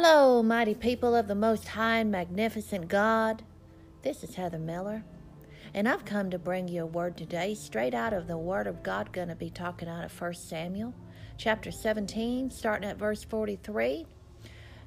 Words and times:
Hello, 0.00 0.44
mighty 0.44 0.76
people 0.76 1.16
of 1.16 1.26
the 1.26 1.34
Most 1.34 1.66
High 1.66 1.98
and 1.98 2.08
Magnificent 2.12 2.86
God. 2.86 3.42
This 4.02 4.22
is 4.22 4.36
Heather 4.36 4.56
Miller, 4.60 5.02
and 5.74 5.88
I've 5.88 6.04
come 6.04 6.30
to 6.30 6.38
bring 6.38 6.68
you 6.68 6.84
a 6.84 6.86
word 6.86 7.16
today 7.16 7.52
straight 7.54 7.94
out 7.94 8.12
of 8.12 8.28
the 8.28 8.38
Word 8.38 8.68
of 8.68 8.84
God. 8.84 9.12
Going 9.12 9.26
to 9.26 9.34
be 9.34 9.50
talking 9.50 9.88
out 9.88 10.04
of 10.04 10.20
1 10.20 10.34
Samuel 10.34 10.94
chapter 11.36 11.72
17, 11.72 12.48
starting 12.52 12.88
at 12.88 12.96
verse 12.96 13.24
43, 13.24 14.06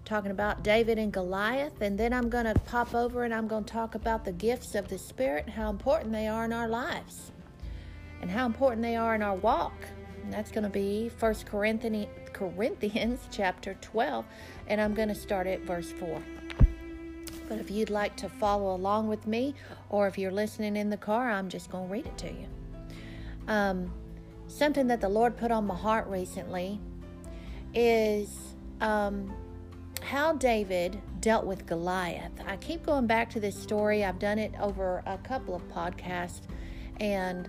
talking 0.06 0.32
about 0.32 0.64
David 0.64 0.98
and 0.98 1.12
Goliath, 1.12 1.82
and 1.82 2.00
then 2.00 2.14
I'm 2.14 2.30
going 2.30 2.46
to 2.46 2.58
pop 2.62 2.96
over 2.96 3.26
and 3.26 3.34
I'm 3.34 3.50
going 3.50 3.66
to 3.66 3.74
talk 3.74 3.96
about 3.96 4.24
the 4.24 4.32
gifts 4.32 4.76
of 4.76 4.88
the 4.88 4.98
Spirit, 4.98 5.44
and 5.44 5.54
how 5.54 5.70
important 5.70 6.14
they 6.14 6.30
are 6.30 6.46
in 6.46 6.54
our 6.54 6.70
lives, 6.70 7.34
and 8.22 8.32
how 8.32 8.46
important 8.46 8.82
they 8.82 8.96
are 8.96 9.14
in 9.14 9.22
our 9.22 9.36
walk. 9.36 9.74
And 10.24 10.32
that's 10.32 10.52
going 10.52 10.64
to 10.64 10.70
be 10.70 11.12
1 11.20 11.36
Corinthians, 11.46 12.08
Corinthians 12.42 13.20
chapter 13.32 13.76
12, 13.82 14.26
and 14.66 14.82
I'm 14.82 14.96
going 14.96 15.10
to 15.10 15.16
start 15.16 15.46
at 15.46 15.62
verse 15.62 15.92
4. 15.92 16.20
But 17.48 17.60
if 17.60 17.70
you'd 17.70 17.92
like 17.92 18.16
to 18.16 18.30
follow 18.30 18.74
along 18.74 19.10
with 19.10 19.28
me, 19.28 19.54
or 19.90 20.08
if 20.08 20.18
you're 20.18 20.32
listening 20.32 20.76
in 20.76 20.90
the 20.90 20.98
car, 20.98 21.30
I'm 21.30 21.50
just 21.50 21.70
going 21.70 21.88
to 21.88 21.94
read 21.94 22.08
it 22.08 22.18
to 22.18 22.28
you. 22.32 22.48
Um, 23.48 23.94
something 24.48 24.88
that 24.88 25.02
the 25.02 25.10
Lord 25.10 25.38
put 25.38 25.52
on 25.52 25.68
my 25.68 25.76
heart 25.76 26.08
recently 26.08 26.80
is 27.76 28.56
um, 28.80 29.32
how 30.02 30.34
David 30.34 31.00
dealt 31.20 31.46
with 31.46 31.68
Goliath. 31.68 32.32
I 32.48 32.58
keep 32.58 32.84
going 32.84 33.06
back 33.06 33.30
to 33.32 33.40
this 33.40 33.56
story. 33.56 34.04
I've 34.04 34.18
done 34.18 34.40
it 34.40 34.54
over 34.60 35.04
a 35.06 35.20
couple 35.20 35.54
of 35.54 35.62
podcasts, 35.68 36.42
and 37.00 37.48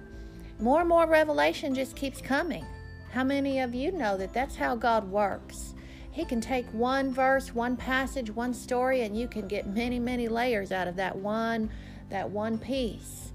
more 0.61 0.81
and 0.81 0.89
more 0.89 1.07
revelation 1.07 1.75
just 1.75 1.97
keeps 1.97 2.21
coming. 2.21 2.67
How 3.13 3.25
many 3.25 3.61
of 3.61 3.75
you 3.75 3.93
know 3.93 4.17
that 4.17 4.33
that's 4.33 4.57
how 4.57 4.75
God 4.75 5.11
works? 5.11 5.75
He 6.11 6.25
can 6.25 6.41
take 6.41 6.67
one 6.73 7.13
verse, 7.13 7.55
one 7.55 7.77
passage, 7.77 8.31
one 8.31 8.55
story, 8.55 9.03
and 9.03 9.17
you 9.17 9.29
can 9.29 9.47
get 9.49 9.67
many, 9.67 9.99
many 9.99 10.29
layers 10.29 10.73
out 10.73 10.89
of 10.89 10.97
that 10.97 11.17
one, 11.17 11.71
that 12.09 12.31
one 12.31 12.57
piece. 12.57 13.33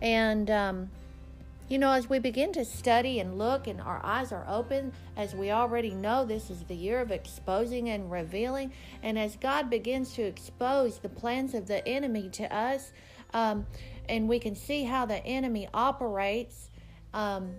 And 0.00 0.50
um, 0.50 0.90
you 1.68 1.78
know, 1.78 1.92
as 1.92 2.08
we 2.08 2.18
begin 2.18 2.52
to 2.54 2.64
study 2.64 3.20
and 3.20 3.38
look, 3.38 3.66
and 3.66 3.82
our 3.82 4.00
eyes 4.02 4.32
are 4.32 4.44
open, 4.48 4.92
as 5.16 5.34
we 5.34 5.50
already 5.50 5.90
know, 5.90 6.24
this 6.24 6.50
is 6.50 6.64
the 6.64 6.74
year 6.74 7.00
of 7.00 7.10
exposing 7.10 7.90
and 7.90 8.10
revealing. 8.10 8.72
And 9.02 9.18
as 9.18 9.36
God 9.36 9.68
begins 9.68 10.14
to 10.14 10.22
expose 10.22 10.98
the 10.98 11.08
plans 11.08 11.52
of 11.52 11.68
the 11.68 11.86
enemy 11.86 12.30
to 12.30 12.52
us, 12.52 12.92
um, 13.34 13.66
and 14.08 14.26
we 14.26 14.38
can 14.38 14.56
see 14.56 14.84
how 14.84 15.04
the 15.04 15.24
enemy 15.24 15.68
operates. 15.72 16.70
Um, 17.12 17.54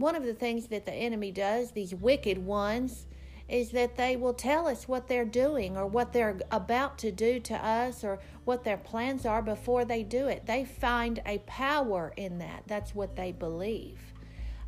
one 0.00 0.16
of 0.16 0.24
the 0.24 0.34
things 0.34 0.66
that 0.68 0.86
the 0.86 0.92
enemy 0.92 1.30
does, 1.30 1.72
these 1.72 1.94
wicked 1.94 2.38
ones, 2.38 3.06
is 3.48 3.70
that 3.72 3.96
they 3.96 4.16
will 4.16 4.32
tell 4.32 4.68
us 4.68 4.86
what 4.86 5.08
they're 5.08 5.24
doing 5.24 5.76
or 5.76 5.86
what 5.86 6.12
they're 6.12 6.38
about 6.52 6.96
to 6.98 7.10
do 7.10 7.40
to 7.40 7.54
us 7.54 8.04
or 8.04 8.20
what 8.44 8.62
their 8.62 8.76
plans 8.76 9.26
are 9.26 9.42
before 9.42 9.84
they 9.84 10.02
do 10.04 10.28
it. 10.28 10.46
They 10.46 10.64
find 10.64 11.20
a 11.26 11.38
power 11.38 12.12
in 12.16 12.38
that. 12.38 12.62
That's 12.66 12.94
what 12.94 13.16
they 13.16 13.32
believe. 13.32 13.98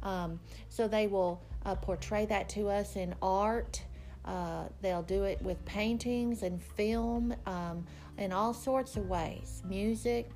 Um, 0.02 0.40
so 0.68 0.88
they 0.88 1.06
will 1.06 1.40
uh, 1.64 1.76
portray 1.76 2.26
that 2.26 2.48
to 2.50 2.68
us 2.68 2.96
in 2.96 3.14
art. 3.22 3.82
Uh, 4.24 4.64
they'll 4.80 5.02
do 5.02 5.24
it 5.24 5.40
with 5.42 5.64
paintings 5.64 6.42
and 6.42 6.60
film 6.60 7.34
um, 7.46 7.86
in 8.18 8.32
all 8.32 8.52
sorts 8.52 8.96
of 8.96 9.08
ways, 9.08 9.62
music. 9.64 10.28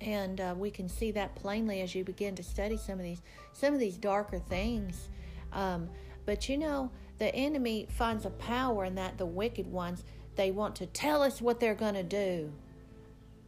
And 0.00 0.40
uh, 0.40 0.54
we 0.56 0.70
can 0.70 0.88
see 0.88 1.10
that 1.12 1.34
plainly 1.34 1.80
as 1.80 1.94
you 1.94 2.04
begin 2.04 2.34
to 2.36 2.42
study 2.42 2.76
some 2.76 2.98
of 2.98 3.04
these 3.04 3.22
some 3.52 3.72
of 3.72 3.80
these 3.80 3.96
darker 3.96 4.38
things. 4.38 5.08
Um, 5.52 5.88
but 6.26 6.48
you 6.48 6.58
know, 6.58 6.90
the 7.18 7.34
enemy 7.34 7.86
finds 7.90 8.26
a 8.26 8.30
power 8.30 8.84
in 8.84 8.94
that 8.96 9.16
the 9.16 9.26
wicked 9.26 9.70
ones 9.70 10.04
they 10.36 10.50
want 10.50 10.76
to 10.76 10.86
tell 10.86 11.22
us 11.22 11.40
what 11.40 11.60
they're 11.60 11.74
going 11.74 11.94
to 11.94 12.02
do. 12.02 12.52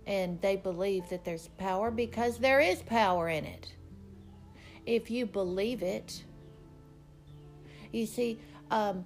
And 0.06 0.40
they 0.40 0.56
believe 0.56 1.08
that 1.10 1.24
there's 1.24 1.48
power 1.58 1.90
because 1.90 2.38
there 2.38 2.60
is 2.60 2.80
power 2.82 3.28
in 3.28 3.44
it. 3.44 3.74
If 4.86 5.10
you 5.10 5.26
believe 5.26 5.82
it, 5.82 6.24
you 7.92 8.06
see, 8.06 8.38
um, 8.70 9.04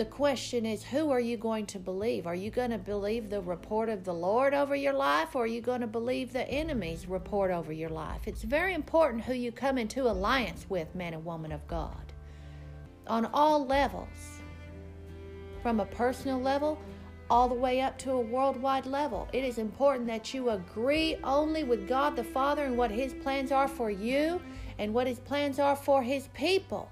the 0.00 0.06
question 0.06 0.64
is 0.64 0.82
who 0.82 1.10
are 1.10 1.20
you 1.20 1.36
going 1.36 1.66
to 1.66 1.78
believe? 1.78 2.26
Are 2.26 2.34
you 2.34 2.50
going 2.50 2.70
to 2.70 2.78
believe 2.78 3.28
the 3.28 3.42
report 3.42 3.90
of 3.90 4.02
the 4.02 4.14
Lord 4.14 4.54
over 4.54 4.74
your 4.74 4.94
life 4.94 5.34
or 5.34 5.44
are 5.44 5.46
you 5.46 5.60
going 5.60 5.82
to 5.82 5.86
believe 5.86 6.32
the 6.32 6.48
enemy's 6.48 7.06
report 7.06 7.50
over 7.50 7.70
your 7.70 7.90
life? 7.90 8.22
It's 8.26 8.42
very 8.42 8.72
important 8.72 9.24
who 9.24 9.34
you 9.34 9.52
come 9.52 9.76
into 9.76 10.08
alliance 10.08 10.64
with, 10.70 10.94
man 10.94 11.12
and 11.12 11.22
woman 11.22 11.52
of 11.52 11.68
God, 11.68 12.14
on 13.08 13.26
all 13.34 13.66
levels. 13.66 14.40
From 15.62 15.80
a 15.80 15.84
personal 15.84 16.40
level 16.40 16.78
all 17.28 17.46
the 17.46 17.54
way 17.54 17.82
up 17.82 17.98
to 17.98 18.12
a 18.12 18.20
worldwide 18.22 18.86
level. 18.86 19.28
It 19.34 19.44
is 19.44 19.58
important 19.58 20.06
that 20.06 20.32
you 20.32 20.48
agree 20.48 21.18
only 21.22 21.62
with 21.62 21.86
God 21.86 22.16
the 22.16 22.24
Father 22.24 22.64
and 22.64 22.78
what 22.78 22.90
His 22.90 23.12
plans 23.12 23.52
are 23.52 23.68
for 23.68 23.90
you 23.90 24.40
and 24.78 24.94
what 24.94 25.06
His 25.06 25.20
plans 25.20 25.58
are 25.58 25.76
for 25.76 26.02
His 26.02 26.28
people. 26.28 26.90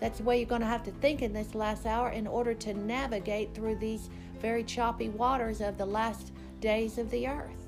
That's 0.00 0.18
the 0.18 0.24
way 0.24 0.38
you're 0.38 0.48
going 0.48 0.60
to 0.60 0.66
have 0.66 0.84
to 0.84 0.90
think 0.92 1.22
in 1.22 1.32
this 1.32 1.54
last 1.54 1.86
hour 1.86 2.10
in 2.10 2.26
order 2.26 2.54
to 2.54 2.74
navigate 2.74 3.54
through 3.54 3.76
these 3.76 4.10
very 4.40 4.62
choppy 4.62 5.08
waters 5.08 5.60
of 5.60 5.76
the 5.76 5.86
last 5.86 6.32
days 6.60 6.98
of 6.98 7.10
the 7.10 7.26
earth. 7.26 7.66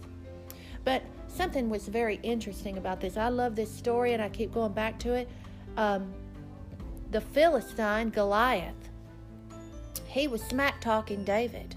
But 0.85 1.03
something 1.29 1.69
was 1.69 1.89
very 1.89 2.21
interesting 2.23 2.79
about 2.79 3.01
this. 3.01 3.17
I 3.17 3.29
love 3.29 3.57
this 3.57 3.71
story 3.71 4.13
and 4.13 4.23
I 4.23 4.29
keep 4.29 4.53
going 4.53 4.73
back 4.73 4.99
to 5.01 5.15
it. 5.15 5.29
Um, 5.77 6.13
the 7.11 7.21
Philistine 7.21 8.11
Goliath, 8.11 8.75
he 10.07 10.29
was 10.29 10.43
smack 10.43 10.81
talking 10.81 11.25
David 11.25 11.75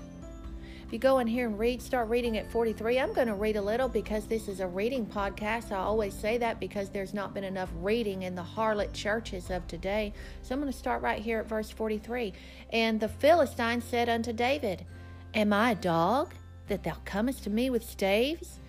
you 0.94 1.00
go 1.00 1.18
in 1.18 1.26
here 1.26 1.48
and 1.48 1.58
read, 1.58 1.82
start 1.82 2.08
reading 2.08 2.38
at 2.38 2.52
43. 2.52 3.00
I'm 3.00 3.14
going 3.14 3.28
to 3.28 3.34
read 3.34 3.56
a 3.56 3.62
little 3.62 3.90
because 3.90 4.28
this 4.28 4.48
is 4.48 4.60
a 4.60 4.68
reading 4.68 5.08
podcast. 5.08 5.72
I 5.72 5.78
always 5.78 6.14
say 6.14 6.38
that 6.38 6.60
because 6.60 6.90
there's 6.90 7.16
not 7.16 7.34
been 7.34 7.44
enough 7.44 7.72
reading 7.82 8.22
in 8.22 8.36
the 8.36 8.44
harlot 8.44 8.94
churches 8.94 9.50
of 9.50 9.66
today. 9.68 10.14
So 10.44 10.54
I'm 10.54 10.62
going 10.62 10.72
to 10.72 10.78
start 10.78 11.02
right 11.02 11.20
here 11.20 11.40
at 11.40 11.48
verse 11.48 11.72
43. 11.72 12.34
And 12.70 13.00
the 13.00 13.08
Philistine 13.08 13.82
said 13.82 14.08
unto 14.08 14.32
David, 14.34 14.86
Am 15.34 15.52
I 15.52 15.72
a 15.72 15.76
dog 15.76 16.36
that 16.68 16.84
thou 16.84 16.96
comest 17.06 17.44
to 17.46 17.50
me 17.50 17.72
with 17.72 17.84
staves? 17.84 18.60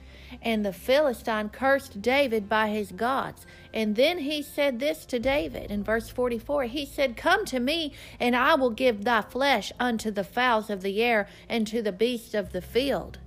And 0.42 0.64
the 0.64 0.72
Philistine 0.72 1.48
cursed 1.48 2.02
David 2.02 2.48
by 2.48 2.68
his 2.68 2.92
gods. 2.92 3.46
And 3.72 3.96
then 3.96 4.18
he 4.18 4.42
said 4.42 4.78
this 4.78 5.04
to 5.06 5.18
David 5.18 5.70
in 5.70 5.82
verse 5.82 6.08
44 6.08 6.64
He 6.64 6.86
said, 6.86 7.16
Come 7.16 7.44
to 7.46 7.60
me, 7.60 7.92
and 8.20 8.36
I 8.36 8.54
will 8.54 8.70
give 8.70 9.04
thy 9.04 9.22
flesh 9.22 9.72
unto 9.80 10.10
the 10.10 10.24
fowls 10.24 10.70
of 10.70 10.82
the 10.82 11.02
air 11.02 11.28
and 11.48 11.66
to 11.66 11.82
the 11.82 11.92
beasts 11.92 12.34
of 12.34 12.52
the 12.52 12.62
field. 12.62 13.18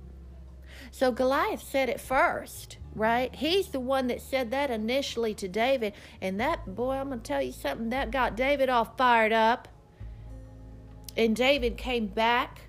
So 0.90 1.12
Goliath 1.12 1.62
said 1.62 1.88
it 1.88 2.00
first, 2.00 2.78
right? 2.94 3.34
He's 3.34 3.68
the 3.68 3.80
one 3.80 4.06
that 4.08 4.22
said 4.22 4.50
that 4.50 4.70
initially 4.70 5.34
to 5.34 5.48
David. 5.48 5.92
And 6.20 6.40
that, 6.40 6.74
boy, 6.74 6.92
I'm 6.92 7.08
going 7.08 7.20
to 7.20 7.24
tell 7.24 7.42
you 7.42 7.52
something, 7.52 7.90
that 7.90 8.10
got 8.10 8.36
David 8.36 8.68
all 8.68 8.84
fired 8.84 9.32
up. 9.32 9.68
And 11.16 11.34
David 11.34 11.76
came 11.76 12.06
back 12.06 12.62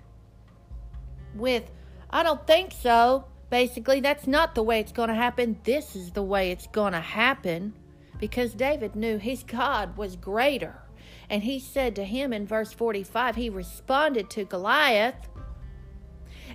with, 1.34 1.70
I 2.10 2.22
don't 2.22 2.46
think 2.46 2.72
so. 2.72 3.24
Basically, 3.50 4.00
that's 4.00 4.26
not 4.26 4.54
the 4.54 4.62
way 4.62 4.80
it's 4.80 4.92
going 4.92 5.08
to 5.08 5.14
happen. 5.14 5.58
This 5.64 5.96
is 5.96 6.12
the 6.12 6.22
way 6.22 6.52
it's 6.52 6.68
going 6.68 6.92
to 6.92 7.00
happen 7.00 7.74
because 8.18 8.54
David 8.54 8.94
knew 8.94 9.18
his 9.18 9.42
God 9.42 9.96
was 9.96 10.16
greater. 10.16 10.82
And 11.28 11.42
he 11.42 11.58
said 11.58 11.96
to 11.96 12.04
him 12.04 12.32
in 12.32 12.46
verse 12.46 12.72
45, 12.72 13.36
he 13.36 13.50
responded 13.50 14.30
to 14.30 14.44
Goliath 14.44 15.28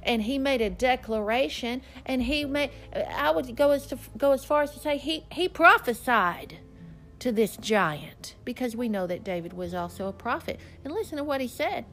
and 0.03 0.22
he 0.22 0.38
made 0.38 0.61
a 0.61 0.69
declaration 0.69 1.81
and 2.06 2.22
he 2.23 2.45
made 2.45 2.69
I 2.94 3.31
would 3.31 3.56
go 3.56 3.72
as 3.72 3.88
to 3.88 3.97
go 4.17 4.33
as 4.33 4.45
far 4.45 4.62
as 4.62 4.72
to 4.72 4.79
say 4.79 4.97
he 4.97 5.25
he 5.31 5.50
prophesied 5.50 6.59
to 7.19 7.31
this 7.31 7.57
giant 7.57 8.36
because 8.44 8.75
we 8.75 8.88
know 8.88 9.07
that 9.07 9.24
David 9.24 9.53
was 9.53 9.74
also 9.74 10.07
a 10.07 10.13
prophet. 10.13 10.59
And 10.83 10.94
listen 10.94 11.18
to 11.18 11.24
what 11.24 11.41
he 11.41 11.48
said. 11.48 11.86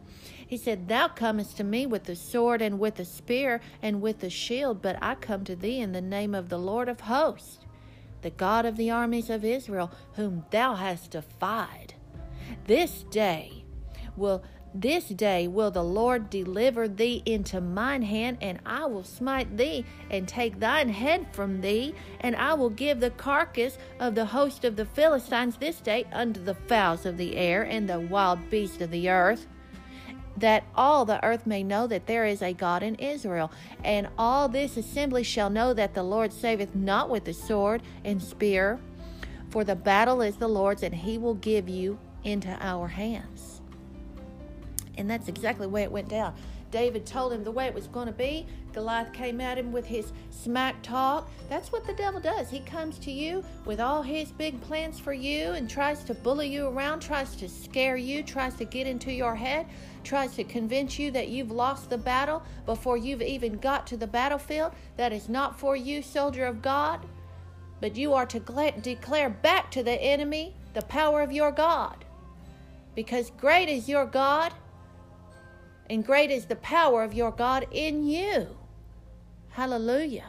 He 0.53 0.59
said, 0.59 0.87
Thou 0.87 1.09
comest 1.09 1.57
to 1.57 1.65
me 1.65 1.87
with 1.87 2.05
the 2.05 2.15
sword 2.15 2.61
and 2.61 2.79
with 2.79 2.97
the 2.97 3.07
spear 3.07 3.63
and 3.81 4.03
with 4.03 4.19
the 4.19 4.29
shield, 4.29 4.83
but 4.83 4.99
I 5.01 5.15
come 5.15 5.45
to 5.45 5.57
thee 5.57 5.81
in 5.81 5.93
the 5.93 6.03
name 6.03 6.35
of 6.35 6.51
the 6.51 6.59
Lord 6.59 6.91
of 6.91 7.01
hosts, 7.01 7.61
the 8.21 8.29
God 8.29 8.67
of 8.67 8.77
the 8.77 8.91
armies 8.91 9.31
of 9.31 9.47
Israel, 9.47 9.91
whom 10.17 10.45
thou 10.51 10.75
hast 10.75 11.13
defied. 11.13 11.95
This 12.67 13.03
day 13.05 13.65
will 14.15 14.45
this 14.75 15.09
day 15.09 15.49
will 15.49 15.71
the 15.71 15.83
Lord 15.83 16.29
deliver 16.29 16.87
thee 16.87 17.23
into 17.25 17.63
mine 17.63 18.03
hand, 18.03 18.37
and 18.43 18.61
I 18.67 18.85
will 18.85 19.05
smite 19.05 19.57
thee, 19.57 19.87
and 20.11 20.29
take 20.29 20.61
thine 20.61 20.91
head 20.91 21.29
from 21.33 21.63
thee, 21.63 21.95
and 22.21 22.37
I 22.37 22.53
will 22.53 22.69
give 22.69 23.01
the 23.01 23.11
carcass 23.11 23.79
of 23.99 24.15
the 24.15 24.27
host 24.27 24.67
of 24.67 24.77
the 24.77 24.85
Philistines 24.85 25.57
this 25.57 25.81
day 25.81 26.05
unto 26.13 26.45
the 26.45 26.55
fowls 26.55 27.07
of 27.07 27.17
the 27.17 27.39
air 27.39 27.63
and 27.63 27.89
the 27.89 28.01
wild 28.01 28.51
beasts 28.51 28.83
of 28.83 28.91
the 28.91 29.09
earth 29.09 29.47
that 30.37 30.65
all 30.75 31.05
the 31.05 31.23
earth 31.25 31.47
may 31.47 31.63
know 31.63 31.87
that 31.87 32.07
there 32.07 32.25
is 32.25 32.43
a 32.43 32.53
God 32.53 32.83
in 32.83 32.95
Israel. 32.97 33.53
And 33.85 34.09
all 34.17 34.49
this 34.49 34.77
assembly 34.77 35.23
shall 35.23 35.51
know 35.51 35.75
that 35.75 35.95
the 35.95 36.03
Lord 36.03 36.33
saveth 36.33 36.75
not 36.75 37.11
with 37.11 37.25
the 37.25 37.35
sword 37.35 37.83
and 38.05 38.23
spear, 38.23 38.81
for 39.51 39.65
the 39.65 39.77
battle 39.77 40.23
is 40.23 40.37
the 40.37 40.49
Lord's, 40.49 40.83
and 40.83 40.95
he 40.95 41.19
will 41.19 41.35
give 41.35 41.69
you 41.69 41.99
into 42.25 42.57
our 42.61 42.89
hands. 42.89 43.61
And 44.97 45.11
that's 45.11 45.29
exactly 45.29 45.67
the 45.67 45.71
way 45.71 45.83
it 45.83 45.93
went 45.93 46.09
down. 46.09 46.35
David 46.71 47.05
told 47.05 47.33
him 47.33 47.45
the 47.45 47.51
way 47.51 47.67
it 47.67 47.75
was 47.75 47.87
going 47.87 48.07
to 48.07 48.13
be. 48.13 48.47
Goliath 48.73 49.13
came 49.13 49.41
at 49.41 49.59
him 49.59 49.73
with 49.73 49.85
his 49.85 50.13
smack 50.31 50.83
talk. 50.83 51.29
That's 51.49 51.71
what 51.71 51.87
the 51.87 51.93
devil 51.93 52.21
does. 52.21 52.51
He 52.51 52.61
comes 52.61 52.99
to 53.01 53.11
you 53.11 53.45
with 53.65 53.81
all 53.81 54.03
his 54.03 54.33
big 54.33 54.61
plans 54.63 54.99
for 54.99 55.13
you 55.13 55.53
and 55.53 55.69
tries 55.69 56.05
to 56.05 56.15
bully 56.15 56.49
you 56.49 56.67
around, 56.69 57.01
tries 57.01 57.37
to 57.37 57.49
scare 57.49 57.97
you, 57.97 58.23
tries 58.23 58.55
to 58.57 58.65
get 58.65 58.87
into 58.87 59.13
your 59.13 59.35
head, 59.35 59.67
tries 60.05 60.35
to 60.37 60.45
convince 60.45 60.99
you 60.99 61.11
that 61.11 61.29
you've 61.29 61.51
lost 61.51 61.91
the 61.91 61.99
battle 61.99 62.43
before 62.67 62.97
you've 62.97 63.23
even 63.23 63.59
got 63.59 63.87
to 63.89 63.97
the 63.97 64.07
battlefield. 64.07 64.73
That 64.97 65.13
is 65.13 65.29
not 65.29 65.59
for 65.59 65.77
you, 65.77 66.03
soldier 66.03 66.47
of 66.47 66.63
God. 66.63 67.01
But 67.81 67.97
you 67.97 68.15
are 68.15 68.27
to 68.27 68.41
declare 68.81 69.31
back 69.31 69.71
to 69.73 69.83
the 69.83 70.01
enemy 70.03 70.55
the 70.75 70.83
power 70.83 71.21
of 71.21 71.33
your 71.33 71.53
God. 71.53 72.05
Because 72.95 73.31
great 73.31 73.69
is 73.69 73.89
your 73.89 74.07
God 74.07 74.53
and 75.91 76.07
great 76.07 76.31
is 76.31 76.47
the 76.47 76.57
power 76.57 77.03
of 77.03 77.13
your 77.13 77.33
God 77.33 77.67
in 77.71 78.07
you. 78.07 78.47
Hallelujah. 79.53 80.25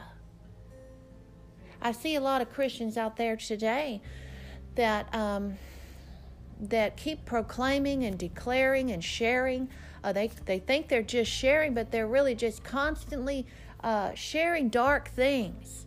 I 1.82 1.92
see 1.92 2.16
a 2.16 2.22
lot 2.22 2.42
of 2.42 2.52
Christians 2.52 2.98
out 2.98 3.18
there 3.18 3.36
today 3.36 4.02
that 4.76 5.14
um, 5.14 5.58
that 6.60 6.98
keep 6.98 7.26
proclaiming 7.26 8.04
and 8.04 8.18
declaring 8.18 8.92
and 8.92 9.04
sharing. 9.04 9.70
Uh, 10.04 10.12
they 10.12 10.30
they 10.46 10.60
think 10.60 10.90
they're 10.90 11.02
just 11.02 11.32
sharing, 11.32 11.74
but 11.74 11.92
they're 11.92 12.08
really 12.08 12.36
just 12.36 12.64
constantly 12.64 13.46
uh, 13.82 14.14
sharing 14.14 14.70
dark 14.70 15.10
things. 15.10 15.86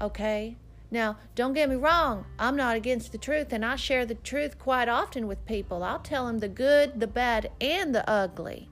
Okay. 0.00 0.56
Now, 0.88 1.18
don't 1.34 1.52
get 1.52 1.68
me 1.68 1.74
wrong, 1.74 2.26
I'm 2.38 2.56
not 2.56 2.76
against 2.76 3.10
the 3.10 3.18
truth, 3.18 3.52
and 3.52 3.64
I 3.64 3.74
share 3.74 4.06
the 4.06 4.14
truth 4.14 4.56
quite 4.56 4.88
often 4.88 5.26
with 5.26 5.44
people. 5.44 5.82
I'll 5.82 5.98
tell 5.98 6.26
them 6.26 6.38
the 6.38 6.48
good, 6.48 7.00
the 7.00 7.08
bad, 7.08 7.50
and 7.60 7.92
the 7.92 8.08
ugly. 8.08 8.70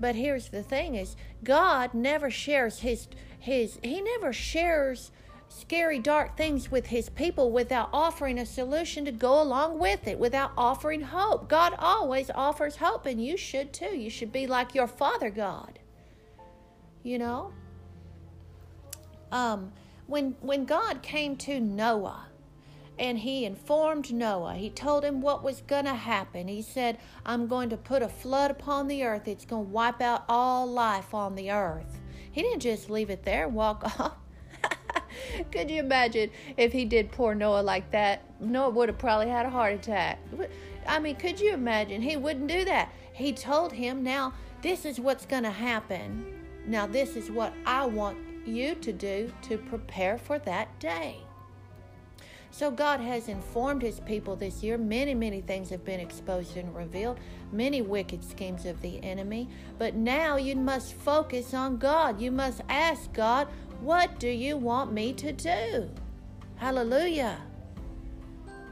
But 0.00 0.14
here's 0.16 0.48
the 0.48 0.62
thing 0.62 0.94
is 0.94 1.16
God 1.42 1.94
never 1.94 2.30
shares 2.30 2.80
his 2.80 3.08
his 3.38 3.78
he 3.82 4.00
never 4.00 4.32
shares 4.32 5.10
scary 5.48 5.98
dark 5.98 6.36
things 6.36 6.70
with 6.70 6.86
his 6.86 7.08
people 7.10 7.52
without 7.52 7.88
offering 7.92 8.38
a 8.38 8.46
solution 8.46 9.04
to 9.04 9.12
go 9.12 9.40
along 9.40 9.78
with 9.78 10.08
it, 10.08 10.18
without 10.18 10.50
offering 10.56 11.00
hope. 11.00 11.48
God 11.48 11.74
always 11.78 12.30
offers 12.34 12.76
hope 12.76 13.06
and 13.06 13.24
you 13.24 13.36
should 13.36 13.72
too. 13.72 13.96
You 13.96 14.10
should 14.10 14.32
be 14.32 14.46
like 14.46 14.74
your 14.74 14.88
father 14.88 15.30
God. 15.30 15.78
You 17.02 17.18
know? 17.18 17.52
Um 19.30 19.72
when 20.06 20.36
when 20.40 20.64
God 20.64 21.02
came 21.02 21.36
to 21.36 21.60
Noah 21.60 22.26
and 22.98 23.18
he 23.18 23.44
informed 23.44 24.12
Noah. 24.12 24.54
He 24.54 24.70
told 24.70 25.04
him 25.04 25.20
what 25.20 25.42
was 25.42 25.62
going 25.62 25.84
to 25.84 25.94
happen. 25.94 26.48
He 26.48 26.62
said, 26.62 26.98
I'm 27.26 27.46
going 27.46 27.70
to 27.70 27.76
put 27.76 28.02
a 28.02 28.08
flood 28.08 28.50
upon 28.50 28.88
the 28.88 29.04
earth. 29.04 29.26
It's 29.26 29.44
going 29.44 29.66
to 29.66 29.70
wipe 29.70 30.00
out 30.00 30.24
all 30.28 30.66
life 30.66 31.14
on 31.14 31.34
the 31.34 31.50
earth. 31.50 32.00
He 32.30 32.42
didn't 32.42 32.60
just 32.60 32.90
leave 32.90 33.10
it 33.10 33.24
there 33.24 33.46
and 33.46 33.54
walk 33.54 33.84
off. 34.00 34.16
Could 35.50 35.70
you 35.70 35.80
imagine 35.80 36.30
if 36.56 36.72
he 36.72 36.84
did 36.84 37.12
poor 37.12 37.34
Noah 37.34 37.62
like 37.62 37.90
that? 37.92 38.22
Noah 38.40 38.70
would 38.70 38.88
have 38.88 38.98
probably 38.98 39.28
had 39.28 39.46
a 39.46 39.50
heart 39.50 39.74
attack. 39.74 40.18
I 40.86 40.98
mean, 40.98 41.16
could 41.16 41.40
you 41.40 41.54
imagine? 41.54 42.02
He 42.02 42.16
wouldn't 42.16 42.48
do 42.48 42.64
that. 42.64 42.92
He 43.12 43.32
told 43.32 43.72
him, 43.72 44.02
Now, 44.02 44.34
this 44.62 44.84
is 44.84 45.00
what's 45.00 45.26
going 45.26 45.44
to 45.44 45.50
happen. 45.50 46.26
Now, 46.66 46.86
this 46.86 47.16
is 47.16 47.30
what 47.30 47.52
I 47.64 47.86
want 47.86 48.18
you 48.46 48.74
to 48.76 48.92
do 48.92 49.32
to 49.42 49.58
prepare 49.58 50.18
for 50.18 50.38
that 50.40 50.78
day. 50.78 51.18
So 52.54 52.70
God 52.70 53.00
has 53.00 53.26
informed 53.26 53.82
his 53.82 53.98
people 53.98 54.36
this 54.36 54.62
year. 54.62 54.78
Many, 54.78 55.12
many 55.12 55.40
things 55.40 55.70
have 55.70 55.84
been 55.84 55.98
exposed 55.98 56.56
and 56.56 56.72
revealed, 56.72 57.18
many 57.50 57.82
wicked 57.82 58.22
schemes 58.22 58.64
of 58.64 58.80
the 58.80 59.02
enemy. 59.02 59.48
But 59.76 59.96
now 59.96 60.36
you 60.36 60.54
must 60.54 60.94
focus 60.94 61.52
on 61.52 61.78
God. 61.78 62.20
You 62.20 62.30
must 62.30 62.60
ask 62.68 63.12
God, 63.12 63.48
What 63.80 64.20
do 64.20 64.28
you 64.28 64.56
want 64.56 64.92
me 64.92 65.12
to 65.14 65.32
do? 65.32 65.90
Hallelujah. 66.54 67.38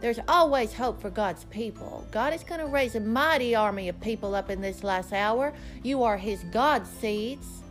There's 0.00 0.20
always 0.28 0.72
hope 0.72 1.00
for 1.00 1.10
God's 1.10 1.42
people. 1.46 2.06
God 2.12 2.32
is 2.32 2.44
going 2.44 2.60
to 2.60 2.66
raise 2.66 2.94
a 2.94 3.00
mighty 3.00 3.56
army 3.56 3.88
of 3.88 4.00
people 4.00 4.36
up 4.36 4.48
in 4.48 4.60
this 4.60 4.84
last 4.84 5.12
hour. 5.12 5.52
You 5.82 6.04
are 6.04 6.16
his 6.16 6.44
God 6.52 6.86
seeds. 6.86 7.64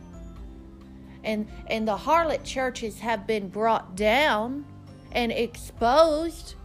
And 1.24 1.48
and 1.68 1.88
the 1.88 1.96
harlot 1.96 2.44
churches 2.44 3.00
have 3.00 3.26
been 3.26 3.48
brought 3.48 3.96
down 3.96 4.66
and 5.12 5.32
exposed. 5.32 6.56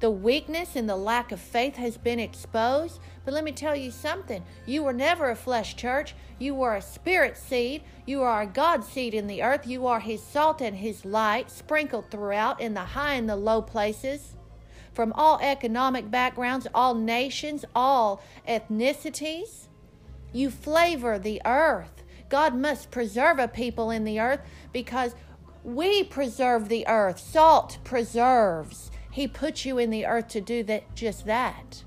The 0.00 0.10
weakness 0.10 0.76
and 0.76 0.88
the 0.88 0.96
lack 0.96 1.32
of 1.32 1.40
faith 1.40 1.76
has 1.76 1.96
been 1.96 2.20
exposed. 2.20 3.00
But 3.24 3.32
let 3.32 3.44
me 3.44 3.52
tell 3.52 3.74
you 3.74 3.90
something. 3.90 4.44
You 4.66 4.82
were 4.82 4.92
never 4.92 5.30
a 5.30 5.36
flesh 5.36 5.76
church. 5.76 6.14
You 6.38 6.54
were 6.54 6.74
a 6.74 6.82
spirit 6.82 7.38
seed. 7.38 7.82
You 8.04 8.22
are 8.22 8.42
a 8.42 8.46
God 8.46 8.84
seed 8.84 9.14
in 9.14 9.26
the 9.26 9.42
earth. 9.42 9.66
You 9.66 9.86
are 9.86 10.00
His 10.00 10.22
salt 10.22 10.60
and 10.60 10.76
His 10.76 11.04
light 11.04 11.50
sprinkled 11.50 12.10
throughout 12.10 12.60
in 12.60 12.74
the 12.74 12.80
high 12.80 13.14
and 13.14 13.28
the 13.28 13.36
low 13.36 13.62
places. 13.62 14.36
From 14.92 15.12
all 15.14 15.40
economic 15.40 16.10
backgrounds, 16.10 16.66
all 16.74 16.94
nations, 16.94 17.64
all 17.74 18.22
ethnicities. 18.46 19.68
You 20.32 20.50
flavor 20.50 21.18
the 21.18 21.40
earth. 21.46 22.02
God 22.28 22.54
must 22.54 22.90
preserve 22.90 23.38
a 23.38 23.48
people 23.48 23.90
in 23.90 24.04
the 24.04 24.20
earth 24.20 24.40
because 24.72 25.14
we 25.64 26.04
preserve 26.04 26.68
the 26.68 26.86
earth. 26.86 27.18
Salt 27.18 27.78
preserves. 27.82 28.90
He 29.10 29.26
put 29.26 29.64
you 29.64 29.78
in 29.78 29.90
the 29.90 30.06
earth 30.06 30.28
to 30.28 30.40
do 30.40 30.62
that 30.64 30.94
just 30.94 31.24
that. 31.26 31.82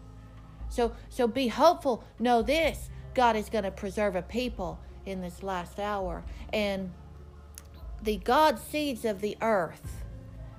So 0.69 0.93
so 1.09 1.27
be 1.27 1.47
hopeful. 1.47 2.03
Know 2.19 2.41
this. 2.41 2.89
God 3.13 3.35
is 3.35 3.49
going 3.49 3.63
to 3.63 3.71
preserve 3.71 4.15
a 4.15 4.21
people 4.21 4.79
in 5.05 5.21
this 5.21 5.43
last 5.43 5.79
hour. 5.79 6.23
And 6.51 6.91
the 8.01 8.17
God 8.17 8.59
seeds 8.59 9.05
of 9.05 9.21
the 9.21 9.37
earth. 9.41 10.03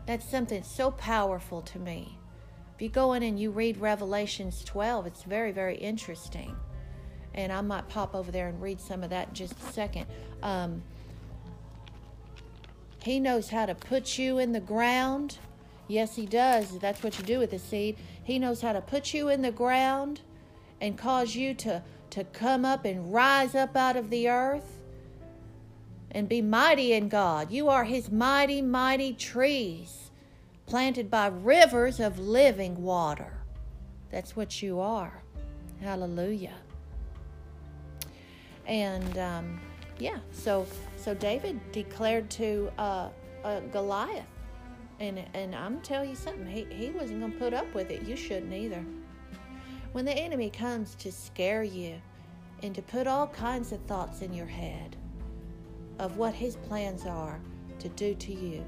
That's 0.07 0.29
something 0.29 0.63
so 0.63 0.91
powerful 0.91 1.61
to 1.63 1.79
me. 1.79 2.19
If 2.75 2.83
you 2.83 2.89
go 2.89 3.13
in 3.13 3.23
and 3.23 3.39
you 3.39 3.51
read 3.51 3.77
Revelations 3.79 4.65
12, 4.65 5.07
it's 5.07 5.23
very, 5.25 5.53
very 5.53 5.77
interesting. 5.77 6.57
And 7.35 7.53
I 7.53 7.61
might 7.61 7.89
pop 7.89 8.15
over 8.15 8.33
there 8.33 8.49
and 8.49 8.61
read 8.61 8.81
some 8.81 9.03
of 9.03 9.11
that 9.11 9.29
in 9.29 9.35
just 9.35 9.55
a 9.59 9.73
second. 9.73 10.07
Um, 10.43 10.83
he 13.09 13.19
knows 13.19 13.49
how 13.49 13.65
to 13.65 13.75
put 13.75 14.19
you 14.19 14.37
in 14.37 14.53
the 14.53 14.61
ground. 14.61 15.39
Yes, 15.87 16.15
He 16.15 16.27
does. 16.27 16.79
That's 16.79 17.03
what 17.03 17.19
you 17.19 17.25
do 17.25 17.39
with 17.39 17.53
the 17.53 17.59
seed. 17.59 17.97
He 18.23 18.39
knows 18.39 18.61
how 18.61 18.75
to 18.75 18.83
put 18.83 19.15
you 19.15 19.31
in 19.31 19.41
the 19.41 19.51
ground 19.51 20.21
and 20.79 20.99
cause 20.99 21.35
you 21.35 21.55
to, 21.55 21.83
to 22.11 22.25
come 22.25 22.67
up 22.67 22.85
and 22.85 23.11
rise 23.11 23.55
up 23.55 23.75
out 23.75 23.97
of 23.97 24.11
the 24.11 24.29
earth 24.29 24.83
and 26.11 26.29
be 26.29 26.43
mighty 26.43 26.93
in 26.93 27.09
God. 27.09 27.51
You 27.51 27.71
are 27.71 27.85
His 27.85 28.11
mighty, 28.11 28.61
mighty 28.61 29.15
trees 29.15 30.11
planted 30.67 31.11
by 31.11 31.29
rivers 31.29 32.01
of 32.01 32.19
living 32.19 32.83
water. 32.83 33.39
That's 34.11 34.37
what 34.37 34.61
you 34.61 34.81
are. 34.81 35.23
Hallelujah. 35.81 36.57
And 38.67 39.17
um, 39.17 39.61
yeah, 39.99 40.19
so 40.31 40.67
so 41.09 41.15
David 41.15 41.59
declared 41.73 42.29
to 42.29 42.71
uh, 42.77 43.09
uh, 43.43 43.61
Goliath, 43.73 44.27
and 45.01 45.25
and 45.33 45.55
I'm 45.55 45.81
telling 45.81 46.11
you 46.11 46.15
something, 46.15 46.47
he 46.47 46.67
he 46.71 46.91
wasn't 46.91 47.21
going 47.21 47.33
to 47.33 47.39
put 47.39 47.55
up 47.55 47.73
with 47.73 47.91
it. 47.91 48.03
You 48.03 48.15
shouldn't 48.15 48.53
either. 48.53 48.85
When 49.93 50.05
the 50.05 50.13
enemy 50.13 50.51
comes 50.51 50.95
to 50.97 51.11
scare 51.11 51.63
you 51.63 51.95
and 52.63 52.75
to 52.75 52.83
put 52.83 53.07
all 53.07 53.29
kinds 53.29 53.73
of 53.73 53.81
thoughts 53.87 54.21
in 54.21 54.35
your 54.35 54.45
head 54.45 54.97
of 55.99 56.19
what 56.19 56.35
his 56.35 56.57
plans 56.57 57.07
are 57.07 57.41
to 57.79 57.89
do 57.89 58.15
to 58.15 58.35
you, 58.35 58.63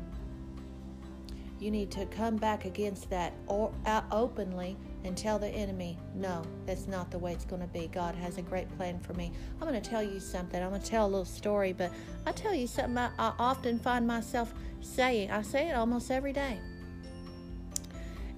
you 1.59 1.71
need 1.71 1.91
to 1.91 2.07
come 2.07 2.37
back 2.37 2.65
against 2.65 3.11
that 3.11 3.35
or, 3.49 3.71
uh, 3.85 4.01
openly 4.11 4.79
and 5.05 5.17
tell 5.17 5.39
the 5.39 5.49
enemy, 5.49 5.99
no, 6.15 6.43
that's 6.67 6.87
not 6.87 7.11
the 7.11 7.19
way 7.19 7.33
it's 7.33 7.45
going 7.45 7.63
to 7.63 7.69
be. 7.69 7.89
God 7.89 8.15
has 8.15 8.37
a 8.37 8.43
great 8.43 8.69
plan 8.77 8.99
for 9.01 9.15
me. 9.15 9.33
I'm 9.61 9.67
going 9.67 9.81
to 9.81 9.91
tell 9.91 10.03
you 10.03 10.21
something. 10.21 10.63
I'm 10.63 10.71
going 10.71 10.83
to 10.83 10.87
tell 10.87 11.07
a 11.07 11.09
little 11.09 11.25
story, 11.25 11.73
but 11.73 11.91
I 12.27 12.33
tell 12.33 12.55
you 12.55 12.67
something 12.67 12.99
I, 12.99 13.11
I 13.19 13.33
often 13.39 13.79
find 13.79 14.07
myself 14.07 14.53
saying. 14.81 15.31
I 15.31 15.43
say 15.43 15.69
it 15.69 15.73
almost 15.73 16.11
every 16.11 16.33
day. 16.33 16.61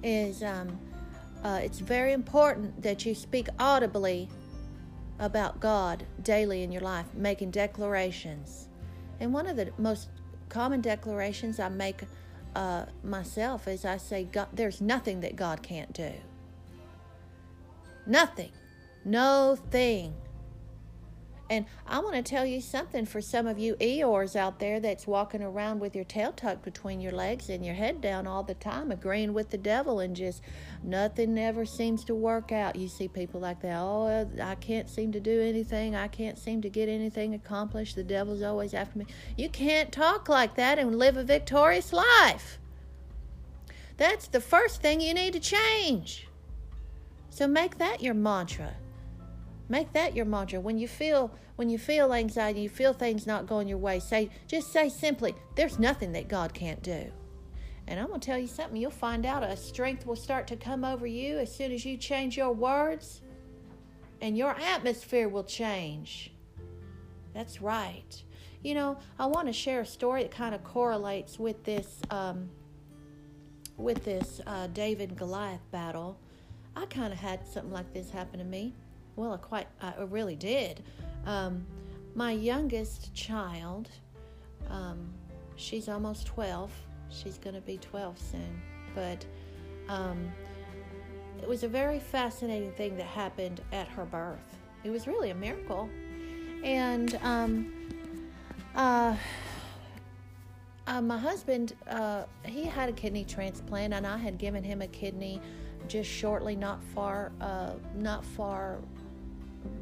Is 0.04 0.42
um, 0.42 0.78
uh, 1.42 1.60
it's 1.62 1.80
very 1.80 2.12
important 2.12 2.80
that 2.82 3.04
you 3.04 3.14
speak 3.14 3.48
audibly 3.58 4.28
about 5.18 5.60
God 5.60 6.04
daily 6.22 6.62
in 6.62 6.72
your 6.72 6.82
life, 6.82 7.06
making 7.14 7.50
declarations. 7.50 8.68
And 9.20 9.32
one 9.32 9.46
of 9.46 9.56
the 9.56 9.70
most 9.78 10.08
common 10.48 10.80
declarations 10.80 11.58
I 11.60 11.68
make 11.68 12.02
uh, 12.54 12.86
myself 13.02 13.68
is 13.68 13.84
I 13.84 13.96
say, 13.96 14.24
God, 14.24 14.48
there's 14.52 14.80
nothing 14.80 15.20
that 15.20 15.36
God 15.36 15.62
can't 15.62 15.92
do. 15.92 16.12
Nothing. 18.06 18.52
No 19.04 19.56
thing. 19.70 20.14
And 21.52 21.66
I 21.86 21.98
want 21.98 22.14
to 22.14 22.22
tell 22.22 22.46
you 22.46 22.62
something 22.62 23.04
for 23.04 23.20
some 23.20 23.46
of 23.46 23.58
you 23.58 23.74
Eeyores 23.74 24.36
out 24.36 24.58
there 24.58 24.80
that's 24.80 25.06
walking 25.06 25.42
around 25.42 25.80
with 25.80 25.94
your 25.94 26.06
tail 26.06 26.32
tucked 26.32 26.64
between 26.64 26.98
your 26.98 27.12
legs 27.12 27.50
and 27.50 27.62
your 27.62 27.74
head 27.74 28.00
down 28.00 28.26
all 28.26 28.42
the 28.42 28.54
time, 28.54 28.90
agreeing 28.90 29.34
with 29.34 29.50
the 29.50 29.58
devil, 29.58 30.00
and 30.00 30.16
just 30.16 30.40
nothing 30.82 31.36
ever 31.36 31.66
seems 31.66 32.04
to 32.04 32.14
work 32.14 32.52
out. 32.52 32.76
You 32.76 32.88
see 32.88 33.06
people 33.06 33.38
like 33.38 33.60
that, 33.60 33.78
oh, 33.78 34.06
uh, 34.06 34.42
I 34.42 34.54
can't 34.54 34.88
seem 34.88 35.12
to 35.12 35.20
do 35.20 35.42
anything. 35.42 35.94
I 35.94 36.08
can't 36.08 36.38
seem 36.38 36.62
to 36.62 36.70
get 36.70 36.88
anything 36.88 37.34
accomplished. 37.34 37.96
The 37.96 38.04
devil's 38.04 38.40
always 38.40 38.72
after 38.72 39.00
me. 39.00 39.06
You 39.36 39.50
can't 39.50 39.92
talk 39.92 40.30
like 40.30 40.54
that 40.54 40.78
and 40.78 40.98
live 40.98 41.18
a 41.18 41.22
victorious 41.22 41.92
life. 41.92 42.58
That's 43.98 44.26
the 44.26 44.40
first 44.40 44.80
thing 44.80 45.02
you 45.02 45.12
need 45.12 45.34
to 45.34 45.40
change. 45.40 46.28
So 47.32 47.48
make 47.48 47.78
that 47.78 48.02
your 48.02 48.12
mantra. 48.12 48.74
Make 49.70 49.90
that 49.94 50.14
your 50.14 50.26
mantra. 50.26 50.60
When 50.60 50.76
you 50.76 50.86
feel 50.86 51.34
when 51.56 51.70
you 51.70 51.78
feel 51.78 52.12
anxiety, 52.12 52.60
you 52.60 52.68
feel 52.68 52.92
things 52.92 53.26
not 53.26 53.46
going 53.46 53.68
your 53.68 53.78
way, 53.78 54.00
say 54.00 54.28
just 54.46 54.70
say 54.70 54.90
simply, 54.90 55.34
there's 55.56 55.78
nothing 55.78 56.12
that 56.12 56.28
God 56.28 56.52
can't 56.52 56.82
do. 56.82 57.10
And 57.86 57.98
I'm 57.98 58.08
going 58.08 58.20
to 58.20 58.26
tell 58.26 58.38
you 58.38 58.46
something, 58.46 58.76
you'll 58.76 58.90
find 58.90 59.24
out 59.24 59.42
a 59.42 59.56
strength 59.56 60.06
will 60.06 60.14
start 60.14 60.46
to 60.48 60.56
come 60.56 60.84
over 60.84 61.06
you 61.06 61.38
as 61.38 61.54
soon 61.54 61.72
as 61.72 61.86
you 61.86 61.96
change 61.96 62.36
your 62.36 62.52
words 62.52 63.22
and 64.20 64.36
your 64.36 64.50
atmosphere 64.50 65.30
will 65.30 65.44
change. 65.44 66.34
That's 67.32 67.62
right. 67.62 68.22
You 68.62 68.74
know, 68.74 68.98
I 69.18 69.24
want 69.24 69.46
to 69.46 69.54
share 69.54 69.80
a 69.80 69.86
story 69.86 70.22
that 70.22 70.32
kind 70.32 70.54
of 70.54 70.62
correlates 70.64 71.38
with 71.38 71.64
this 71.64 72.02
um, 72.10 72.50
with 73.78 74.04
this 74.04 74.42
uh, 74.46 74.66
David 74.66 75.16
Goliath 75.16 75.70
battle. 75.70 76.18
I 76.76 76.86
kind 76.86 77.12
of 77.12 77.18
had 77.18 77.46
something 77.46 77.72
like 77.72 77.92
this 77.92 78.10
happen 78.10 78.38
to 78.38 78.44
me. 78.44 78.74
Well, 79.16 79.32
I 79.32 79.36
quite, 79.36 79.66
I 79.80 79.94
really 80.08 80.36
did. 80.36 80.82
Um, 81.26 81.66
my 82.14 82.32
youngest 82.32 83.14
child, 83.14 83.88
um, 84.70 85.12
she's 85.56 85.88
almost 85.88 86.26
12. 86.26 86.70
She's 87.10 87.38
going 87.38 87.54
to 87.54 87.60
be 87.60 87.76
12 87.78 88.18
soon. 88.18 88.62
But 88.94 89.24
um, 89.88 90.30
it 91.42 91.48
was 91.48 91.62
a 91.62 91.68
very 91.68 91.98
fascinating 91.98 92.72
thing 92.72 92.96
that 92.96 93.06
happened 93.06 93.60
at 93.72 93.88
her 93.88 94.04
birth. 94.04 94.56
It 94.84 94.90
was 94.90 95.06
really 95.06 95.30
a 95.30 95.34
miracle. 95.34 95.88
And 96.64 97.18
um, 97.22 97.72
uh, 98.74 99.16
uh, 100.86 101.00
my 101.00 101.18
husband, 101.18 101.74
uh, 101.88 102.24
he 102.44 102.64
had 102.64 102.88
a 102.88 102.92
kidney 102.92 103.24
transplant, 103.24 103.94
and 103.94 104.06
I 104.06 104.16
had 104.16 104.38
given 104.38 104.62
him 104.62 104.82
a 104.82 104.86
kidney 104.86 105.40
just 105.88 106.10
shortly, 106.10 106.56
not 106.56 106.82
far, 106.94 107.32
uh, 107.40 107.72
not 107.96 108.24
far 108.24 108.78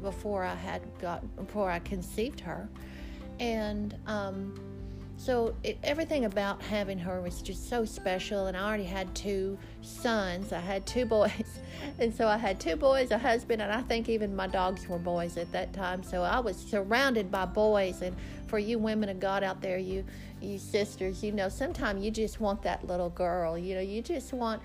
before 0.01 0.43
I 0.43 0.55
had 0.55 0.81
got 0.99 1.35
before 1.35 1.69
I 1.69 1.79
conceived 1.79 2.39
her, 2.41 2.69
and 3.39 3.95
um, 4.07 4.53
so 5.21 5.53
it, 5.63 5.77
everything 5.83 6.25
about 6.25 6.63
having 6.63 6.97
her 6.97 7.21
was 7.21 7.43
just 7.43 7.69
so 7.69 7.85
special. 7.85 8.47
And 8.47 8.57
I 8.57 8.67
already 8.67 8.85
had 8.85 9.13
two 9.13 9.55
sons. 9.83 10.51
I 10.51 10.59
had 10.59 10.87
two 10.87 11.05
boys, 11.05 11.59
and 11.99 12.11
so 12.11 12.27
I 12.27 12.37
had 12.37 12.59
two 12.59 12.75
boys, 12.75 13.11
a 13.11 13.19
husband, 13.19 13.61
and 13.61 13.71
I 13.71 13.81
think 13.81 14.09
even 14.09 14.35
my 14.35 14.47
dogs 14.47 14.87
were 14.89 14.97
boys 14.97 15.37
at 15.37 15.51
that 15.51 15.73
time. 15.73 16.01
So 16.01 16.23
I 16.23 16.39
was 16.39 16.57
surrounded 16.57 17.29
by 17.29 17.45
boys. 17.45 18.01
And 18.01 18.15
for 18.47 18.57
you 18.57 18.79
women 18.79 19.09
of 19.09 19.19
God 19.19 19.43
out 19.43 19.61
there, 19.61 19.77
you 19.77 20.03
you 20.41 20.57
sisters, 20.57 21.23
you 21.23 21.31
know, 21.31 21.49
sometimes 21.49 22.03
you 22.03 22.09
just 22.09 22.39
want 22.39 22.63
that 22.63 22.87
little 22.87 23.11
girl. 23.11 23.55
You 23.55 23.75
know, 23.75 23.81
you 23.81 24.01
just 24.01 24.33
want 24.33 24.59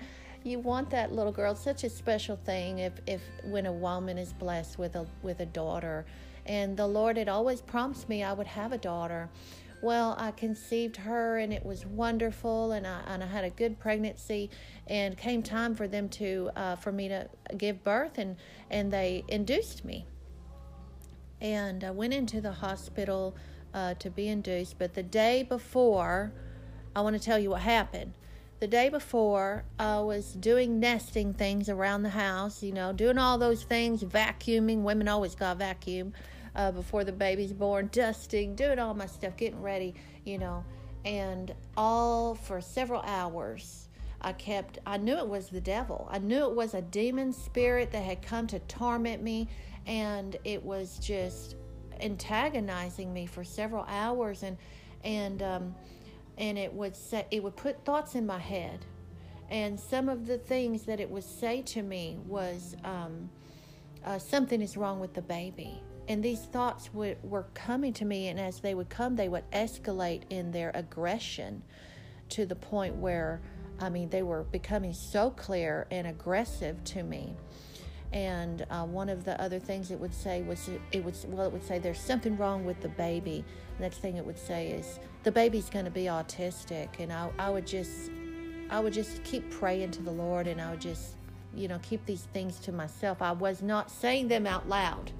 you 0.47 0.59
want 0.59 0.89
that 0.91 1.11
little 1.11 1.31
girl. 1.31 1.55
Such 1.55 1.83
a 1.83 1.89
special 1.89 2.35
thing 2.35 2.79
if, 2.79 2.93
if 3.05 3.21
when 3.43 3.65
a 3.65 3.71
woman 3.71 4.17
is 4.17 4.33
blessed 4.33 4.79
with 4.79 4.95
a 4.95 5.05
with 5.21 5.39
a 5.39 5.45
daughter. 5.45 6.05
And 6.45 6.77
the 6.77 6.87
Lord 6.87 7.17
had 7.17 7.27
always 7.27 7.61
promised 7.61 8.07
me 8.07 8.23
I 8.23 8.33
would 8.33 8.47
have 8.47 8.71
a 8.71 8.77
daughter. 8.77 9.29
Well, 9.81 10.15
I 10.17 10.31
conceived 10.31 10.95
her 10.97 11.37
and 11.37 11.53
it 11.53 11.63
was 11.63 11.85
wonderful, 11.85 12.71
and 12.71 12.87
I, 12.87 13.01
and 13.05 13.23
I 13.23 13.27
had 13.27 13.43
a 13.43 13.51
good 13.51 13.79
pregnancy. 13.79 14.49
And 14.87 15.15
came 15.17 15.43
time 15.43 15.75
for 15.75 15.87
them 15.87 16.09
to 16.09 16.49
uh, 16.55 16.75
for 16.77 16.91
me 16.91 17.09
to 17.09 17.29
give 17.57 17.83
birth, 17.83 18.17
and 18.17 18.37
and 18.71 18.91
they 18.91 19.23
induced 19.27 19.85
me. 19.85 20.05
And 21.41 21.83
I 21.83 21.91
went 21.91 22.13
into 22.13 22.41
the 22.41 22.53
hospital 22.53 23.35
uh, 23.73 23.93
to 23.95 24.09
be 24.09 24.27
induced. 24.27 24.79
But 24.79 24.95
the 24.95 25.03
day 25.03 25.43
before, 25.43 26.31
I 26.95 27.01
want 27.01 27.15
to 27.15 27.21
tell 27.21 27.37
you 27.37 27.51
what 27.51 27.61
happened 27.61 28.13
the 28.59 28.67
day 28.67 28.89
before, 28.89 29.65
I 29.77 29.99
was 29.99 30.33
doing 30.33 30.79
nesting 30.79 31.33
things 31.33 31.69
around 31.69 32.01
the 32.03 32.09
house, 32.09 32.63
you 32.63 32.71
know, 32.71 32.91
doing 32.91 33.17
all 33.19 33.37
those 33.37 33.63
things, 33.63 34.03
vacuuming. 34.03 34.81
Women 34.81 35.07
always 35.07 35.35
got 35.35 35.57
vacuum 35.57 36.13
uh, 36.55 36.71
before 36.71 37.03
the 37.03 37.11
baby's 37.11 37.53
born, 37.53 37.89
dusting, 37.91 38.55
doing 38.55 38.79
all 38.79 38.95
my 38.95 39.05
stuff, 39.05 39.37
getting 39.37 39.61
ready, 39.61 39.93
you 40.25 40.39
know, 40.39 40.65
and 41.05 41.53
all 41.75 42.33
for 42.33 42.59
several 42.59 43.01
hours. 43.01 43.89
I 44.21 44.33
kept, 44.33 44.79
I 44.87 44.97
knew 44.97 45.17
it 45.17 45.27
was 45.27 45.49
the 45.49 45.61
devil. 45.61 46.07
I 46.11 46.17
knew 46.17 46.45
it 46.45 46.55
was 46.55 46.73
a 46.73 46.81
demon 46.81 47.31
spirit 47.33 47.91
that 47.91 48.03
had 48.03 48.23
come 48.23 48.47
to 48.47 48.59
torment 48.61 49.21
me, 49.21 49.47
and 49.85 50.35
it 50.43 50.63
was 50.63 50.97
just 50.97 51.55
antagonizing 52.01 53.13
me 53.13 53.27
for 53.27 53.43
several 53.43 53.85
hours. 53.87 54.41
And, 54.41 54.57
and, 55.03 55.43
um, 55.43 55.75
and 56.37 56.57
it 56.57 56.71
would 56.73 56.95
say 56.95 57.25
it 57.31 57.43
would 57.43 57.55
put 57.55 57.83
thoughts 57.83 58.15
in 58.15 58.25
my 58.25 58.39
head. 58.39 58.85
And 59.49 59.79
some 59.79 60.09
of 60.09 60.27
the 60.27 60.37
things 60.37 60.83
that 60.83 60.99
it 60.99 61.09
would 61.09 61.23
say 61.23 61.61
to 61.63 61.81
me 61.81 62.17
was 62.27 62.75
um, 62.83 63.29
uh, 64.05 64.19
something 64.19 64.61
is 64.61 64.77
wrong 64.77 64.99
with 64.99 65.13
the 65.13 65.21
baby. 65.21 65.81
And 66.09 66.23
these 66.23 66.41
thoughts 66.41 66.93
would, 66.93 67.17
were 67.23 67.47
coming 67.53 67.93
to 67.93 68.05
me 68.05 68.27
and 68.29 68.39
as 68.39 68.59
they 68.59 68.73
would 68.73 68.89
come 68.89 69.15
they 69.15 69.27
would 69.27 69.49
escalate 69.51 70.21
in 70.29 70.51
their 70.51 70.71
aggression 70.73 71.61
to 72.29 72.45
the 72.45 72.55
point 72.55 72.95
where 72.95 73.41
i 73.79 73.89
mean 73.89 74.09
they 74.09 74.21
were 74.21 74.43
becoming 74.43 74.93
so 74.93 75.29
clear 75.29 75.87
and 75.91 76.07
aggressive 76.07 76.83
to 76.83 77.03
me. 77.03 77.35
And 78.13 78.65
uh, 78.69 78.85
one 78.85 79.09
of 79.09 79.25
the 79.25 79.39
other 79.41 79.59
things 79.59 79.91
it 79.91 79.99
would 79.99 80.13
say 80.13 80.41
was 80.41 80.69
it 80.91 81.03
would 81.03 81.15
well 81.27 81.45
it 81.45 81.51
would 81.51 81.63
say 81.63 81.77
there's 81.77 81.99
something 81.99 82.37
wrong 82.37 82.63
with 82.63 82.79
the 82.81 82.89
baby. 82.89 83.43
Next 83.79 83.97
thing 83.97 84.15
it 84.15 84.25
would 84.25 84.39
say 84.39 84.69
is 84.69 84.99
the 85.27 85.31
baby's 85.31 85.69
going 85.69 85.83
to 85.83 85.91
be 85.91 86.05
autistic 86.05 86.87
and 86.99 87.11
I, 87.11 87.29
I 87.37 87.49
would 87.49 87.67
just 87.67 88.11
i 88.69 88.79
would 88.79 88.93
just 88.93 89.21
keep 89.25 89.49
praying 89.51 89.91
to 89.91 90.01
the 90.01 90.11
lord 90.11 90.47
and 90.47 90.61
i 90.61 90.71
would 90.71 90.79
just 90.79 91.17
you 91.57 91.67
know 91.67 91.79
keep 91.79 92.05
these 92.05 92.23
things 92.33 92.59
to 92.59 92.71
myself. 92.71 93.21
I 93.21 93.31
was 93.31 93.61
not 93.61 93.89
saying 93.89 94.27
them 94.27 94.45
out 94.45 94.69
loud. 94.69 95.11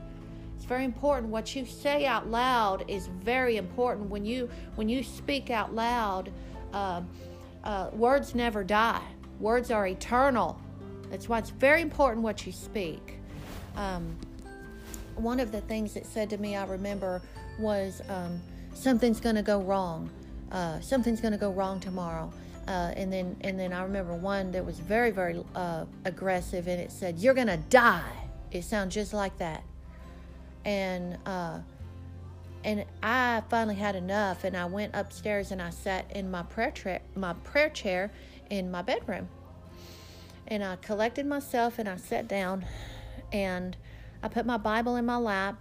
It's 0.55 0.65
very 0.65 0.85
important. 0.85 1.31
What 1.31 1.55
you 1.55 1.65
say 1.65 2.05
out 2.05 2.29
loud 2.29 2.85
is 2.87 3.07
very 3.07 3.57
important. 3.57 4.09
When 4.09 4.25
you 4.25 4.49
when 4.75 4.87
you 4.87 5.03
speak 5.03 5.49
out 5.49 5.73
loud 5.73 6.31
uh, 6.73 7.01
uh, 7.63 7.89
words 7.93 8.35
never 8.35 8.63
die. 8.63 9.01
Words 9.39 9.71
are 9.71 9.87
eternal. 9.87 10.59
That's 11.09 11.27
why 11.27 11.39
it's 11.39 11.49
very 11.49 11.81
important 11.81 12.23
what 12.23 12.45
you 12.45 12.51
speak. 12.51 13.19
Um, 13.75 14.15
one 15.15 15.39
of 15.39 15.51
the 15.51 15.61
things 15.61 15.93
that 15.93 16.05
said 16.05 16.29
to 16.31 16.37
me, 16.37 16.55
I 16.55 16.65
remember, 16.65 17.21
was 17.59 18.01
um, 18.09 18.41
something's 18.77 19.19
going 19.19 19.35
to 19.35 19.41
go 19.41 19.61
wrong. 19.61 20.09
Uh, 20.51 20.79
something's 20.79 21.21
going 21.21 21.33
to 21.33 21.37
go 21.37 21.51
wrong 21.51 21.79
tomorrow. 21.79 22.31
Uh, 22.67 22.91
and 22.95 23.11
then, 23.11 23.35
and 23.41 23.59
then 23.59 23.73
I 23.73 23.83
remember 23.83 24.13
one 24.13 24.51
that 24.51 24.65
was 24.65 24.79
very, 24.79 25.11
very 25.11 25.43
uh, 25.55 25.85
aggressive, 26.05 26.67
and 26.67 26.81
it 26.81 26.91
said, 26.91 27.17
"You're 27.17 27.33
to 27.33 27.57
die." 27.69 28.11
It 28.51 28.63
sounds 28.63 28.93
just 28.93 29.13
like 29.13 29.37
that. 29.37 29.63
And 30.65 31.17
uh, 31.25 31.59
and 32.65 32.83
I 33.01 33.41
finally 33.49 33.75
had 33.75 33.95
enough, 33.95 34.43
and 34.43 34.57
I 34.57 34.65
went 34.65 34.95
upstairs 34.95 35.51
and 35.51 35.61
I 35.61 35.69
sat 35.69 36.11
in 36.13 36.29
my 36.29 36.43
prayer 36.43 36.71
tra- 36.71 37.01
my 37.15 37.33
prayer 37.33 37.69
chair 37.69 38.11
in 38.49 38.69
my 38.69 38.81
bedroom 38.81 39.29
and 40.47 40.63
I 40.63 40.77
collected 40.77 41.25
myself 41.25 41.77
and 41.77 41.89
I 41.89 41.97
sat 41.97 42.27
down 42.27 42.65
and 43.31 43.75
I 44.23 44.29
put 44.29 44.45
my 44.45 44.57
Bible 44.57 44.95
in 44.95 45.05
my 45.05 45.17
lap, 45.17 45.57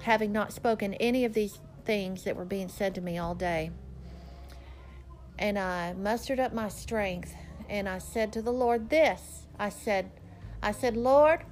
having 0.00 0.32
not 0.32 0.52
spoken 0.52 0.94
any 0.94 1.24
of 1.24 1.34
these 1.34 1.58
things 1.84 2.24
that 2.24 2.36
were 2.36 2.44
being 2.44 2.68
said 2.68 2.94
to 2.94 3.00
me 3.00 3.18
all 3.18 3.34
day. 3.34 3.70
And 5.38 5.58
I 5.58 5.92
mustered 5.94 6.40
up 6.40 6.52
my 6.52 6.68
strength 6.68 7.34
and 7.68 7.88
I 7.88 7.98
said 7.98 8.32
to 8.32 8.42
the 8.42 8.52
Lord 8.52 8.90
this. 8.90 9.46
I 9.58 9.68
said, 9.68 10.10
I 10.62 10.72
said, 10.72 10.96
Lord, 10.96 11.44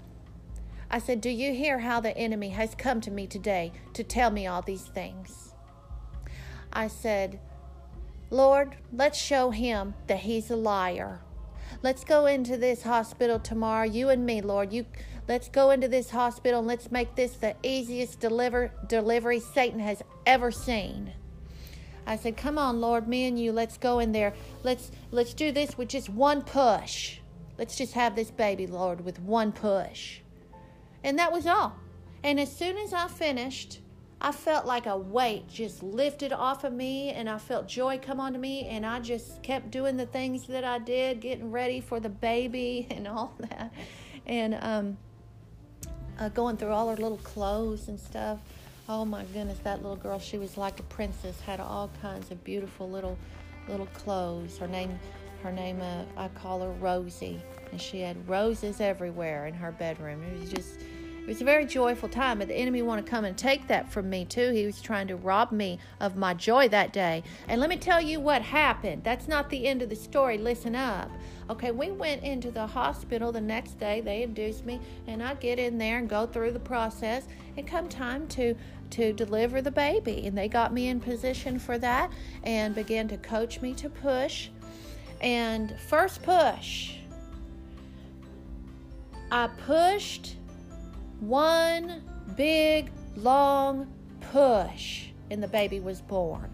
I 0.90 0.98
said, 0.98 1.20
Do 1.20 1.30
you 1.30 1.54
hear 1.54 1.80
how 1.80 2.00
the 2.00 2.16
enemy 2.16 2.50
has 2.50 2.74
come 2.74 3.00
to 3.02 3.10
me 3.10 3.26
today 3.26 3.72
to 3.94 4.04
tell 4.04 4.30
me 4.30 4.46
all 4.46 4.62
these 4.62 4.84
things? 4.84 5.54
I 6.72 6.88
said, 6.88 7.40
Lord, 8.30 8.76
let's 8.92 9.18
show 9.18 9.50
him 9.50 9.94
that 10.06 10.20
he's 10.20 10.50
a 10.50 10.56
liar. 10.56 11.20
Let's 11.82 12.04
go 12.04 12.26
into 12.26 12.56
this 12.56 12.82
hospital 12.82 13.38
tomorrow, 13.38 13.84
you 13.84 14.08
and 14.08 14.24
me, 14.24 14.40
Lord. 14.40 14.72
You 14.72 14.86
let's 15.28 15.48
go 15.48 15.70
into 15.70 15.88
this 15.88 16.10
hospital 16.10 16.60
and 16.60 16.68
let's 16.68 16.90
make 16.90 17.14
this 17.14 17.32
the 17.32 17.54
easiest 17.62 18.20
deliver 18.20 18.72
delivery 18.86 19.40
Satan 19.40 19.80
has 19.80 20.02
ever 20.26 20.50
seen. 20.50 21.12
I 22.06 22.16
said, 22.16 22.36
"Come 22.36 22.58
on, 22.58 22.80
Lord, 22.80 23.06
me 23.06 23.26
and 23.26 23.38
you, 23.38 23.52
let's 23.52 23.78
go 23.78 23.98
in 23.98 24.12
there. 24.12 24.34
Let's 24.62 24.90
let's 25.10 25.34
do 25.34 25.52
this 25.52 25.78
with 25.78 25.88
just 25.88 26.08
one 26.08 26.42
push. 26.42 27.18
Let's 27.58 27.76
just 27.76 27.94
have 27.94 28.16
this 28.16 28.30
baby, 28.30 28.66
Lord, 28.66 29.04
with 29.04 29.20
one 29.20 29.52
push." 29.52 30.20
And 31.04 31.18
that 31.18 31.32
was 31.32 31.46
all. 31.46 31.76
And 32.22 32.38
as 32.38 32.54
soon 32.54 32.76
as 32.76 32.92
I 32.92 33.08
finished, 33.08 33.80
I 34.20 34.30
felt 34.30 34.66
like 34.66 34.86
a 34.86 34.96
weight 34.96 35.48
just 35.48 35.82
lifted 35.82 36.32
off 36.32 36.62
of 36.62 36.72
me, 36.72 37.10
and 37.10 37.28
I 37.28 37.38
felt 37.38 37.66
joy 37.66 37.98
come 37.98 38.20
onto 38.20 38.38
me, 38.38 38.66
and 38.66 38.86
I 38.86 39.00
just 39.00 39.42
kept 39.42 39.72
doing 39.72 39.96
the 39.96 40.06
things 40.06 40.46
that 40.46 40.62
I 40.62 40.78
did, 40.78 41.20
getting 41.20 41.50
ready 41.50 41.80
for 41.80 41.98
the 41.98 42.08
baby 42.08 42.86
and 42.90 43.08
all 43.08 43.34
that, 43.40 43.72
and 44.24 44.56
um, 44.60 44.98
uh, 46.18 46.28
going 46.30 46.56
through 46.56 46.70
all 46.70 46.88
her 46.88 46.96
little 46.96 47.18
clothes 47.18 47.88
and 47.88 47.98
stuff. 47.98 48.38
Oh 48.88 49.04
my 49.04 49.24
goodness, 49.24 49.58
that 49.60 49.82
little 49.82 49.96
girl, 49.96 50.18
she 50.18 50.38
was 50.38 50.56
like 50.56 50.80
a 50.80 50.82
princess, 50.84 51.40
had 51.40 51.60
all 51.60 51.90
kinds 52.00 52.30
of 52.30 52.42
beautiful 52.44 52.90
little 52.90 53.16
little 53.68 53.86
clothes. 53.86 54.58
Her 54.58 54.66
name 54.66 54.98
her 55.42 55.52
name 55.52 55.80
uh, 55.80 56.04
I 56.16 56.28
call 56.28 56.60
her 56.60 56.70
Rosie, 56.70 57.42
and 57.70 57.80
she 57.80 58.00
had 58.00 58.28
roses 58.28 58.80
everywhere 58.80 59.46
in 59.46 59.54
her 59.54 59.72
bedroom. 59.72 60.22
It 60.22 60.40
was 60.40 60.50
just 60.50 60.80
it 61.22 61.28
was 61.28 61.40
a 61.40 61.44
very 61.44 61.64
joyful 61.64 62.08
time, 62.08 62.40
but 62.40 62.48
the 62.48 62.54
enemy 62.54 62.82
wanted 62.82 63.06
to 63.06 63.10
come 63.10 63.24
and 63.24 63.38
take 63.38 63.68
that 63.68 63.92
from 63.92 64.10
me 64.10 64.24
too. 64.24 64.50
He 64.50 64.66
was 64.66 64.80
trying 64.80 65.06
to 65.06 65.14
rob 65.14 65.52
me 65.52 65.78
of 66.00 66.16
my 66.16 66.34
joy 66.34 66.68
that 66.70 66.92
day. 66.92 67.22
And 67.46 67.60
let 67.60 67.70
me 67.70 67.76
tell 67.76 68.00
you 68.00 68.18
what 68.18 68.42
happened. 68.42 69.04
That's 69.04 69.28
not 69.28 69.48
the 69.48 69.68
end 69.68 69.82
of 69.82 69.88
the 69.88 69.94
story. 69.94 70.36
Listen 70.36 70.74
up. 70.74 71.08
Okay, 71.48 71.70
we 71.70 71.92
went 71.92 72.24
into 72.24 72.50
the 72.50 72.66
hospital 72.66 73.30
the 73.30 73.40
next 73.40 73.78
day. 73.78 74.00
They 74.00 74.24
induced 74.24 74.64
me, 74.64 74.80
and 75.06 75.22
I 75.22 75.34
get 75.34 75.60
in 75.60 75.78
there 75.78 75.98
and 75.98 76.08
go 76.08 76.26
through 76.26 76.52
the 76.52 76.60
process. 76.60 77.24
And 77.56 77.66
come 77.66 77.88
time 77.88 78.26
to 78.28 78.56
to 78.90 79.12
deliver 79.12 79.62
the 79.62 79.70
baby, 79.70 80.26
and 80.26 80.36
they 80.36 80.48
got 80.48 80.72
me 80.72 80.88
in 80.88 81.00
position 81.00 81.58
for 81.58 81.78
that 81.78 82.12
and 82.42 82.74
began 82.74 83.08
to 83.08 83.16
coach 83.16 83.62
me 83.62 83.72
to 83.74 83.88
push. 83.88 84.50
And 85.22 85.74
first 85.88 86.22
push, 86.22 86.96
I 89.30 89.46
pushed 89.46 90.36
one 91.22 92.02
big 92.36 92.90
long 93.16 93.86
push, 94.32 95.06
and 95.30 95.42
the 95.42 95.48
baby 95.48 95.78
was 95.78 96.00
born. 96.00 96.50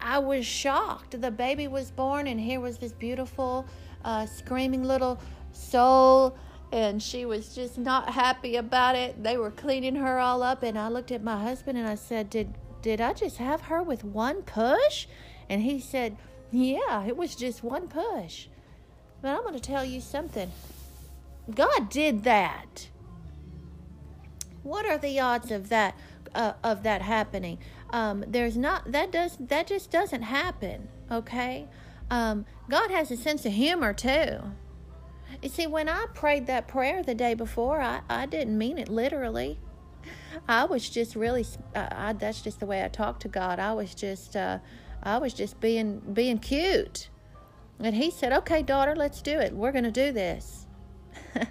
I 0.00 0.18
was 0.18 0.44
shocked. 0.44 1.20
The 1.20 1.30
baby 1.30 1.68
was 1.68 1.92
born, 1.92 2.26
and 2.26 2.40
here 2.40 2.58
was 2.58 2.78
this 2.78 2.92
beautiful, 2.92 3.66
uh, 4.04 4.26
screaming 4.26 4.82
little 4.82 5.20
soul, 5.52 6.36
and 6.72 7.00
she 7.00 7.24
was 7.24 7.54
just 7.54 7.78
not 7.78 8.10
happy 8.10 8.56
about 8.56 8.96
it. 8.96 9.22
They 9.22 9.36
were 9.36 9.52
cleaning 9.52 9.94
her 9.94 10.18
all 10.18 10.42
up, 10.42 10.64
and 10.64 10.76
I 10.76 10.88
looked 10.88 11.12
at 11.12 11.22
my 11.22 11.40
husband 11.40 11.78
and 11.78 11.86
I 11.86 11.94
said, 11.94 12.30
"Did 12.30 12.54
did 12.80 13.00
I 13.00 13.12
just 13.12 13.36
have 13.36 13.62
her 13.62 13.80
with 13.80 14.02
one 14.02 14.42
push?" 14.42 15.06
And 15.48 15.62
he 15.62 15.78
said, 15.78 16.16
"Yeah, 16.50 17.04
it 17.06 17.16
was 17.16 17.36
just 17.36 17.62
one 17.62 17.86
push." 17.86 18.48
But 19.20 19.36
I'm 19.36 19.42
going 19.42 19.54
to 19.54 19.60
tell 19.60 19.84
you 19.84 20.00
something. 20.00 20.50
God 21.50 21.88
did 21.88 22.24
that. 22.24 22.88
What 24.62 24.86
are 24.86 24.98
the 24.98 25.18
odds 25.18 25.50
of 25.50 25.68
that 25.70 25.96
uh, 26.34 26.52
of 26.62 26.82
that 26.84 27.02
happening? 27.02 27.58
Um, 27.90 28.24
there's 28.26 28.56
not 28.56 28.92
that 28.92 29.10
does 29.10 29.36
that 29.38 29.66
just 29.66 29.90
doesn't 29.90 30.22
happen. 30.22 30.88
Okay, 31.10 31.66
um, 32.10 32.46
God 32.70 32.90
has 32.90 33.10
a 33.10 33.16
sense 33.16 33.44
of 33.44 33.52
humor 33.52 33.92
too. 33.92 34.38
You 35.42 35.48
see, 35.48 35.66
when 35.66 35.88
I 35.88 36.06
prayed 36.14 36.46
that 36.46 36.68
prayer 36.68 37.02
the 37.02 37.14
day 37.14 37.34
before, 37.34 37.80
I, 37.80 38.02
I 38.08 38.26
didn't 38.26 38.56
mean 38.56 38.78
it 38.78 38.88
literally. 38.88 39.58
I 40.48 40.64
was 40.64 40.88
just 40.88 41.16
really 41.16 41.44
uh, 41.74 41.88
I, 41.90 42.12
that's 42.12 42.42
just 42.42 42.60
the 42.60 42.66
way 42.66 42.84
I 42.84 42.88
talk 42.88 43.18
to 43.20 43.28
God. 43.28 43.58
I 43.58 43.72
was 43.72 43.94
just 43.94 44.36
uh, 44.36 44.58
I 45.02 45.18
was 45.18 45.34
just 45.34 45.60
being 45.60 46.00
being 46.12 46.38
cute. 46.38 47.08
And 47.80 47.96
he 47.96 48.10
said, 48.12 48.32
"Okay, 48.32 48.62
daughter, 48.62 48.94
let's 48.94 49.20
do 49.20 49.40
it. 49.40 49.52
We're 49.52 49.72
going 49.72 49.84
to 49.84 49.90
do 49.90 50.12
this." 50.12 50.61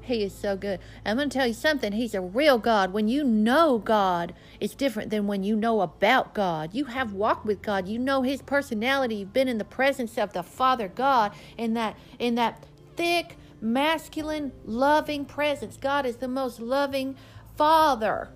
he 0.00 0.22
is 0.22 0.34
so 0.34 0.56
good. 0.56 0.80
I'm 1.04 1.16
going 1.16 1.28
to 1.28 1.38
tell 1.38 1.46
you 1.46 1.54
something. 1.54 1.92
He's 1.92 2.14
a 2.14 2.20
real 2.20 2.58
God. 2.58 2.92
When 2.92 3.08
you 3.08 3.24
know 3.24 3.78
God, 3.78 4.34
it's 4.60 4.74
different 4.74 5.10
than 5.10 5.26
when 5.26 5.42
you 5.42 5.56
know 5.56 5.80
about 5.80 6.34
God. 6.34 6.74
You 6.74 6.86
have 6.86 7.12
walked 7.12 7.44
with 7.44 7.62
God. 7.62 7.88
You 7.88 7.98
know 7.98 8.22
His 8.22 8.42
personality. 8.42 9.16
You've 9.16 9.32
been 9.32 9.48
in 9.48 9.58
the 9.58 9.64
presence 9.64 10.18
of 10.18 10.32
the 10.32 10.42
Father 10.42 10.88
God 10.88 11.32
in 11.56 11.74
that 11.74 11.96
in 12.18 12.34
that 12.36 12.64
thick, 12.96 13.36
masculine, 13.60 14.52
loving 14.64 15.24
presence. 15.24 15.76
God 15.76 16.06
is 16.06 16.16
the 16.16 16.28
most 16.28 16.60
loving 16.60 17.16
Father. 17.56 18.30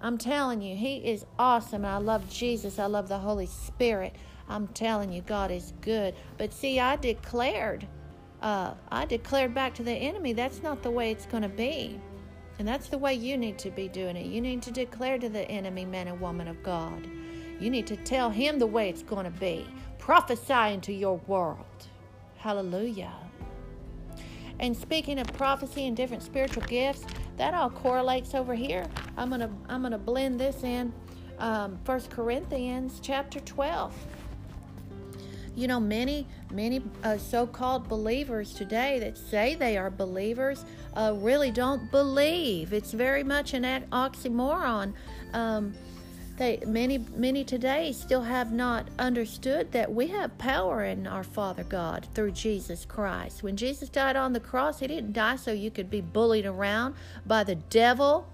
I'm 0.00 0.18
telling 0.18 0.60
you, 0.60 0.76
He 0.76 0.96
is 0.96 1.24
awesome. 1.38 1.84
I 1.84 1.96
love 1.96 2.28
Jesus. 2.28 2.78
I 2.78 2.86
love 2.86 3.08
the 3.08 3.18
Holy 3.18 3.46
Spirit. 3.46 4.14
I'm 4.48 4.68
telling 4.68 5.12
you, 5.12 5.22
God 5.22 5.50
is 5.50 5.72
good. 5.80 6.14
But 6.36 6.52
see, 6.52 6.78
I 6.78 6.96
declared 6.96 7.86
uh, 8.44 8.74
I 8.90 9.06
declared 9.06 9.54
back 9.54 9.72
to 9.76 9.82
the 9.82 9.92
enemy, 9.92 10.34
that's 10.34 10.62
not 10.62 10.82
the 10.82 10.90
way 10.90 11.10
it's 11.10 11.24
going 11.24 11.42
to 11.42 11.48
be. 11.48 11.98
And 12.58 12.68
that's 12.68 12.88
the 12.88 12.98
way 12.98 13.14
you 13.14 13.38
need 13.38 13.58
to 13.60 13.70
be 13.70 13.88
doing 13.88 14.16
it. 14.16 14.26
You 14.26 14.42
need 14.42 14.60
to 14.62 14.70
declare 14.70 15.18
to 15.18 15.30
the 15.30 15.50
enemy, 15.50 15.86
man 15.86 16.08
and 16.08 16.20
woman 16.20 16.46
of 16.46 16.62
God. 16.62 17.08
You 17.58 17.70
need 17.70 17.86
to 17.86 17.96
tell 17.96 18.28
him 18.28 18.58
the 18.58 18.66
way 18.66 18.90
it's 18.90 19.02
going 19.02 19.24
to 19.24 19.40
be. 19.40 19.66
Prophesy 19.98 20.74
into 20.74 20.92
your 20.92 21.16
world. 21.26 21.88
Hallelujah. 22.36 23.14
And 24.60 24.76
speaking 24.76 25.18
of 25.18 25.26
prophecy 25.32 25.86
and 25.86 25.96
different 25.96 26.22
spiritual 26.22 26.64
gifts, 26.64 27.06
that 27.38 27.54
all 27.54 27.70
correlates 27.70 28.34
over 28.34 28.54
here. 28.54 28.86
I'm 29.16 29.30
gonna 29.30 29.50
I'm 29.68 29.82
gonna 29.82 29.98
blend 29.98 30.38
this 30.38 30.62
in. 30.62 30.92
Um, 31.38 31.80
1 31.84 32.00
Corinthians 32.10 33.00
chapter 33.02 33.40
12. 33.40 33.92
You 35.54 35.68
know, 35.68 35.78
many, 35.78 36.26
many 36.50 36.82
uh, 37.02 37.16
so 37.16 37.46
called 37.46 37.88
believers 37.88 38.52
today 38.52 38.98
that 38.98 39.16
say 39.16 39.54
they 39.54 39.76
are 39.76 39.90
believers 39.90 40.64
uh, 40.94 41.14
really 41.16 41.50
don't 41.50 41.90
believe. 41.90 42.72
It's 42.72 42.92
very 42.92 43.22
much 43.22 43.54
an 43.54 43.64
oxymoron. 43.92 44.94
Um, 45.32 45.74
they 46.36 46.60
many 46.66 46.98
many 46.98 47.44
today 47.44 47.92
still 47.92 48.22
have 48.22 48.52
not 48.52 48.88
understood 48.98 49.70
that 49.70 49.92
we 49.92 50.08
have 50.08 50.36
power 50.36 50.84
in 50.84 51.06
our 51.06 51.22
Father 51.22 51.62
God 51.62 52.08
through 52.12 52.32
Jesus 52.32 52.84
Christ. 52.84 53.44
When 53.44 53.56
Jesus 53.56 53.88
died 53.88 54.16
on 54.16 54.32
the 54.32 54.40
cross, 54.40 54.80
he 54.80 54.88
didn't 54.88 55.12
die 55.12 55.36
so 55.36 55.52
you 55.52 55.70
could 55.70 55.90
be 55.90 56.00
bullied 56.00 56.46
around 56.46 56.96
by 57.24 57.44
the 57.44 57.54
devil 57.54 58.28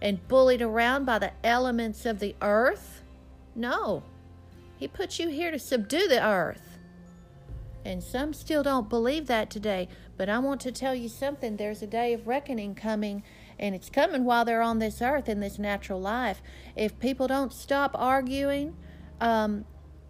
and 0.00 0.26
bullied 0.28 0.62
around 0.62 1.04
by 1.04 1.18
the 1.18 1.32
elements 1.42 2.06
of 2.06 2.20
the 2.20 2.36
earth. 2.40 3.02
No. 3.56 4.04
He 4.80 4.88
put 4.88 5.18
you 5.18 5.28
here 5.28 5.50
to 5.50 5.58
subdue 5.58 6.08
the 6.08 6.26
earth. 6.26 6.78
And 7.84 8.02
some 8.02 8.32
still 8.32 8.62
don't 8.62 8.88
believe 8.88 9.26
that 9.26 9.50
today. 9.50 9.88
But 10.16 10.30
I 10.30 10.38
want 10.38 10.62
to 10.62 10.72
tell 10.72 10.94
you 10.94 11.10
something. 11.10 11.56
There's 11.56 11.82
a 11.82 11.86
day 11.86 12.14
of 12.14 12.26
reckoning 12.26 12.74
coming, 12.74 13.22
and 13.58 13.74
it's 13.74 13.90
coming 13.90 14.24
while 14.24 14.46
they're 14.46 14.62
on 14.62 14.78
this 14.78 15.02
earth 15.02 15.28
in 15.28 15.40
this 15.40 15.58
natural 15.58 16.00
life. 16.00 16.40
If 16.74 16.98
people 16.98 17.26
don't 17.28 17.52
stop 17.52 17.90
arguing 17.94 18.74
um, 19.20 19.66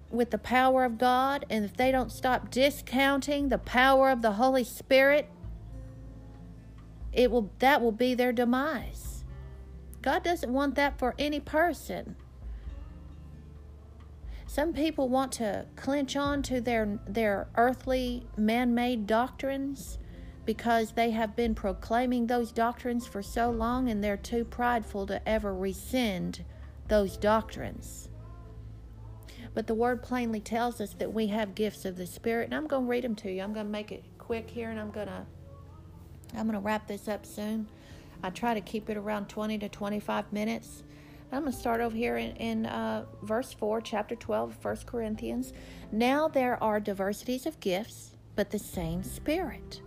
with 0.09 0.31
the 0.31 0.39
power 0.39 0.85
of 0.85 0.99
God, 0.99 1.45
and 1.51 1.65
if 1.65 1.77
they 1.77 1.91
don't 1.91 2.13
stop 2.13 2.53
discounting 2.53 3.49
the 3.49 3.59
power 3.59 4.09
of 4.09 4.23
the 4.23 4.33
Holy 4.33 4.65
Spirit, 4.65 5.29
it 7.13 7.29
will 7.33 7.51
that 7.59 7.83
will 7.83 7.91
be 7.91 8.15
their 8.15 8.33
demise. 8.33 9.25
God 10.01 10.23
doesn't 10.23 10.53
want 10.53 10.77
that 10.77 10.97
for 10.97 11.17
any 11.19 11.41
person. 11.41 12.15
Some 14.51 14.73
people 14.73 15.09
want 15.09 15.31
to 15.35 15.67
clinch 15.77 16.17
on 16.17 16.43
to 16.43 16.61
their, 16.61 16.99
their 17.07 17.47
earthly 17.55 18.27
man 18.37 18.75
made 18.75 19.07
doctrines 19.07 19.97
because 20.45 20.91
they 20.91 21.13
have 21.13 21.37
been 21.37 21.55
proclaiming 21.55 22.27
those 22.27 22.51
doctrines 22.51 23.07
for 23.07 23.23
so 23.23 23.49
long 23.53 23.89
and 23.89 24.03
they're 24.03 24.17
too 24.17 24.45
prideful 24.45 25.07
to 25.07 25.29
ever 25.29 25.55
rescind 25.55 26.45
those 26.89 27.17
doctrines. 27.17 28.09
But 29.55 29.69
the 29.69 29.75
word 29.77 30.03
plainly 30.03 30.41
tells 30.41 30.81
us 30.81 30.95
that 30.95 31.15
we 31.15 31.29
have 31.29 31.55
gifts 31.55 31.85
of 31.85 31.97
the 31.97 32.05
Spirit, 32.05 32.47
and 32.47 32.55
I'm 32.57 32.67
going 32.67 32.87
to 32.87 32.91
read 32.91 33.05
them 33.05 33.15
to 33.17 33.31
you. 33.31 33.43
I'm 33.43 33.53
going 33.53 33.67
to 33.67 33.73
make 33.73 33.93
it 33.93 34.03
quick 34.19 34.51
here, 34.51 34.71
and 34.71 34.81
I'm 34.81 34.91
going 34.91 35.07
to 35.07 35.27
I'm 36.35 36.49
going 36.49 36.55
to 36.55 36.59
wrap 36.59 36.89
this 36.89 37.07
up 37.07 37.25
soon. 37.25 37.69
I 38.21 38.31
try 38.31 38.55
to 38.55 38.61
keep 38.61 38.91
it 38.91 38.97
around 38.97 39.29
20 39.29 39.59
to 39.59 39.69
25 39.69 40.33
minutes. 40.33 40.83
I'm 41.33 41.43
going 41.43 41.53
to 41.53 41.59
start 41.59 41.81
over 41.81 41.95
here 41.97 42.17
in, 42.17 42.35
in 42.37 42.67
uh, 42.67 43.05
verse 43.23 43.53
4, 43.53 43.81
chapter 43.83 44.17
12 44.17 44.51
of 44.51 44.65
1 44.65 44.77
Corinthians. 44.85 45.53
Now 45.93 46.27
there 46.27 46.61
are 46.63 46.81
diversities 46.81 47.47
of 47.47 47.61
gifts, 47.61 48.17
but 48.35 48.51
the 48.51 48.59
same 48.59 49.05
Spirit. 49.05 49.81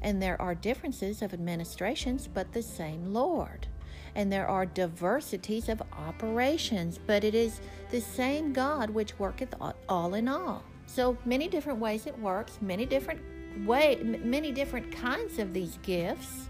And 0.00 0.22
there 0.22 0.40
are 0.40 0.54
differences 0.54 1.20
of 1.20 1.34
administrations, 1.34 2.28
but 2.32 2.52
the 2.52 2.62
same 2.62 3.12
Lord. 3.12 3.66
And 4.14 4.32
there 4.32 4.48
are 4.48 4.64
diversities 4.64 5.68
of 5.68 5.82
operations, 5.92 6.98
but 7.06 7.24
it 7.24 7.34
is 7.34 7.60
the 7.90 8.00
same 8.00 8.54
God 8.54 8.88
which 8.88 9.18
worketh 9.18 9.54
all 9.90 10.14
in 10.14 10.28
all. 10.28 10.64
So 10.86 11.18
many 11.26 11.46
different 11.46 11.78
ways 11.78 12.06
it 12.06 12.18
works, 12.18 12.58
many 12.62 12.86
different 12.86 13.20
way, 13.66 13.96
many 14.02 14.50
different 14.50 14.92
kinds 14.92 15.38
of 15.38 15.52
these 15.52 15.78
gifts. 15.82 16.48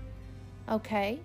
Okay, 0.68 1.18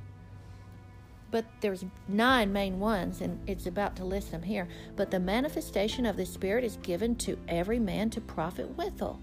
but 1.31 1.45
there's 1.61 1.85
nine 2.07 2.51
main 2.51 2.79
ones 2.79 3.21
and 3.21 3.39
it's 3.47 3.65
about 3.65 3.95
to 3.95 4.03
list 4.05 4.31
them 4.31 4.43
here 4.43 4.67
but 4.95 5.09
the 5.09 5.19
manifestation 5.19 6.05
of 6.05 6.17
the 6.17 6.25
spirit 6.25 6.63
is 6.63 6.77
given 6.77 7.15
to 7.15 7.37
every 7.47 7.79
man 7.79 8.09
to 8.09 8.21
profit 8.21 8.69
withal 8.77 9.19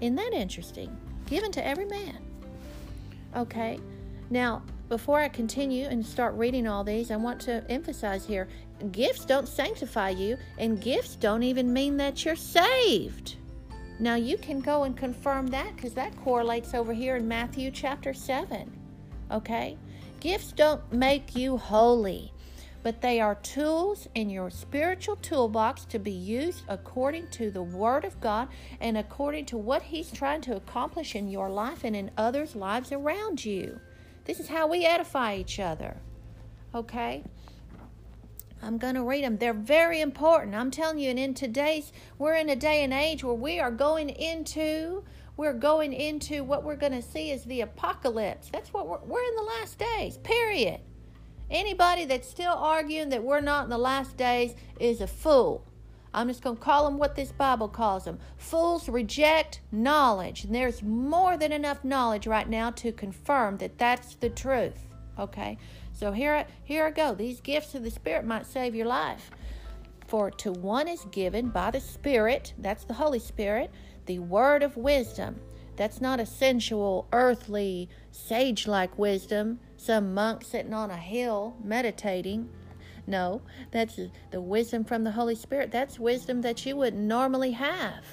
isn't 0.00 0.16
that 0.16 0.32
interesting 0.32 0.96
given 1.26 1.50
to 1.50 1.66
every 1.66 1.86
man 1.86 2.18
okay 3.36 3.78
Now, 4.30 4.62
before 4.88 5.20
I 5.20 5.28
continue 5.28 5.86
and 5.86 6.04
start 6.04 6.34
reading 6.34 6.66
all 6.66 6.84
these, 6.84 7.10
I 7.10 7.16
want 7.16 7.40
to 7.42 7.64
emphasize 7.70 8.26
here 8.26 8.48
gifts 8.92 9.24
don't 9.24 9.48
sanctify 9.48 10.10
you, 10.10 10.36
and 10.58 10.80
gifts 10.80 11.16
don't 11.16 11.42
even 11.42 11.72
mean 11.72 11.96
that 11.96 12.24
you're 12.24 12.36
saved. 12.36 13.36
Now, 13.98 14.16
you 14.16 14.36
can 14.36 14.60
go 14.60 14.82
and 14.82 14.96
confirm 14.96 15.46
that 15.48 15.74
because 15.74 15.94
that 15.94 16.14
correlates 16.18 16.74
over 16.74 16.92
here 16.92 17.16
in 17.16 17.26
Matthew 17.26 17.70
chapter 17.70 18.12
7. 18.12 18.70
Okay? 19.30 19.78
Gifts 20.26 20.50
don't 20.50 20.92
make 20.92 21.36
you 21.36 21.56
holy, 21.56 22.32
but 22.82 23.00
they 23.00 23.20
are 23.20 23.36
tools 23.36 24.08
in 24.12 24.28
your 24.28 24.50
spiritual 24.50 25.14
toolbox 25.14 25.84
to 25.84 26.00
be 26.00 26.10
used 26.10 26.64
according 26.68 27.28
to 27.30 27.48
the 27.48 27.62
Word 27.62 28.04
of 28.04 28.20
God 28.20 28.48
and 28.80 28.98
according 28.98 29.44
to 29.46 29.56
what 29.56 29.82
He's 29.82 30.10
trying 30.10 30.40
to 30.40 30.56
accomplish 30.56 31.14
in 31.14 31.28
your 31.28 31.48
life 31.48 31.84
and 31.84 31.94
in 31.94 32.10
others' 32.16 32.56
lives 32.56 32.90
around 32.90 33.44
you. 33.44 33.78
This 34.24 34.40
is 34.40 34.48
how 34.48 34.66
we 34.66 34.84
edify 34.84 35.36
each 35.36 35.60
other. 35.60 35.96
Okay? 36.74 37.22
I'm 38.60 38.78
going 38.78 38.96
to 38.96 39.04
read 39.04 39.22
them. 39.22 39.36
They're 39.36 39.54
very 39.54 40.00
important. 40.00 40.56
I'm 40.56 40.72
telling 40.72 40.98
you, 40.98 41.10
and 41.10 41.20
in 41.20 41.34
today's, 41.34 41.92
we're 42.18 42.34
in 42.34 42.48
a 42.48 42.56
day 42.56 42.82
and 42.82 42.92
age 42.92 43.22
where 43.22 43.32
we 43.32 43.60
are 43.60 43.70
going 43.70 44.10
into, 44.10 45.04
we're 45.36 45.52
going 45.52 45.92
into 45.92 46.42
what 46.44 46.64
we're 46.64 46.76
going 46.76 46.92
to 46.92 47.02
see 47.02 47.30
is 47.30 47.44
the 47.44 47.60
apocalypse. 47.60 48.48
That's 48.52 48.72
what 48.72 48.88
we're, 48.88 48.98
we're 49.00 49.22
in 49.22 49.36
the 49.36 49.42
last 49.42 49.78
days, 49.78 50.16
period. 50.18 50.80
Anybody 51.50 52.04
that's 52.04 52.28
still 52.28 52.54
arguing 52.54 53.10
that 53.10 53.22
we're 53.22 53.40
not 53.40 53.64
in 53.64 53.70
the 53.70 53.78
last 53.78 54.16
days 54.16 54.54
is 54.80 55.00
a 55.00 55.06
fool. 55.06 55.64
I'm 56.12 56.28
just 56.28 56.42
going 56.42 56.56
to 56.56 56.62
call 56.62 56.86
them 56.86 56.96
what 56.98 57.14
this 57.14 57.30
Bible 57.30 57.68
calls 57.68 58.04
them. 58.04 58.18
Fools 58.38 58.88
reject 58.88 59.60
knowledge. 59.70 60.44
And 60.44 60.54
there's 60.54 60.82
more 60.82 61.36
than 61.36 61.52
enough 61.52 61.84
knowledge 61.84 62.26
right 62.26 62.48
now 62.48 62.70
to 62.70 62.90
confirm 62.90 63.58
that 63.58 63.76
that's 63.76 64.14
the 64.14 64.30
truth. 64.30 64.86
Okay? 65.18 65.58
So 65.92 66.12
here, 66.12 66.46
here 66.64 66.86
I 66.86 66.90
go. 66.90 67.14
These 67.14 67.40
gifts 67.40 67.74
of 67.74 67.82
the 67.82 67.90
Spirit 67.90 68.24
might 68.24 68.46
save 68.46 68.74
your 68.74 68.86
life. 68.86 69.30
For 70.06 70.30
to 70.30 70.52
one 70.52 70.88
is 70.88 71.04
given 71.10 71.50
by 71.50 71.70
the 71.70 71.80
Spirit, 71.80 72.54
that's 72.58 72.84
the 72.84 72.94
Holy 72.94 73.18
Spirit, 73.18 73.70
the 74.06 74.18
word 74.20 74.62
of 74.62 74.76
wisdom. 74.76 75.40
That's 75.76 76.00
not 76.00 76.20
a 76.20 76.26
sensual, 76.26 77.06
earthly, 77.12 77.90
sage 78.10 78.66
like 78.66 78.98
wisdom, 78.98 79.60
some 79.76 80.14
monk 80.14 80.42
sitting 80.42 80.72
on 80.72 80.90
a 80.90 80.96
hill 80.96 81.56
meditating. 81.62 82.48
No, 83.06 83.42
that's 83.70 84.00
the 84.30 84.40
wisdom 84.40 84.84
from 84.84 85.04
the 85.04 85.12
Holy 85.12 85.34
Spirit. 85.34 85.70
That's 85.70 86.00
wisdom 86.00 86.40
that 86.40 86.64
you 86.64 86.76
wouldn't 86.76 87.02
normally 87.02 87.52
have. 87.52 88.04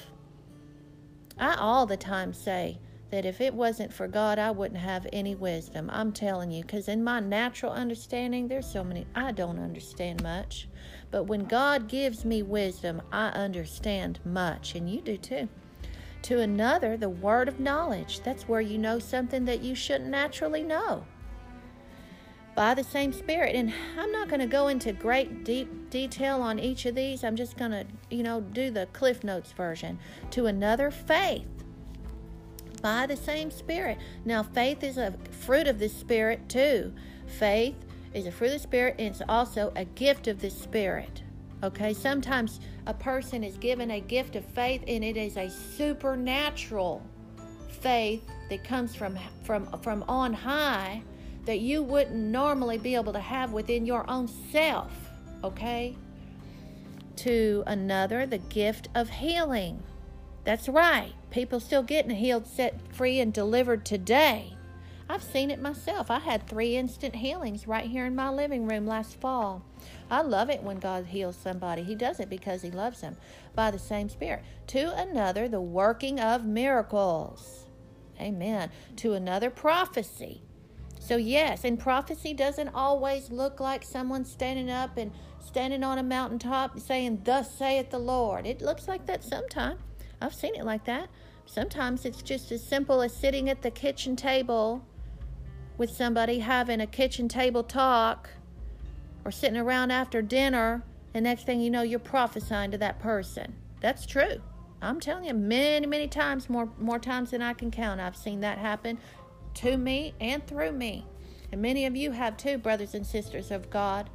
I 1.40 1.56
all 1.56 1.86
the 1.86 1.98
time 1.98 2.34
say 2.34 2.80
that 3.10 3.26
if 3.26 3.42
it 3.42 3.54
wasn't 3.54 3.94
for 3.94 4.08
God, 4.08 4.40
I 4.40 4.52
wouldn't 4.52 4.80
have 4.80 5.08
any 5.14 5.36
wisdom. 5.36 5.90
I'm 5.94 6.12
telling 6.12 6.52
you, 6.52 6.64
because 6.64 6.88
in 6.88 7.04
my 7.04 7.20
natural 7.20 7.72
understanding, 7.72 8.48
there's 8.48 8.72
so 8.72 8.84
many, 8.84 9.08
I 9.16 9.32
don't 9.32 9.60
understand 9.60 10.22
much. 10.22 10.68
But 11.12 11.26
when 11.26 11.46
God 11.46 11.88
gives 11.88 12.26
me 12.26 12.44
wisdom, 12.44 13.02
I 13.12 13.28
understand 13.30 14.20
much, 14.26 14.76
and 14.76 14.90
you 14.90 15.00
do 15.02 15.18
too. 15.18 15.48
To 16.24 16.40
another, 16.40 16.98
the 16.98 17.10
word 17.10 17.48
of 17.48 17.60
knowledge. 17.60 18.22
That's 18.22 18.48
where 18.48 18.62
you 18.62 18.78
know 18.78 19.00
something 19.00 19.46
that 19.46 19.62
you 19.62 19.76
shouldn't 19.76 20.10
naturally 20.10 20.64
know 20.64 21.06
by 22.56 22.74
the 22.74 22.84
same 22.84 23.12
Spirit. 23.12 23.56
And 23.56 23.74
I'm 23.98 24.12
not 24.12 24.30
going 24.30 24.40
to 24.40 24.48
go 24.48 24.68
into 24.68 24.94
great 24.94 25.44
deep 25.44 25.90
detail 25.90 26.42
on 26.42 26.60
each 26.60 26.86
of 26.86 26.96
these. 26.96 27.24
I'm 27.24 27.36
just 27.36 27.58
going 27.58 27.72
to, 27.72 27.86
you 28.10 28.24
know, 28.24 28.42
do 28.42 28.72
the 28.72 28.88
Cliff 28.94 29.24
Notes 29.24 29.52
version. 29.52 30.00
To 30.32 30.46
another, 30.46 30.92
faith 30.92 31.48
by 32.82 33.06
the 33.06 33.16
same 33.16 33.50
Spirit. 33.50 33.98
Now, 34.26 34.44
faith 34.44 34.84
is 34.84 34.98
a 34.98 35.16
fruit 35.32 35.68
of 35.68 35.80
the 35.80 35.90
Spirit 35.90 36.50
too. 36.50 36.94
Faith 37.26 37.76
is 38.14 38.28
a 38.28 38.32
fruit 38.32 38.48
of 38.48 38.54
the 38.54 38.60
Spirit, 38.60 38.96
and 39.00 39.08
it's 39.08 39.22
also 39.28 39.72
a 39.76 39.86
gift 39.86 40.28
of 40.28 40.42
the 40.42 40.50
Spirit. 40.50 41.24
Okay, 41.64 41.94
sometimes 41.94 42.60
a 42.88 42.94
person 42.94 43.42
is 43.42 43.56
given 43.56 43.92
a 43.92 44.02
gift 44.02 44.36
of 44.36 44.44
faith, 44.44 44.84
and 44.86 45.02
it 45.02 45.16
is 45.16 45.38
a 45.38 45.50
supernatural 45.50 47.02
faith 47.82 48.22
that 48.50 48.66
comes 48.66 48.94
from 48.94 49.18
from 49.44 49.66
from 49.82 50.04
on 50.10 50.34
high 50.34 51.02
that 51.46 51.60
you 51.60 51.82
wouldn't 51.82 52.16
normally 52.16 52.78
be 52.78 52.96
able 52.96 53.14
to 53.14 53.20
have 53.20 53.52
within 53.54 53.86
your 53.86 54.10
own 54.10 54.28
self, 54.52 54.92
okay? 55.44 55.96
To 57.18 57.64
another, 57.66 58.26
the 58.26 58.38
gift 58.38 58.90
of 58.94 59.10
healing. 59.10 59.84
That's 60.44 60.68
right. 60.68 61.14
People 61.32 61.60
still 61.60 61.84
getting 61.84 62.12
healed, 62.12 62.46
set 62.46 62.76
free, 62.94 63.20
and 63.20 63.34
delivered 63.34 63.86
today. 63.86 64.58
I've 65.10 65.24
seen 65.24 65.52
it 65.52 65.62
myself. 65.62 66.10
I 66.10 66.20
had 66.20 66.48
three 66.48 66.78
instant 66.78 67.16
healings 67.16 67.68
right 67.68 67.86
here 67.86 68.06
in 68.06 68.16
my 68.16 68.30
living 68.30 68.68
room 68.68 68.88
last 68.88 69.20
fall. 69.20 69.64
I 70.10 70.22
love 70.22 70.50
it 70.50 70.64
when 70.64 70.80
God 70.80 71.08
heals 71.08 71.36
somebody. 71.36 71.84
He 71.84 71.96
does 71.96 72.20
it 72.20 72.30
because 72.30 72.62
He 72.62 72.72
loves 72.72 73.02
them 73.02 73.18
by 73.54 73.70
the 73.70 73.80
same 73.80 74.10
Spirit. 74.10 74.44
To 74.68 74.96
another, 74.96 75.48
the 75.48 75.62
working 75.62 76.20
of 76.20 76.46
miracles. 76.46 77.66
Amen. 78.20 78.72
To 78.98 79.14
another, 79.14 79.50
prophecy. 79.50 80.42
So, 81.00 81.18
yes, 81.18 81.66
and 81.66 81.78
prophecy 81.78 82.34
doesn't 82.34 82.70
always 82.70 83.30
look 83.30 83.60
like 83.60 83.84
someone 83.84 84.24
standing 84.24 84.72
up 84.72 84.96
and 84.98 85.12
standing 85.40 85.84
on 85.84 85.98
a 85.98 86.04
mountaintop 86.04 86.80
saying, 86.80 87.22
Thus 87.26 87.54
saith 87.54 87.90
the 87.90 88.00
Lord. 88.00 88.48
It 88.48 88.62
looks 88.62 88.88
like 88.88 89.06
that 89.08 89.22
sometimes. 89.22 89.82
I've 90.22 90.34
seen 90.34 90.56
it 90.56 90.64
like 90.64 90.86
that. 90.86 91.10
Sometimes 91.46 92.06
it's 92.06 92.22
just 92.22 92.54
as 92.54 92.64
simple 92.64 93.02
as 93.02 93.14
sitting 93.14 93.50
at 93.50 93.62
the 93.62 93.72
kitchen 93.72 94.16
table 94.16 94.86
with 95.78 95.90
somebody 95.90 96.40
having 96.40 96.82
a 96.82 96.88
kitchen 96.88 97.28
table 97.28 97.64
talk 97.64 98.30
or 99.26 99.32
sitting 99.32 99.58
around 99.58 99.92
after 99.92 100.22
dinner, 100.22 100.84
and 101.14 101.24
next 101.24 101.46
thing 101.46 101.62
you 101.62 101.70
know, 101.70 101.82
you're 101.82 102.00
prophesying 102.00 102.72
to 102.72 102.78
that 102.78 103.00
person. 103.00 103.56
That's 103.82 104.06
true. 104.06 104.42
I'm 104.82 105.00
telling 105.00 105.26
you, 105.26 105.34
many, 105.34 105.88
many 105.88 106.08
times, 106.08 106.50
more, 106.50 106.70
more 106.78 107.00
times 107.00 107.32
than 107.32 107.42
I 107.42 107.54
can 107.54 107.72
count, 107.72 108.02
I've 108.02 108.18
seen 108.18 108.42
that 108.42 108.58
happen 108.58 108.98
to 109.56 109.78
me 109.78 110.14
and 110.20 110.46
through 110.46 110.74
me. 110.74 111.06
And 111.52 111.62
many 111.62 111.86
of 111.86 111.96
you 111.96 112.12
have 112.12 112.36
too, 112.36 112.58
brothers 112.58 112.94
and 112.94 113.06
sisters 113.06 113.52
of 113.52 113.70
God. 113.70 114.10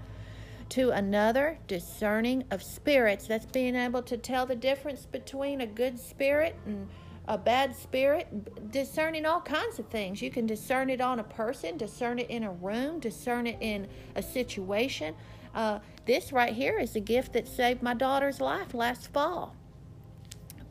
To 0.71 0.90
another, 0.90 1.59
discerning 1.66 2.44
of 2.51 2.62
spirits. 2.62 3.27
That's 3.27 3.47
being 3.47 3.75
able 3.75 4.03
to 4.03 4.18
tell 4.18 4.44
the 4.44 4.57
difference 4.57 5.07
between 5.07 5.62
a 5.62 5.66
good 5.66 5.99
spirit 5.99 6.57
and 6.66 6.88
a 7.29 7.37
bad 7.37 7.77
spirit, 7.77 8.73
discerning 8.73 9.27
all 9.27 9.43
kinds 9.43 9.79
of 9.79 9.87
things. 9.88 10.23
You 10.23 10.31
can 10.31 10.47
discern 10.47 10.88
it 10.88 11.03
on 11.03 11.21
a 11.21 11.25
person, 11.25 11.77
discern 11.77 12.19
it 12.19 12.31
in 12.31 12.43
a 12.43 12.51
room, 12.51 13.01
discern 13.01 13.47
it 13.47 13.59
in 13.61 13.87
a 14.17 14.23
situation. 14.23 15.14
Uh, 15.55 15.79
this 16.07 16.33
right 16.33 16.55
here 16.55 16.79
is 16.79 16.97
a 16.97 17.01
gift 17.01 17.35
that 17.35 17.47
saved 17.47 17.83
my 17.83 17.93
daughter's 17.93 18.41
life 18.41 18.73
last 18.73 19.12
fall 19.12 19.55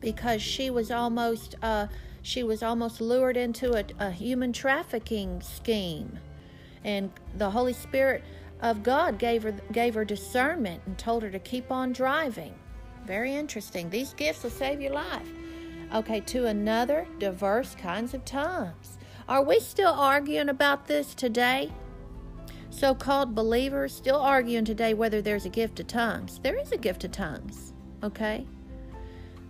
because 0.00 0.42
she 0.42 0.68
was 0.68 0.90
almost 0.90 1.54
uh, 1.62 1.86
she 2.22 2.42
was 2.42 2.62
almost 2.62 3.00
lured 3.00 3.36
into 3.36 3.74
a, 3.74 3.84
a 4.00 4.10
human 4.10 4.52
trafficking 4.52 5.40
scheme. 5.40 6.18
And 6.84 7.10
the 7.36 7.50
Holy 7.50 7.72
Spirit 7.72 8.24
of 8.60 8.82
God 8.82 9.18
gave 9.18 9.44
her 9.44 9.52
gave 9.70 9.94
her 9.94 10.04
discernment 10.04 10.82
and 10.86 10.98
told 10.98 11.22
her 11.22 11.30
to 11.30 11.38
keep 11.38 11.70
on 11.70 11.92
driving. 11.92 12.54
Very 13.06 13.32
interesting. 13.34 13.90
These 13.90 14.12
gifts 14.14 14.42
will 14.42 14.50
save 14.50 14.80
your 14.80 14.92
life. 14.92 15.28
Okay, 15.94 16.20
to 16.20 16.46
another, 16.46 17.06
diverse 17.18 17.74
kinds 17.74 18.12
of 18.12 18.24
tongues. 18.24 18.98
Are 19.26 19.42
we 19.42 19.58
still 19.58 19.92
arguing 19.92 20.50
about 20.50 20.86
this 20.86 21.14
today? 21.14 21.72
So 22.70 22.94
called 22.94 23.34
believers 23.34 23.94
still 23.94 24.18
arguing 24.20 24.66
today 24.66 24.92
whether 24.92 25.22
there's 25.22 25.46
a 25.46 25.50
gift 25.50 25.80
of 25.80 25.86
tongues. 25.86 26.40
There 26.42 26.58
is 26.58 26.72
a 26.72 26.76
gift 26.76 27.04
of 27.04 27.12
tongues, 27.12 27.72
okay? 28.02 28.46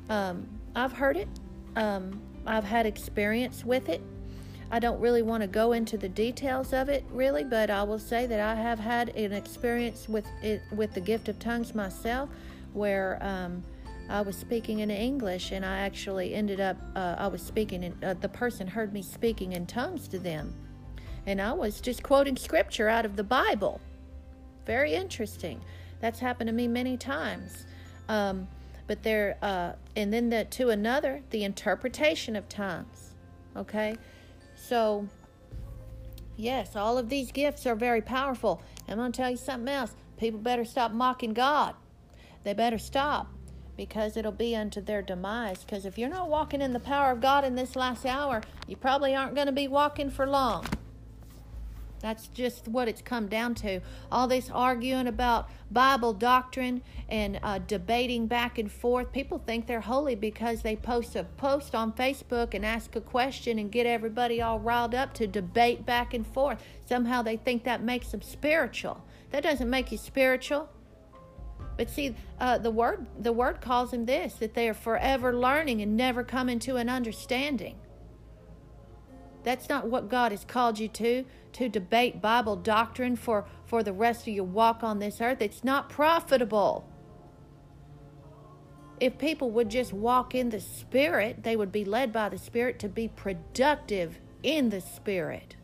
Um, 0.09 0.49
I've 0.77 0.93
heard 0.93 1.17
it. 1.17 1.29
Um, 1.75 2.23
I've 2.47 2.65
had 2.65 2.87
experience 2.87 3.65
with 3.65 3.89
it. 3.89 4.01
I 4.71 4.79
don't 4.79 5.01
really 5.01 5.23
want 5.23 5.43
to 5.43 5.49
go 5.49 5.73
into 5.73 5.99
the 5.99 6.09
details 6.09 6.73
of 6.73 6.89
it 6.89 7.05
really, 7.11 7.43
but 7.43 7.69
I 7.69 7.83
will 7.83 7.99
say 7.99 8.27
that 8.27 8.41
I 8.41 8.55
have 8.55 8.79
had 8.79 9.09
an 9.17 9.33
experience 9.33 10.09
with 10.09 10.27
it 10.43 10.63
with 10.71 10.95
the 10.95 11.01
gift 11.01 11.29
of 11.29 11.39
tongues 11.39 11.75
myself, 11.75 12.29
where 12.75 13.19
um, 13.23 13.65
I 14.09 14.23
was 14.23 14.37
speaking 14.37 14.81
in 14.81 14.91
English 14.91 15.53
and 15.53 15.65
I 15.65 15.79
actually 15.79 16.35
ended 16.35 16.61
up 16.61 16.77
uh, 16.97 17.17
I 17.19 17.27
was 17.29 17.43
speaking 17.43 17.83
in 17.83 18.05
uh, 18.05 18.15
the 18.15 18.29
person 18.29 18.67
heard 18.67 18.93
me 18.93 19.03
speaking 19.03 19.53
in 19.53 19.67
tongues 19.67 20.09
to 20.09 20.19
them, 20.19 20.55
and 21.27 21.41
I 21.41 21.53
was 21.53 21.81
just 21.81 22.03
quoting 22.03 22.37
scripture 22.37 22.89
out 22.89 23.05
of 23.05 23.17
the 23.17 23.25
Bible. 23.25 23.81
Very 24.67 24.95
interesting. 24.95 25.61
That's 26.01 26.19
happened 26.19 26.49
to 26.49 26.55
me 26.55 26.69
many 26.69 26.97
times. 26.97 27.67
Um, 28.09 28.49
but 28.89 29.03
there 29.05 29.37
uh, 29.43 29.73
and 29.95 30.13
then 30.13 30.31
the, 30.31 30.45
to 30.47 30.71
another 30.71 31.23
the 31.31 31.45
interpretation 31.45 32.35
of 32.35 32.49
tongues 32.49 33.15
okay 33.57 33.95
so 34.57 35.07
yes 36.37 36.75
all 36.75 36.99
of 36.99 37.09
these 37.09 37.31
gifts 37.31 37.67
are 37.67 37.77
very 37.77 38.01
powerful 38.01 38.61
i'm 38.89 38.97
going 38.97 39.13
to 39.13 39.17
tell 39.17 39.31
you 39.31 39.37
something 39.37 39.69
else 39.69 39.95
people 40.17 40.41
better 40.41 40.65
stop 40.65 40.91
mocking 40.91 41.33
god 41.33 41.75
they 42.43 42.53
better 42.53 42.79
stop 42.79 43.29
because 43.79 44.19
it'll 44.19 44.33
be 44.33 44.55
unto 44.55 44.83
their 44.83 45.01
demise 45.01 45.65
because 45.65 45.87
if 45.87 45.97
you're 45.97 46.11
not 46.11 46.29
walking 46.29 46.61
in 46.61 46.75
the 46.75 46.81
power 46.81 47.13
of 47.13 47.23
god 47.23 47.45
in 47.45 47.55
this 47.55 47.75
last 47.75 48.05
hour 48.05 48.43
you 48.67 48.77
probably 48.77 49.17
aren't 49.17 49.35
going 49.35 49.47
to 49.47 49.53
be 49.53 49.69
walking 49.69 50.11
for 50.11 50.27
long 50.27 50.67
That's 52.01 52.29
just 52.29 52.69
what 52.69 52.89
it's 52.89 53.03
come 53.03 53.27
down 53.29 53.55
to. 53.57 53.81
All 54.11 54.29
this 54.29 54.51
arguing 54.51 55.07
about 55.09 55.49
Bible 55.71 56.13
doctrine 56.13 56.83
and 57.09 57.41
uh, 57.43 57.59
debating 57.59 58.27
back 58.27 58.59
and 58.59 58.71
forth. 58.71 59.13
People 59.13 59.39
think 59.39 59.67
they're 59.67 59.81
holy 59.81 60.15
because 60.15 60.63
they 60.63 60.77
post 60.77 61.17
a 61.17 61.25
post 61.25 61.75
on 61.75 61.93
Facebook 61.93 62.55
and 62.55 62.65
ask 62.65 62.95
a 62.95 63.01
question 63.01 63.59
and 63.59 63.73
get 63.73 63.87
everybody 63.87 64.41
all 64.41 64.61
riled 64.61 64.95
up 64.95 65.13
to 65.15 65.27
debate 65.27 65.85
back 65.85 66.15
and 66.15 66.27
forth. 66.27 66.63
Somehow 66.87 67.23
they 67.23 67.37
think 67.37 67.65
that 67.65 67.83
makes 67.83 68.11
them 68.13 68.23
spiritual. 68.23 69.05
That 69.31 69.43
doesn't 69.43 69.69
make 69.69 69.91
you 69.93 69.99
spiritual. 69.99 70.69
But 71.79 71.89
see, 71.89 72.15
uh, 72.39 72.59
the 72.59 72.71
word 72.71 73.07
the 73.19 73.33
word 73.33 73.63
calls 73.63 73.93
them 73.93 74.05
this: 74.05 74.35
that 74.35 74.53
they 74.53 74.69
are 74.69 74.75
forever 74.75 75.35
learning 75.35 75.81
and 75.81 75.97
never 75.97 76.23
coming 76.23 76.59
to 76.59 76.77
an 76.77 76.91
understanding. 76.91 77.77
That's 79.45 79.69
not 79.69 79.87
what 79.87 80.11
God 80.11 80.33
has 80.33 80.45
called 80.45 80.79
you 80.79 80.89
to, 80.89 81.25
to 81.53 81.69
debate 81.71 82.21
Bible 82.21 82.57
doctrine 82.57 83.17
for, 83.17 83.47
for 83.65 83.83
the 83.83 83.95
rest 83.95 84.23
of 84.23 84.35
your 84.35 84.45
walk 84.45 84.83
on 84.83 84.99
this 84.99 85.21
earth. 85.21 85.41
It's 85.41 85.65
not 85.65 85.89
profitable. 85.89 86.87
If 89.01 89.17
people 89.17 89.51
would 89.53 89.71
just 89.71 89.93
walk 89.93 90.35
in 90.35 90.51
the 90.51 90.61
Spirit, 90.61 91.45
they 91.45 91.57
would 91.57 91.73
be 91.73 91.85
led 91.85 92.13
by 92.13 92.29
the 92.29 92.37
Spirit 92.37 92.79
to 92.81 92.89
be 92.89 93.09
productive 93.09 94.19
in 94.43 94.71
the 94.71 94.81
Spirit. 94.81 95.55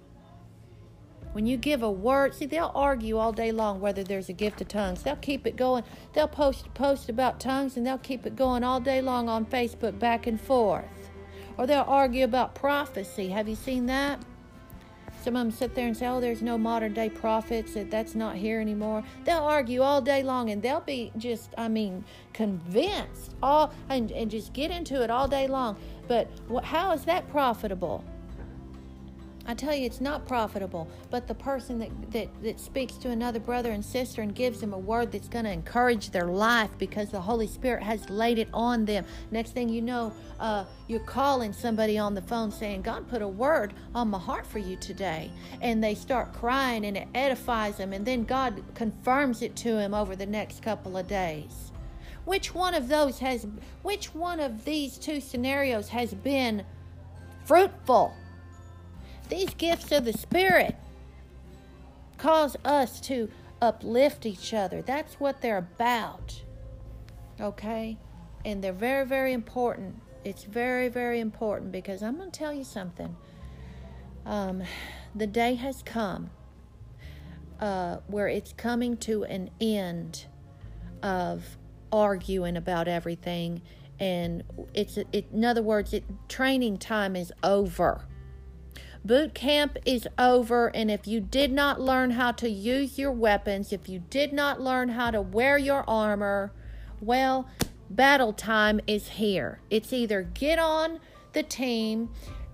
When 1.34 1.46
you 1.46 1.56
give 1.56 1.82
a 1.82 1.90
word, 1.90 2.32
see, 2.32 2.46
they'll 2.46 2.70
argue 2.76 3.18
all 3.18 3.32
day 3.32 3.50
long 3.50 3.80
whether 3.80 4.04
there's 4.04 4.28
a 4.28 4.32
gift 4.32 4.60
of 4.60 4.68
tongues. 4.68 5.02
They'll 5.02 5.16
keep 5.16 5.48
it 5.48 5.56
going. 5.56 5.82
They'll 6.12 6.28
post 6.28 6.72
post 6.74 7.08
about 7.08 7.40
tongues 7.40 7.76
and 7.76 7.84
they'll 7.84 7.98
keep 7.98 8.24
it 8.24 8.36
going 8.36 8.62
all 8.62 8.78
day 8.78 9.02
long 9.02 9.28
on 9.28 9.44
Facebook 9.44 9.98
back 9.98 10.28
and 10.28 10.40
forth. 10.40 11.10
Or 11.58 11.66
they'll 11.66 11.86
argue 11.88 12.22
about 12.22 12.54
prophecy. 12.54 13.30
Have 13.30 13.48
you 13.48 13.56
seen 13.56 13.86
that? 13.86 14.22
Some 15.22 15.34
of 15.34 15.44
them 15.44 15.50
sit 15.50 15.74
there 15.74 15.88
and 15.88 15.96
say, 15.96 16.06
oh, 16.06 16.20
there's 16.20 16.40
no 16.40 16.56
modern 16.56 16.92
day 16.92 17.10
prophets, 17.10 17.74
that 17.74 17.90
that's 17.90 18.14
not 18.14 18.36
here 18.36 18.60
anymore. 18.60 19.02
They'll 19.24 19.38
argue 19.38 19.82
all 19.82 20.00
day 20.00 20.22
long 20.22 20.50
and 20.50 20.62
they'll 20.62 20.82
be 20.82 21.10
just, 21.16 21.52
I 21.58 21.66
mean, 21.66 22.04
convinced 22.32 23.34
all 23.42 23.74
and, 23.88 24.12
and 24.12 24.30
just 24.30 24.52
get 24.52 24.70
into 24.70 25.02
it 25.02 25.10
all 25.10 25.26
day 25.26 25.48
long. 25.48 25.78
But 26.06 26.28
how 26.62 26.92
is 26.92 27.04
that 27.06 27.28
profitable? 27.28 28.04
I 29.46 29.52
tell 29.52 29.74
you, 29.74 29.84
it's 29.84 30.00
not 30.00 30.26
profitable. 30.26 30.88
But 31.10 31.28
the 31.28 31.34
person 31.34 31.78
that, 31.80 32.12
that, 32.12 32.42
that 32.42 32.58
speaks 32.58 32.94
to 32.96 33.10
another 33.10 33.38
brother 33.38 33.72
and 33.72 33.84
sister 33.84 34.22
and 34.22 34.34
gives 34.34 34.60
them 34.60 34.72
a 34.72 34.78
word 34.78 35.12
that's 35.12 35.28
going 35.28 35.44
to 35.44 35.50
encourage 35.50 36.10
their 36.10 36.26
life 36.26 36.70
because 36.78 37.10
the 37.10 37.20
Holy 37.20 37.46
Spirit 37.46 37.82
has 37.82 38.08
laid 38.08 38.38
it 38.38 38.48
on 38.54 38.86
them. 38.86 39.04
Next 39.30 39.50
thing 39.50 39.68
you 39.68 39.82
know, 39.82 40.12
uh, 40.40 40.64
you're 40.88 41.00
calling 41.00 41.52
somebody 41.52 41.98
on 41.98 42.14
the 42.14 42.22
phone 42.22 42.50
saying, 42.50 42.82
God 42.82 43.08
put 43.08 43.20
a 43.20 43.28
word 43.28 43.74
on 43.94 44.08
my 44.08 44.18
heart 44.18 44.46
for 44.46 44.58
you 44.58 44.76
today. 44.76 45.30
And 45.60 45.84
they 45.84 45.94
start 45.94 46.32
crying 46.32 46.86
and 46.86 46.96
it 46.96 47.08
edifies 47.14 47.76
them. 47.76 47.92
And 47.92 48.06
then 48.06 48.24
God 48.24 48.62
confirms 48.74 49.42
it 49.42 49.56
to 49.56 49.78
him 49.78 49.92
over 49.92 50.16
the 50.16 50.26
next 50.26 50.62
couple 50.62 50.96
of 50.96 51.06
days. 51.06 51.72
Which 52.24 52.54
one 52.54 52.72
of 52.72 52.88
those 52.88 53.18
has, 53.18 53.46
which 53.82 54.14
one 54.14 54.40
of 54.40 54.64
these 54.64 54.96
two 54.96 55.20
scenarios 55.20 55.90
has 55.90 56.14
been 56.14 56.64
fruitful? 57.44 58.14
These 59.34 59.54
gifts 59.54 59.90
of 59.90 60.04
the 60.04 60.12
Spirit 60.12 60.76
cause 62.18 62.56
us 62.64 63.00
to 63.00 63.28
uplift 63.60 64.26
each 64.26 64.54
other. 64.54 64.80
That's 64.80 65.14
what 65.14 65.40
they're 65.40 65.58
about. 65.58 66.40
Okay? 67.40 67.98
And 68.44 68.62
they're 68.62 68.72
very, 68.72 69.04
very 69.04 69.32
important. 69.32 70.00
It's 70.24 70.44
very, 70.44 70.88
very 70.88 71.18
important 71.18 71.72
because 71.72 72.00
I'm 72.00 72.16
going 72.16 72.30
to 72.30 72.38
tell 72.38 72.54
you 72.54 72.62
something. 72.62 73.16
Um, 74.24 74.62
the 75.16 75.26
day 75.26 75.56
has 75.56 75.82
come 75.82 76.30
uh, 77.58 77.96
where 78.06 78.28
it's 78.28 78.52
coming 78.52 78.96
to 78.98 79.24
an 79.24 79.50
end 79.60 80.26
of 81.02 81.58
arguing 81.90 82.56
about 82.56 82.86
everything. 82.86 83.62
And 83.98 84.44
it's, 84.74 84.96
it, 84.96 85.26
in 85.32 85.44
other 85.44 85.62
words, 85.62 85.92
it, 85.92 86.04
training 86.28 86.78
time 86.78 87.16
is 87.16 87.32
over 87.42 88.06
Boot 89.04 89.34
camp 89.34 89.76
is 89.84 90.08
over, 90.18 90.68
and 90.68 90.90
if 90.90 91.06
you 91.06 91.20
did 91.20 91.52
not 91.52 91.78
learn 91.78 92.12
how 92.12 92.32
to 92.32 92.48
use 92.48 92.98
your 92.98 93.12
weapons, 93.12 93.70
if 93.70 93.86
you 93.86 94.02
did 94.08 94.32
not 94.32 94.62
learn 94.62 94.88
how 94.90 95.10
to 95.10 95.20
wear 95.20 95.58
your 95.58 95.84
armor, 95.86 96.52
well, 97.02 97.46
battle 97.90 98.32
time 98.32 98.80
is 98.86 99.08
here. 99.08 99.60
It's 99.68 99.92
either 99.92 100.22
get 100.22 100.58
on 100.58 101.00
the 101.34 101.42
team, 101.42 102.08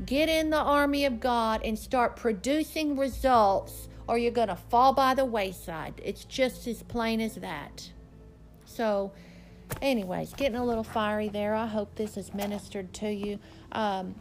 get 0.05 0.29
in 0.29 0.51
the 0.51 0.59
army 0.59 1.05
of 1.05 1.21
God, 1.21 1.61
and 1.65 1.79
start 1.79 2.17
producing 2.17 2.97
results, 2.97 3.89
or 4.09 4.19
you're 4.19 4.33
going 4.33 4.49
to 4.49 4.57
fall 4.57 4.93
by 4.93 5.15
the 5.15 5.25
wayside. 5.25 6.01
It's 6.05 6.25
just 6.25 6.67
as 6.67 6.83
plain 6.83 7.21
as 7.21 7.37
that. 7.37 7.93
So, 8.65 9.13
anyways, 9.81 10.35
getting 10.35 10.59
a 10.59 10.65
little 10.65 10.83
fiery 10.83 11.29
there. 11.29 11.55
I 11.55 11.67
hope 11.67 11.95
this 11.95 12.17
has 12.17 12.35
ministered 12.35 12.93
to 12.95 13.09
you. 13.09 13.39
Um, 13.71 14.17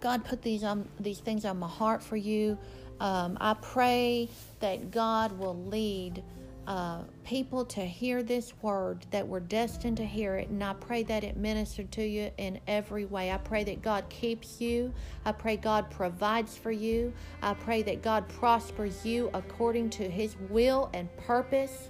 God 0.00 0.24
put 0.24 0.42
these 0.42 0.64
um, 0.64 0.88
these 0.98 1.18
things 1.18 1.44
on 1.44 1.58
my 1.58 1.68
heart 1.68 2.02
for 2.02 2.16
you. 2.16 2.58
Um, 3.00 3.38
I 3.40 3.54
pray 3.54 4.28
that 4.60 4.90
God 4.90 5.32
will 5.38 5.56
lead 5.64 6.22
uh, 6.66 7.02
people 7.24 7.64
to 7.64 7.80
hear 7.80 8.22
this 8.22 8.52
word 8.62 9.06
that 9.10 9.26
we're 9.26 9.40
destined 9.40 9.96
to 9.96 10.04
hear 10.06 10.36
it, 10.36 10.48
and 10.48 10.62
I 10.62 10.74
pray 10.74 11.02
that 11.04 11.24
it 11.24 11.36
ministered 11.36 11.90
to 11.92 12.04
you 12.06 12.30
in 12.36 12.60
every 12.66 13.06
way. 13.06 13.32
I 13.32 13.38
pray 13.38 13.64
that 13.64 13.82
God 13.82 14.08
keeps 14.08 14.60
you. 14.60 14.92
I 15.24 15.32
pray 15.32 15.56
God 15.56 15.90
provides 15.90 16.56
for 16.56 16.70
you. 16.70 17.12
I 17.42 17.54
pray 17.54 17.82
that 17.82 18.02
God 18.02 18.28
prospers 18.28 19.04
you 19.04 19.30
according 19.34 19.90
to 19.90 20.08
His 20.08 20.36
will 20.48 20.90
and 20.94 21.08
purpose. 21.16 21.88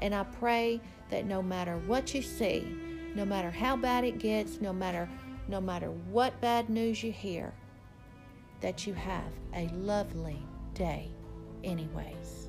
And 0.00 0.14
I 0.14 0.24
pray 0.24 0.80
that 1.10 1.26
no 1.26 1.42
matter 1.42 1.76
what 1.86 2.14
you 2.14 2.22
see, 2.22 2.66
no 3.14 3.24
matter 3.24 3.50
how 3.50 3.76
bad 3.76 4.04
it 4.04 4.18
gets, 4.18 4.60
no 4.60 4.72
matter 4.72 5.08
no 5.52 5.60
matter 5.60 5.90
what 6.10 6.40
bad 6.40 6.70
news 6.70 7.02
you 7.02 7.12
hear, 7.12 7.52
that 8.62 8.86
you 8.86 8.94
have 8.94 9.30
a 9.54 9.68
lovely 9.74 10.42
day, 10.72 11.10
anyways. 11.62 12.48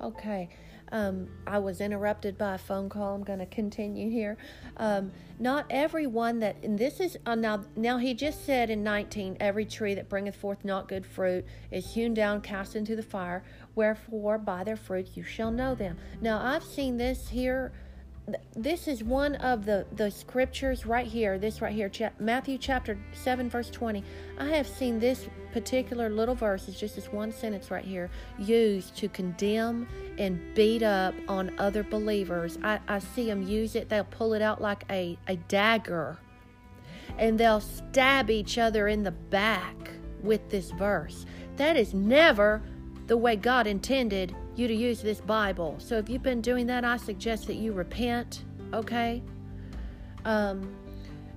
Okay. 0.00 0.48
Um, 0.92 1.28
I 1.46 1.58
was 1.58 1.80
interrupted 1.80 2.38
by 2.38 2.54
a 2.54 2.58
phone 2.58 2.88
call. 2.88 3.14
I'm 3.14 3.24
going 3.24 3.38
to 3.38 3.46
continue 3.46 4.10
here. 4.10 4.36
Um, 4.76 5.12
not 5.38 5.66
everyone 5.70 6.38
that, 6.40 6.56
and 6.62 6.78
this 6.78 7.00
is 7.00 7.16
uh, 7.26 7.34
now. 7.34 7.64
Now 7.76 7.98
he 7.98 8.14
just 8.14 8.44
said 8.44 8.70
in 8.70 8.82
19, 8.82 9.36
every 9.40 9.64
tree 9.64 9.94
that 9.94 10.08
bringeth 10.08 10.36
forth 10.36 10.64
not 10.64 10.88
good 10.88 11.06
fruit 11.06 11.44
is 11.70 11.92
hewn 11.94 12.14
down, 12.14 12.40
cast 12.40 12.76
into 12.76 12.96
the 12.96 13.02
fire. 13.02 13.44
Wherefore, 13.74 14.38
by 14.38 14.64
their 14.64 14.76
fruit 14.76 15.10
you 15.14 15.22
shall 15.22 15.50
know 15.50 15.74
them. 15.74 15.96
Now 16.20 16.40
I've 16.44 16.64
seen 16.64 16.96
this 16.96 17.28
here 17.28 17.72
this 18.54 18.88
is 18.88 19.02
one 19.02 19.34
of 19.36 19.64
the 19.64 19.86
the 19.96 20.10
scriptures 20.10 20.84
right 20.84 21.06
here 21.06 21.38
this 21.38 21.62
right 21.62 21.72
here 21.72 21.90
matthew 22.18 22.58
chapter 22.58 22.98
7 23.12 23.48
verse 23.48 23.70
20 23.70 24.04
i 24.38 24.46
have 24.46 24.66
seen 24.66 24.98
this 24.98 25.28
particular 25.52 26.10
little 26.10 26.34
verse 26.34 26.68
is 26.68 26.78
just 26.78 26.96
this 26.96 27.10
one 27.12 27.32
sentence 27.32 27.70
right 27.70 27.84
here 27.84 28.10
used 28.38 28.96
to 28.96 29.08
condemn 29.08 29.88
and 30.18 30.54
beat 30.54 30.82
up 30.82 31.14
on 31.28 31.52
other 31.58 31.82
believers. 31.82 32.58
I, 32.62 32.80
I 32.88 32.98
see 32.98 33.26
them 33.26 33.42
use 33.42 33.74
it 33.74 33.88
they'll 33.88 34.04
pull 34.04 34.34
it 34.34 34.42
out 34.42 34.60
like 34.60 34.84
a, 34.90 35.18
a 35.26 35.36
dagger 35.36 36.18
and 37.16 37.38
they'll 37.38 37.60
stab 37.60 38.30
each 38.30 38.58
other 38.58 38.88
in 38.88 39.02
the 39.02 39.10
back 39.10 39.90
with 40.22 40.48
this 40.50 40.70
verse. 40.72 41.24
That 41.56 41.76
is 41.76 41.94
never 41.94 42.62
the 43.06 43.16
way 43.16 43.36
god 43.36 43.66
intended 43.66 44.34
you 44.58 44.68
to 44.68 44.74
use 44.74 45.00
this 45.00 45.20
Bible. 45.20 45.76
So 45.78 45.96
if 45.96 46.08
you've 46.08 46.22
been 46.22 46.40
doing 46.40 46.66
that, 46.66 46.84
I 46.84 46.96
suggest 46.96 47.46
that 47.46 47.56
you 47.56 47.72
repent, 47.72 48.44
okay? 48.72 49.22
Um, 50.24 50.74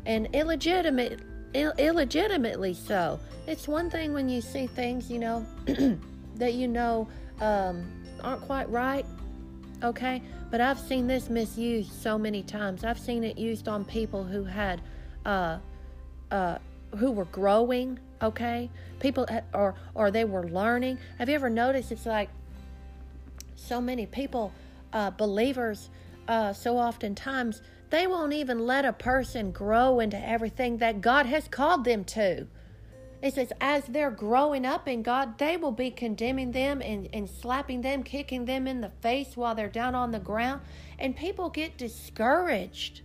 and 0.05 0.27
illegitimate, 0.33 1.19
Ill- 1.53 1.73
illegitimately 1.77 2.73
so. 2.73 3.19
It's 3.45 3.67
one 3.67 3.89
thing 3.89 4.13
when 4.13 4.29
you 4.29 4.41
see 4.41 4.67
things, 4.67 5.11
you 5.11 5.19
know, 5.19 5.45
that 6.35 6.53
you 6.53 6.67
know 6.67 7.07
um, 7.41 7.85
aren't 8.23 8.41
quite 8.41 8.69
right, 8.69 9.05
okay? 9.83 10.21
But 10.49 10.61
I've 10.61 10.79
seen 10.79 11.07
this 11.07 11.29
misused 11.29 11.91
so 11.91 12.17
many 12.17 12.43
times. 12.43 12.83
I've 12.83 12.99
seen 12.99 13.23
it 13.23 13.37
used 13.37 13.67
on 13.67 13.83
people 13.85 14.23
who 14.23 14.43
had, 14.43 14.81
uh, 15.25 15.57
uh, 16.29 16.57
who 16.97 17.11
were 17.11 17.25
growing, 17.25 17.99
okay? 18.21 18.69
People, 18.99 19.27
or 19.53 19.75
or 19.95 20.11
they 20.11 20.25
were 20.25 20.47
learning. 20.47 20.99
Have 21.17 21.29
you 21.29 21.35
ever 21.35 21.49
noticed? 21.49 21.91
It's 21.91 22.05
like 22.05 22.29
so 23.61 23.79
many 23.81 24.05
people, 24.05 24.51
uh, 24.93 25.11
believers, 25.11 25.89
uh, 26.27 26.53
so 26.53 26.77
oftentimes 26.77 27.61
they 27.89 28.07
won't 28.07 28.33
even 28.33 28.59
let 28.59 28.85
a 28.85 28.93
person 28.93 29.51
grow 29.51 29.99
into 29.99 30.17
everything 30.17 30.77
that 30.77 31.01
God 31.01 31.25
has 31.25 31.47
called 31.47 31.83
them 31.83 32.03
to. 32.05 32.47
It 33.21 33.35
says, 33.35 33.53
as 33.61 33.85
they're 33.85 34.09
growing 34.09 34.65
up 34.65 34.87
in 34.87 35.03
God, 35.03 35.37
they 35.37 35.55
will 35.55 35.71
be 35.71 35.91
condemning 35.91 36.51
them 36.51 36.81
and, 36.81 37.07
and 37.13 37.29
slapping 37.29 37.81
them, 37.81 38.01
kicking 38.01 38.45
them 38.45 38.65
in 38.65 38.81
the 38.81 38.89
face 39.01 39.37
while 39.37 39.53
they're 39.53 39.69
down 39.69 39.93
on 39.93 40.11
the 40.11 40.19
ground. 40.19 40.61
And 40.97 41.15
people 41.15 41.49
get 41.49 41.77
discouraged. 41.77 43.01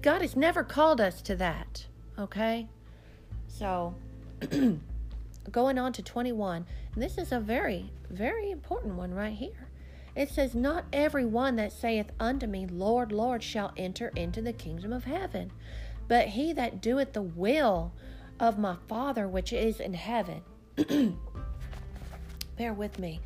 God 0.00 0.22
has 0.22 0.34
never 0.34 0.64
called 0.64 1.00
us 1.00 1.20
to 1.22 1.36
that. 1.36 1.86
Okay? 2.18 2.68
So, 3.48 3.94
going 5.50 5.78
on 5.78 5.92
to 5.92 6.02
21, 6.02 6.64
and 6.94 7.02
this 7.02 7.18
is 7.18 7.32
a 7.32 7.40
very, 7.40 7.90
very 8.10 8.50
important 8.50 8.94
one 8.94 9.12
right 9.12 9.34
here. 9.34 9.68
It 10.16 10.30
says, 10.30 10.54
Not 10.54 10.84
every 10.92 11.24
one 11.24 11.56
that 11.56 11.72
saith 11.72 12.10
unto 12.20 12.46
me, 12.46 12.66
Lord, 12.66 13.12
Lord, 13.12 13.42
shall 13.42 13.72
enter 13.76 14.08
into 14.14 14.40
the 14.40 14.52
kingdom 14.52 14.92
of 14.92 15.04
heaven, 15.04 15.50
but 16.08 16.28
he 16.28 16.52
that 16.52 16.80
doeth 16.80 17.12
the 17.12 17.22
will 17.22 17.92
of 18.38 18.58
my 18.58 18.76
Father 18.88 19.26
which 19.26 19.52
is 19.52 19.80
in 19.80 19.94
heaven. 19.94 20.42
Bear 22.56 22.72
with 22.72 22.98
me. 22.98 23.20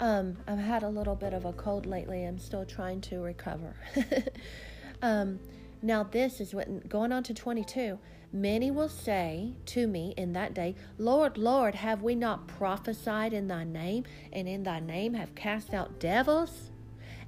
Um, 0.00 0.36
I've 0.48 0.58
had 0.58 0.82
a 0.82 0.88
little 0.88 1.14
bit 1.14 1.32
of 1.32 1.44
a 1.44 1.52
cold 1.52 1.86
lately. 1.86 2.24
I'm 2.24 2.38
still 2.38 2.64
trying 2.64 3.00
to 3.02 3.20
recover. 3.20 3.76
um, 5.02 5.38
now, 5.80 6.02
this 6.02 6.40
is 6.40 6.54
what 6.54 6.88
going 6.88 7.12
on 7.12 7.22
to 7.24 7.34
22. 7.34 7.98
Many 8.34 8.70
will 8.70 8.88
say 8.88 9.52
to 9.66 9.86
me 9.86 10.14
in 10.16 10.32
that 10.32 10.54
day, 10.54 10.74
Lord, 10.96 11.36
Lord, 11.36 11.74
have 11.74 12.02
we 12.02 12.14
not 12.14 12.48
prophesied 12.48 13.34
in 13.34 13.46
thy 13.46 13.64
name, 13.64 14.04
and 14.32 14.48
in 14.48 14.62
thy 14.62 14.80
name 14.80 15.12
have 15.12 15.34
cast 15.34 15.74
out 15.74 16.00
devils, 16.00 16.70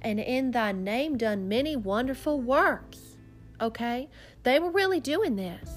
and 0.01 0.19
in 0.19 0.49
thy 0.49 0.71
name 0.71 1.15
done 1.15 1.47
many 1.47 1.75
wonderful 1.75 2.41
works? 2.41 3.17
Okay? 3.61 4.09
They 4.41 4.57
were 4.59 4.71
really 4.71 4.99
doing 4.99 5.35
this. 5.35 5.69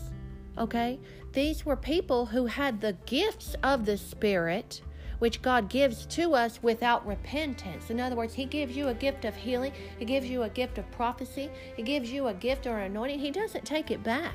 Okay? 0.56 0.98
These 1.34 1.66
were 1.66 1.76
people 1.76 2.24
who 2.24 2.46
had 2.46 2.80
the 2.80 2.96
gifts 3.04 3.54
of 3.62 3.84
the 3.84 3.98
Spirit, 3.98 4.80
which 5.18 5.42
God 5.42 5.68
gives 5.68 6.06
to 6.06 6.34
us 6.34 6.62
without 6.62 7.06
repentance. 7.06 7.90
In 7.90 8.00
other 8.00 8.16
words, 8.16 8.32
He 8.32 8.46
gives 8.46 8.74
you 8.74 8.88
a 8.88 8.94
gift 8.94 9.26
of 9.26 9.36
healing, 9.36 9.74
He 9.98 10.06
gives 10.06 10.26
you 10.26 10.44
a 10.44 10.48
gift 10.48 10.78
of 10.78 10.90
prophecy, 10.90 11.50
He 11.76 11.82
gives 11.82 12.10
you 12.10 12.28
a 12.28 12.34
gift 12.34 12.66
or 12.66 12.78
anointing. 12.78 13.18
He 13.18 13.30
doesn't 13.30 13.66
take 13.66 13.90
it 13.90 14.02
back. 14.02 14.34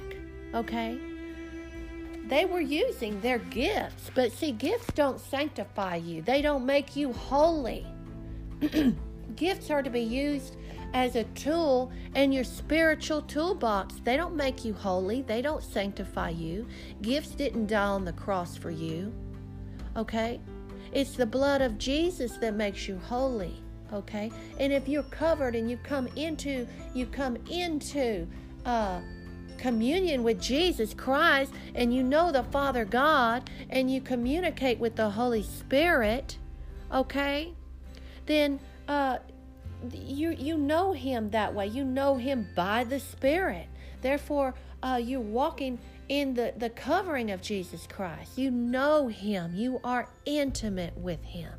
Okay? 0.53 0.99
They 2.27 2.45
were 2.45 2.61
using 2.61 3.19
their 3.21 3.39
gifts, 3.39 4.09
but 4.15 4.31
see, 4.31 4.53
gifts 4.53 4.87
don't 4.93 5.19
sanctify 5.19 5.97
you, 5.97 6.21
they 6.21 6.41
don't 6.41 6.65
make 6.65 6.95
you 6.95 7.11
holy. 7.11 7.85
gifts 9.35 9.69
are 9.69 9.83
to 9.83 9.89
be 9.89 10.01
used 10.01 10.55
as 10.93 11.15
a 11.15 11.23
tool 11.35 11.91
in 12.15 12.31
your 12.31 12.43
spiritual 12.43 13.21
toolbox. 13.23 13.95
They 14.03 14.15
don't 14.15 14.35
make 14.35 14.63
you 14.63 14.73
holy, 14.73 15.23
they 15.23 15.41
don't 15.41 15.63
sanctify 15.63 16.29
you. 16.29 16.67
Gifts 17.01 17.31
didn't 17.31 17.67
die 17.67 17.83
on 17.83 18.05
the 18.05 18.13
cross 18.13 18.55
for 18.55 18.69
you. 18.69 19.13
Okay? 19.97 20.39
It's 20.93 21.15
the 21.15 21.25
blood 21.25 21.61
of 21.61 21.77
Jesus 21.77 22.37
that 22.37 22.53
makes 22.53 22.87
you 22.87 22.97
holy. 22.97 23.61
Okay? 23.91 24.31
And 24.59 24.71
if 24.71 24.87
you're 24.87 25.03
covered 25.03 25.55
and 25.55 25.69
you 25.69 25.77
come 25.77 26.07
into 26.15 26.67
you 26.93 27.05
come 27.07 27.37
into 27.49 28.27
uh 28.65 29.01
communion 29.57 30.23
with 30.23 30.41
Jesus 30.41 30.93
Christ 30.93 31.53
and 31.75 31.93
you 31.93 32.03
know 32.03 32.31
the 32.31 32.43
Father 32.43 32.85
God 32.85 33.49
and 33.69 33.91
you 33.91 34.01
communicate 34.01 34.79
with 34.79 34.95
the 34.95 35.09
Holy 35.11 35.43
Spirit, 35.43 36.37
okay? 36.91 37.53
Then 38.25 38.59
uh 38.87 39.19
you 39.91 40.31
you 40.31 40.57
know 40.57 40.93
him 40.93 41.29
that 41.31 41.53
way. 41.53 41.67
You 41.67 41.83
know 41.83 42.15
him 42.15 42.47
by 42.55 42.83
the 42.83 42.99
Spirit. 42.99 43.67
Therefore, 44.01 44.53
uh, 44.81 44.99
you're 45.01 45.19
walking 45.19 45.79
in 46.09 46.33
the, 46.33 46.53
the 46.57 46.69
covering 46.69 47.31
of 47.31 47.41
Jesus 47.41 47.87
Christ. 47.87 48.37
You 48.37 48.51
know 48.51 49.07
him. 49.07 49.55
You 49.55 49.79
are 49.83 50.09
intimate 50.25 50.97
with 50.97 51.23
him. 51.23 51.53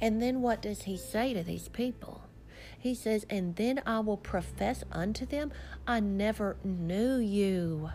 And 0.00 0.20
then 0.20 0.42
what 0.42 0.62
does 0.62 0.82
he 0.82 0.96
say 0.96 1.34
to 1.34 1.42
these 1.42 1.68
people? 1.68 2.22
He 2.80 2.94
says, 2.94 3.24
And 3.30 3.54
then 3.54 3.80
I 3.86 4.00
will 4.00 4.16
profess 4.16 4.82
unto 4.90 5.24
them, 5.24 5.52
I 5.86 6.00
never 6.00 6.56
knew 6.64 7.18
you. 7.18 7.90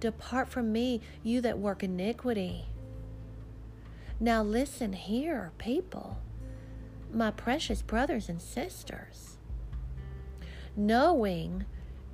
Depart 0.00 0.48
from 0.48 0.72
me, 0.72 1.02
you 1.22 1.42
that 1.42 1.58
work 1.58 1.82
iniquity. 1.82 2.64
Now, 4.18 4.42
listen 4.42 4.94
here, 4.94 5.52
people 5.58 6.16
my 7.14 7.30
precious 7.30 7.82
brothers 7.82 8.28
and 8.28 8.40
sisters. 8.40 9.36
Knowing 10.76 11.64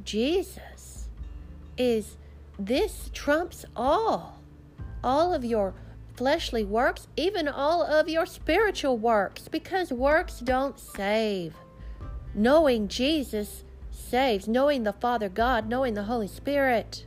Jesus 0.05 1.09
is 1.77 2.17
this 2.59 3.11
trumps 3.13 3.65
all. 3.77 4.41
All 5.05 5.33
of 5.33 5.45
your 5.45 5.75
fleshly 6.19 6.65
works, 6.65 7.09
even 7.17 7.49
all 7.49 7.83
of 7.83 8.09
your 8.09 8.27
spiritual 8.27 8.99
works, 8.99 9.49
because 9.49 9.93
works 9.93 10.41
don't 10.41 10.79
save. 10.79 11.55
Knowing 12.35 12.89
Jesus 12.89 13.65
saves, 13.91 14.47
knowing 14.47 14.83
the 14.83 14.93
Father 14.93 15.29
God, 15.29 15.69
knowing 15.69 15.95
the 15.95 16.05
Holy 16.05 16.29
Spirit. 16.29 17.07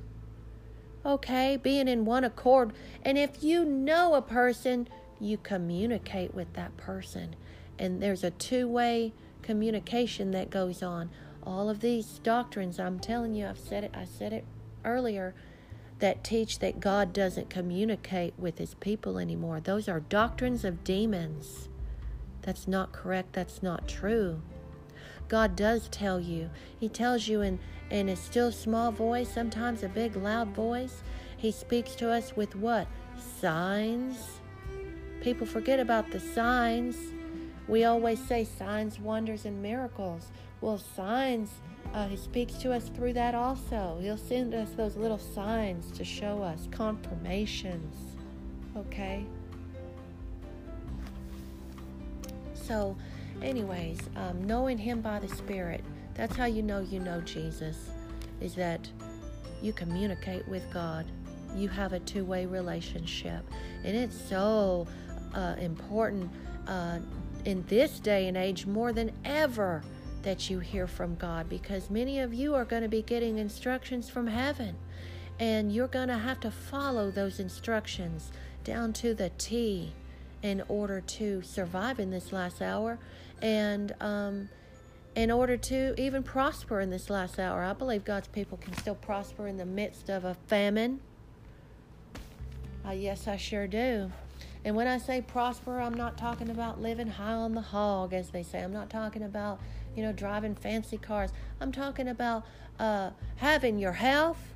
Okay, 1.05 1.57
being 1.57 1.87
in 1.87 2.05
one 2.05 2.23
accord. 2.23 2.73
And 3.03 3.17
if 3.17 3.43
you 3.43 3.65
know 3.65 4.15
a 4.15 4.21
person, 4.21 4.87
you 5.19 5.37
communicate 5.37 6.33
with 6.33 6.53
that 6.53 6.75
person 6.77 7.35
and 7.81 8.01
there's 8.01 8.23
a 8.23 8.31
two 8.31 8.67
way 8.67 9.11
communication 9.41 10.31
that 10.31 10.51
goes 10.51 10.83
on. 10.83 11.09
All 11.43 11.67
of 11.67 11.79
these 11.79 12.19
doctrines, 12.19 12.79
I'm 12.79 12.99
telling 12.99 13.33
you, 13.33 13.47
I've 13.47 13.57
said 13.57 13.83
it, 13.83 13.91
I 13.95 14.05
said 14.05 14.31
it 14.31 14.45
earlier, 14.85 15.33
that 16.01 16.23
teach 16.23 16.59
that 16.59 16.79
God 16.79 17.13
doesn't 17.13 17.49
communicate 17.49 18.33
with 18.37 18.57
his 18.57 18.73
people 18.75 19.17
anymore. 19.17 19.59
Those 19.59 19.87
are 19.87 20.01
doctrines 20.01 20.65
of 20.65 20.83
demons. 20.83 21.69
That's 22.41 22.67
not 22.67 22.91
correct. 22.91 23.33
That's 23.33 23.63
not 23.63 23.87
true. 23.87 24.41
God 25.27 25.55
does 25.55 25.87
tell 25.89 26.19
you. 26.19 26.49
He 26.77 26.89
tells 26.89 27.27
you 27.27 27.41
in, 27.41 27.59
in 27.89 28.09
a 28.09 28.15
still 28.15 28.51
small 28.51 28.91
voice, 28.91 29.29
sometimes 29.29 29.83
a 29.83 29.87
big 29.87 30.15
loud 30.15 30.49
voice. 30.49 31.03
He 31.37 31.51
speaks 31.51 31.95
to 31.95 32.11
us 32.11 32.35
with 32.35 32.55
what? 32.55 32.87
Signs. 33.39 34.41
People 35.21 35.47
forget 35.47 35.79
about 35.79 36.11
the 36.11 36.19
signs. 36.19 36.97
We 37.67 37.85
always 37.85 38.19
say 38.19 38.43
signs, 38.43 38.99
wonders, 38.99 39.45
and 39.45 39.61
miracles. 39.61 40.31
Well, 40.61 40.79
signs, 40.79 41.51
uh, 41.93 42.07
He 42.07 42.17
speaks 42.17 42.53
to 42.55 42.71
us 42.71 42.89
through 42.89 43.13
that 43.13 43.35
also. 43.35 43.99
He'll 44.01 44.17
send 44.17 44.53
us 44.53 44.69
those 44.71 44.95
little 44.95 45.17
signs 45.17 45.91
to 45.97 46.03
show 46.03 46.41
us 46.41 46.67
confirmations. 46.71 47.95
Okay? 48.77 49.25
So, 52.53 52.95
anyways, 53.41 53.99
um, 54.15 54.45
knowing 54.45 54.77
Him 54.77 55.01
by 55.01 55.19
the 55.19 55.27
Spirit, 55.27 55.83
that's 56.13 56.35
how 56.35 56.45
you 56.45 56.61
know 56.61 56.79
you 56.79 56.99
know 56.99 57.21
Jesus, 57.21 57.89
is 58.39 58.55
that 58.55 58.89
you 59.61 59.73
communicate 59.73 60.47
with 60.47 60.63
God. 60.73 61.05
You 61.55 61.67
have 61.69 61.93
a 61.93 61.99
two 61.99 62.25
way 62.25 62.45
relationship. 62.45 63.43
And 63.83 63.95
it's 63.95 64.19
so 64.29 64.87
uh, 65.33 65.55
important 65.59 66.31
uh, 66.67 66.99
in 67.45 67.63
this 67.67 67.99
day 67.99 68.27
and 68.27 68.37
age 68.37 68.65
more 68.65 68.93
than 68.93 69.11
ever 69.25 69.83
that 70.23 70.49
you 70.49 70.59
hear 70.59 70.87
from 70.87 71.15
God 71.15 71.49
because 71.49 71.89
many 71.89 72.19
of 72.19 72.33
you 72.33 72.53
are 72.55 72.65
going 72.65 72.83
to 72.83 72.89
be 72.89 73.01
getting 73.01 73.37
instructions 73.37 74.09
from 74.09 74.27
heaven 74.27 74.75
and 75.39 75.73
you're 75.73 75.87
going 75.87 76.07
to 76.07 76.17
have 76.17 76.39
to 76.41 76.51
follow 76.51 77.09
those 77.09 77.39
instructions 77.39 78.31
down 78.63 78.93
to 78.93 79.13
the 79.13 79.31
T 79.37 79.93
in 80.43 80.63
order 80.67 81.01
to 81.01 81.41
survive 81.41 81.99
in 81.99 82.11
this 82.11 82.31
last 82.31 82.61
hour 82.61 82.99
and 83.41 83.93
um, 83.99 84.49
in 85.15 85.31
order 85.31 85.57
to 85.57 85.99
even 85.99 86.23
prosper 86.23 86.79
in 86.79 86.89
this 86.89 87.09
last 87.09 87.39
hour. 87.39 87.63
I 87.63 87.73
believe 87.73 88.05
God's 88.05 88.27
people 88.27 88.57
can 88.57 88.73
still 88.77 88.95
prosper 88.95 89.47
in 89.47 89.57
the 89.57 89.65
midst 89.65 90.09
of 90.09 90.25
a 90.25 90.35
famine. 90.47 91.01
Uh, 92.87 92.91
yes, 92.91 93.27
I 93.27 93.37
sure 93.37 93.67
do. 93.67 94.11
And 94.63 94.75
when 94.75 94.87
I 94.87 94.97
say 94.97 95.21
prosper, 95.21 95.79
I'm 95.79 95.93
not 95.93 96.17
talking 96.17 96.49
about 96.49 96.81
living 96.81 97.07
high 97.07 97.33
on 97.33 97.53
the 97.53 97.61
hog, 97.61 98.13
as 98.13 98.29
they 98.29 98.43
say. 98.43 98.61
I'm 98.61 98.73
not 98.73 98.89
talking 98.89 99.23
about, 99.23 99.59
you 99.95 100.03
know, 100.03 100.11
driving 100.11 100.55
fancy 100.55 100.97
cars. 100.97 101.31
I'm 101.59 101.71
talking 101.71 102.07
about 102.07 102.45
uh, 102.79 103.11
having 103.37 103.77
your 103.77 103.93
health, 103.93 104.53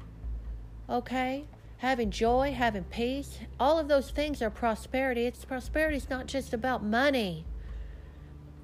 okay? 0.90 1.46
Having 1.78 2.12
joy, 2.12 2.54
having 2.54 2.86
peace. 2.86 3.40
All 3.60 3.78
of 3.78 3.88
those 3.88 4.10
things 4.12 4.42
are 4.42 4.50
prosperity. 4.50 5.26
It's 5.26 5.46
prosperity 5.46 5.98
is 5.98 6.10
not 6.10 6.28
just 6.28 6.54
about 6.54 6.84
money. 6.84 7.46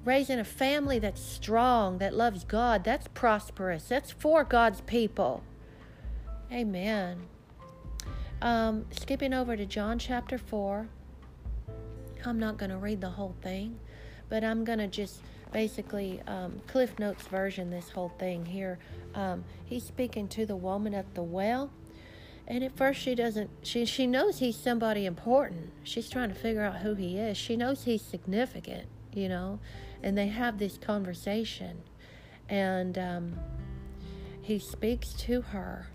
Raising 0.04 0.40
a 0.40 0.44
family 0.44 0.98
that's 0.98 1.20
strong, 1.20 1.98
that 1.98 2.14
loves 2.14 2.42
God, 2.44 2.82
that's 2.82 3.06
prosperous. 3.08 3.84
That's 3.84 4.10
for 4.10 4.42
God's 4.42 4.80
people. 4.80 5.44
Amen. 6.50 7.22
Um, 8.40 8.86
skipping 8.90 9.32
over 9.32 9.56
to 9.56 9.64
John 9.64 10.00
chapter 10.00 10.38
4. 10.38 10.88
I'm 12.24 12.38
not 12.38 12.56
going 12.56 12.70
to 12.70 12.76
read 12.76 13.00
the 13.00 13.10
whole 13.10 13.34
thing, 13.42 13.78
but 14.28 14.42
I'm 14.42 14.64
going 14.64 14.78
to 14.78 14.88
just 14.88 15.20
basically 15.52 16.20
um, 16.26 16.60
Cliff 16.66 16.98
Notes 16.98 17.26
version 17.26 17.70
this 17.70 17.90
whole 17.90 18.10
thing 18.18 18.46
here. 18.46 18.78
Um, 19.14 19.44
he's 19.64 19.84
speaking 19.84 20.28
to 20.28 20.46
the 20.46 20.56
woman 20.56 20.94
at 20.94 21.14
the 21.14 21.22
well, 21.22 21.70
and 22.48 22.64
at 22.64 22.76
first 22.76 23.00
she 23.00 23.14
doesn't 23.14 23.50
she 23.62 23.84
she 23.84 24.06
knows 24.06 24.38
he's 24.38 24.56
somebody 24.56 25.06
important. 25.06 25.70
She's 25.84 26.08
trying 26.08 26.30
to 26.30 26.34
figure 26.34 26.62
out 26.62 26.76
who 26.76 26.94
he 26.94 27.18
is. 27.18 27.36
She 27.36 27.56
knows 27.56 27.84
he's 27.84 28.02
significant 28.02 28.88
you 29.14 29.28
know? 29.28 29.58
And 30.02 30.16
they 30.16 30.28
have 30.28 30.58
this 30.58 30.78
conversation 30.78 31.82
and 32.48 32.98
um, 32.98 33.38
he 34.42 34.58
speaks 34.58 35.12
to 35.14 35.40
her 35.40 35.88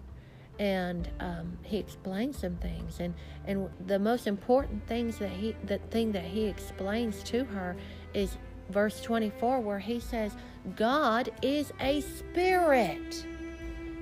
and 0.59 1.07
um, 1.19 1.57
he 1.63 1.77
explains 1.77 2.39
some 2.39 2.55
things. 2.55 2.99
And 2.99 3.13
and 3.45 3.69
the 3.85 3.99
most 3.99 4.27
important 4.27 4.87
things 4.87 5.19
that 5.19 5.29
he 5.29 5.55
the 5.65 5.77
thing 5.77 6.11
that 6.13 6.23
he 6.23 6.45
explains 6.45 7.21
to 7.23 7.43
her 7.45 7.75
is 8.13 8.37
verse 8.69 9.01
24 9.01 9.59
where 9.59 9.79
he 9.79 9.99
says 9.99 10.33
god 10.75 11.29
is 11.41 11.71
a 11.79 12.01
spirit 12.01 13.25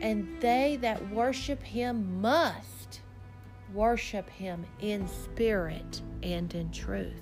and 0.01 0.27
they 0.39 0.77
that 0.81 1.09
worship 1.11 1.61
him 1.61 2.21
must 2.21 3.01
worship 3.73 4.29
him 4.29 4.65
in 4.79 5.07
spirit 5.07 6.01
and 6.23 6.53
in 6.55 6.71
truth. 6.71 7.21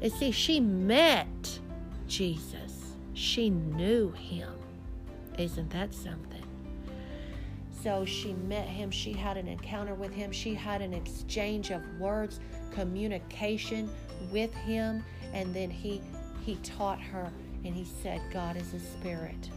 And 0.00 0.12
see 0.12 0.30
she 0.30 0.60
met 0.60 1.58
jesus. 2.06 2.96
She 3.14 3.50
knew 3.50 4.10
him. 4.12 4.52
Isn't 5.38 5.70
that 5.70 5.94
something? 5.94 6.42
So 7.82 8.04
she 8.04 8.32
met 8.32 8.66
him, 8.66 8.90
she 8.90 9.12
had 9.12 9.36
an 9.36 9.46
encounter 9.46 9.94
with 9.94 10.12
him, 10.12 10.32
she 10.32 10.54
had 10.54 10.80
an 10.80 10.94
exchange 10.94 11.70
of 11.70 11.82
words, 11.98 12.40
communication 12.72 13.90
with 14.32 14.54
him, 14.54 15.04
and 15.34 15.54
then 15.54 15.70
he 15.70 16.00
he 16.44 16.56
taught 16.56 17.00
her 17.00 17.30
and 17.64 17.74
he 17.74 17.84
said, 18.02 18.20
God 18.32 18.56
is 18.56 18.74
a 18.74 18.80
spirit. 18.80 19.50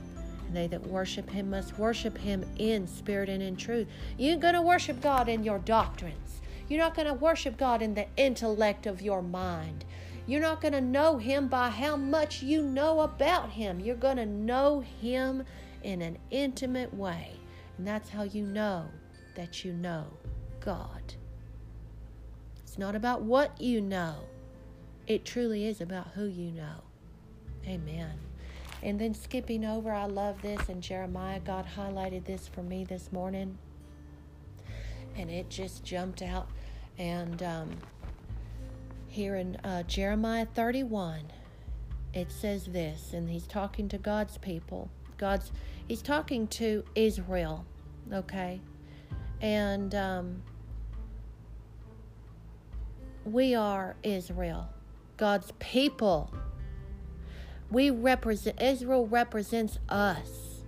And 0.47 0.55
they 0.55 0.67
that 0.67 0.87
worship 0.87 1.29
him 1.29 1.49
must 1.49 1.77
worship 1.77 2.17
him 2.17 2.45
in 2.57 2.87
spirit 2.87 3.29
and 3.29 3.43
in 3.43 3.57
truth. 3.57 3.87
You're 4.17 4.37
going 4.37 4.53
to 4.53 4.61
worship 4.61 5.01
God 5.01 5.27
in 5.27 5.43
your 5.43 5.59
doctrines. 5.59 6.41
You're 6.69 6.79
not 6.79 6.95
going 6.95 7.07
to 7.07 7.13
worship 7.13 7.57
God 7.57 7.81
in 7.81 7.93
the 7.93 8.07
intellect 8.15 8.85
of 8.87 9.01
your 9.01 9.21
mind. 9.21 9.83
You're 10.25 10.41
not 10.41 10.61
going 10.61 10.73
to 10.73 10.81
know 10.81 11.17
him 11.17 11.47
by 11.47 11.69
how 11.69 11.95
much 11.95 12.41
you 12.41 12.61
know 12.61 13.01
about 13.01 13.49
him. 13.49 13.79
You're 13.79 13.95
going 13.95 14.17
to 14.17 14.25
know 14.25 14.79
him 14.79 15.43
in 15.83 16.01
an 16.01 16.17
intimate 16.31 16.93
way. 16.93 17.31
And 17.77 17.87
that's 17.87 18.09
how 18.09 18.23
you 18.23 18.43
know 18.43 18.85
that 19.35 19.63
you 19.63 19.73
know 19.73 20.05
God. 20.59 21.13
It's 22.57 22.77
not 22.77 22.95
about 22.95 23.21
what 23.21 23.59
you 23.61 23.79
know, 23.79 24.15
it 25.07 25.25
truly 25.25 25.65
is 25.65 25.81
about 25.81 26.09
who 26.15 26.25
you 26.25 26.51
know. 26.51 26.83
Amen. 27.65 28.13
And 28.83 28.99
then 28.99 29.13
skipping 29.13 29.65
over, 29.65 29.91
I 29.91 30.05
love 30.05 30.41
this, 30.41 30.69
and 30.69 30.81
Jeremiah, 30.81 31.39
God 31.39 31.65
highlighted 31.75 32.25
this 32.25 32.47
for 32.47 32.61
me 32.61 32.83
this 32.83 33.11
morning. 33.11 33.57
And 35.15 35.31
it 35.31 35.49
just 35.49 35.83
jumped 35.83 36.21
out. 36.21 36.47
And 36.99 37.41
um, 37.41 37.71
here 39.07 39.35
in 39.35 39.55
uh, 39.63 39.83
Jeremiah 39.83 40.45
31, 40.53 41.21
it 42.13 42.31
says 42.31 42.65
this, 42.65 43.13
and 43.13 43.29
he's 43.29 43.47
talking 43.47 43.89
to 43.89 43.97
God's 43.97 44.37
people. 44.37 44.89
God's 45.17 45.51
he's 45.87 46.01
talking 46.01 46.47
to 46.47 46.83
Israel, 46.95 47.65
okay? 48.13 48.61
And 49.41 49.93
um, 49.95 50.41
we 53.25 53.55
are 53.55 53.95
Israel, 54.03 54.69
God's 55.17 55.51
people. 55.59 56.31
We 57.69 57.89
represent 57.89 58.61
Israel 58.61 59.07
represents 59.07 59.79
us. 59.89 60.61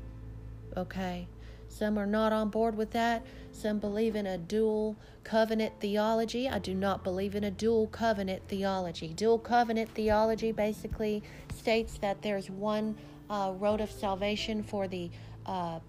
Okay? 0.75 1.27
Some 1.67 1.97
are 1.97 2.07
not 2.07 2.33
on 2.33 2.49
board 2.49 2.75
with 2.75 2.91
that. 2.91 3.25
Some 3.51 3.79
believe 3.79 4.15
in 4.15 4.25
a 4.25 4.37
dual 4.37 4.97
covenant 5.23 5.73
theology. 5.79 6.49
I 6.49 6.59
do 6.59 6.73
not 6.73 7.03
believe 7.03 7.35
in 7.35 7.43
a 7.43 7.51
dual 7.51 7.87
covenant 7.87 8.41
theology. 8.47 9.09
Dual 9.09 9.39
covenant 9.39 9.89
theology 9.91 10.51
basically 10.51 11.23
states 11.55 11.97
that 11.99 12.21
there's 12.21 12.49
one 12.49 12.97
uh, 13.29 13.53
road 13.57 13.79
of 13.79 13.91
salvation 13.91 14.63
for 14.63 14.87
the 14.87 15.09
uh, 15.45 15.79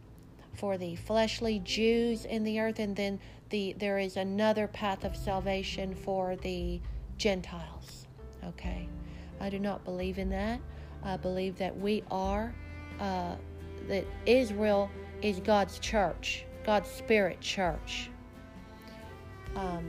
for 0.55 0.77
the 0.77 0.97
fleshly 0.97 1.61
Jews 1.61 2.25
in 2.25 2.45
the 2.45 2.61
earth, 2.61 2.79
and 2.79 2.95
then 2.95 3.19
the 3.49 3.75
there 3.79 3.99
is 3.99 4.17
another 4.17 4.67
path 4.67 5.05
of 5.05 5.17
salvation 5.17 5.95
for 5.95 6.37
the 6.37 6.81
Gentiles. 7.17 8.00
Okay, 8.45 8.89
I 9.41 9.51
do 9.51 9.59
not 9.59 9.85
believe 9.85 10.19
in 10.19 10.31
that. 10.31 10.61
I 11.03 11.17
believe 11.17 11.57
that 11.59 11.77
we 11.77 12.03
are 12.11 12.55
uh, 12.99 13.37
that 13.89 14.05
Israel 14.27 14.91
is 15.23 15.41
God's 15.41 15.79
church, 15.79 16.45
God's 16.65 16.91
spirit 16.91 17.41
church. 17.41 18.11
Um, 19.57 19.85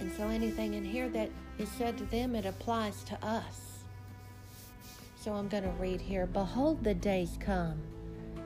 and 0.00 0.12
so 0.16 0.28
anything 0.28 0.74
in 0.74 0.84
here 0.84 1.08
that 1.10 1.30
is 1.58 1.68
said 1.70 1.98
to 1.98 2.04
them, 2.04 2.34
it 2.34 2.46
applies 2.46 3.02
to 3.04 3.24
us. 3.24 3.84
So 5.20 5.32
I'm 5.32 5.48
going 5.48 5.64
to 5.64 5.70
read 5.70 6.00
here 6.00 6.26
Behold, 6.26 6.84
the 6.84 6.94
days 6.94 7.36
come, 7.40 7.78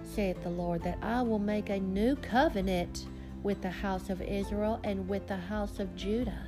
saith 0.03 0.43
the 0.43 0.51
Lord, 0.51 0.83
that 0.85 0.99
I 1.03 1.23
will 1.23 1.39
make 1.39 1.69
a 1.69 1.79
new 1.79 2.17
covenant 2.17 3.07
with 3.43 3.61
the 3.61 3.71
house 3.71 4.09
of 4.09 4.23
Israel 4.23 4.81
and 4.83 5.09
with 5.09 5.27
the 5.29 5.37
house 5.37 5.79
of 5.79 5.95
Judah, 5.95 6.47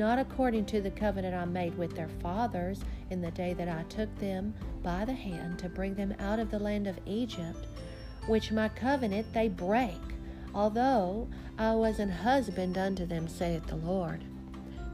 not 0.00 0.18
according 0.18 0.64
to 0.64 0.80
the 0.80 0.90
covenant 0.90 1.34
I 1.34 1.44
made 1.44 1.76
with 1.76 1.94
their 1.94 2.08
fathers 2.22 2.80
in 3.10 3.20
the 3.20 3.30
day 3.32 3.52
that 3.52 3.68
I 3.68 3.82
took 3.90 4.12
them 4.18 4.54
by 4.82 5.04
the 5.04 5.12
hand 5.12 5.58
to 5.58 5.68
bring 5.68 5.94
them 5.94 6.14
out 6.18 6.38
of 6.38 6.50
the 6.50 6.58
land 6.58 6.86
of 6.86 6.98
Egypt, 7.04 7.66
which 8.26 8.50
my 8.50 8.70
covenant 8.70 9.30
they 9.34 9.48
break, 9.48 10.00
although 10.54 11.28
I 11.58 11.74
was 11.74 11.98
an 11.98 12.08
husband 12.08 12.78
unto 12.78 13.04
them, 13.04 13.28
saith 13.28 13.66
the 13.66 13.76
Lord. 13.76 14.24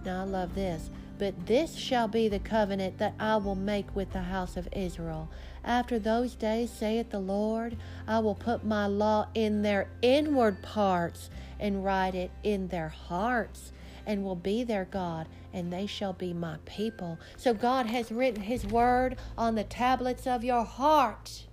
Now 0.04 0.22
I 0.22 0.24
love 0.24 0.56
this. 0.56 0.90
But 1.18 1.46
this 1.46 1.76
shall 1.76 2.08
be 2.08 2.28
the 2.28 2.40
covenant 2.40 2.98
that 2.98 3.14
I 3.18 3.36
will 3.36 3.54
make 3.54 3.94
with 3.94 4.12
the 4.12 4.22
house 4.22 4.56
of 4.56 4.68
Israel. 4.72 5.30
After 5.64 5.98
those 6.00 6.34
days, 6.34 6.70
saith 6.70 7.10
the 7.10 7.20
Lord, 7.20 7.76
I 8.06 8.18
will 8.18 8.34
put 8.34 8.64
my 8.64 8.86
law 8.86 9.28
in 9.34 9.62
their 9.62 9.88
inward 10.02 10.62
parts 10.62 11.30
and 11.58 11.84
write 11.84 12.14
it 12.14 12.32
in 12.42 12.68
their 12.68 12.88
hearts, 12.88 13.72
and 14.06 14.22
will 14.22 14.36
be 14.36 14.62
their 14.62 14.84
God, 14.84 15.26
and 15.52 15.72
they 15.72 15.86
shall 15.86 16.12
be 16.12 16.32
my 16.32 16.58
people. 16.64 17.18
So 17.36 17.52
God 17.52 17.86
has 17.86 18.12
written 18.12 18.42
his 18.42 18.64
word 18.64 19.16
on 19.36 19.56
the 19.56 19.64
tablets 19.64 20.26
of 20.26 20.44
your 20.44 20.64
heart. 20.64 21.46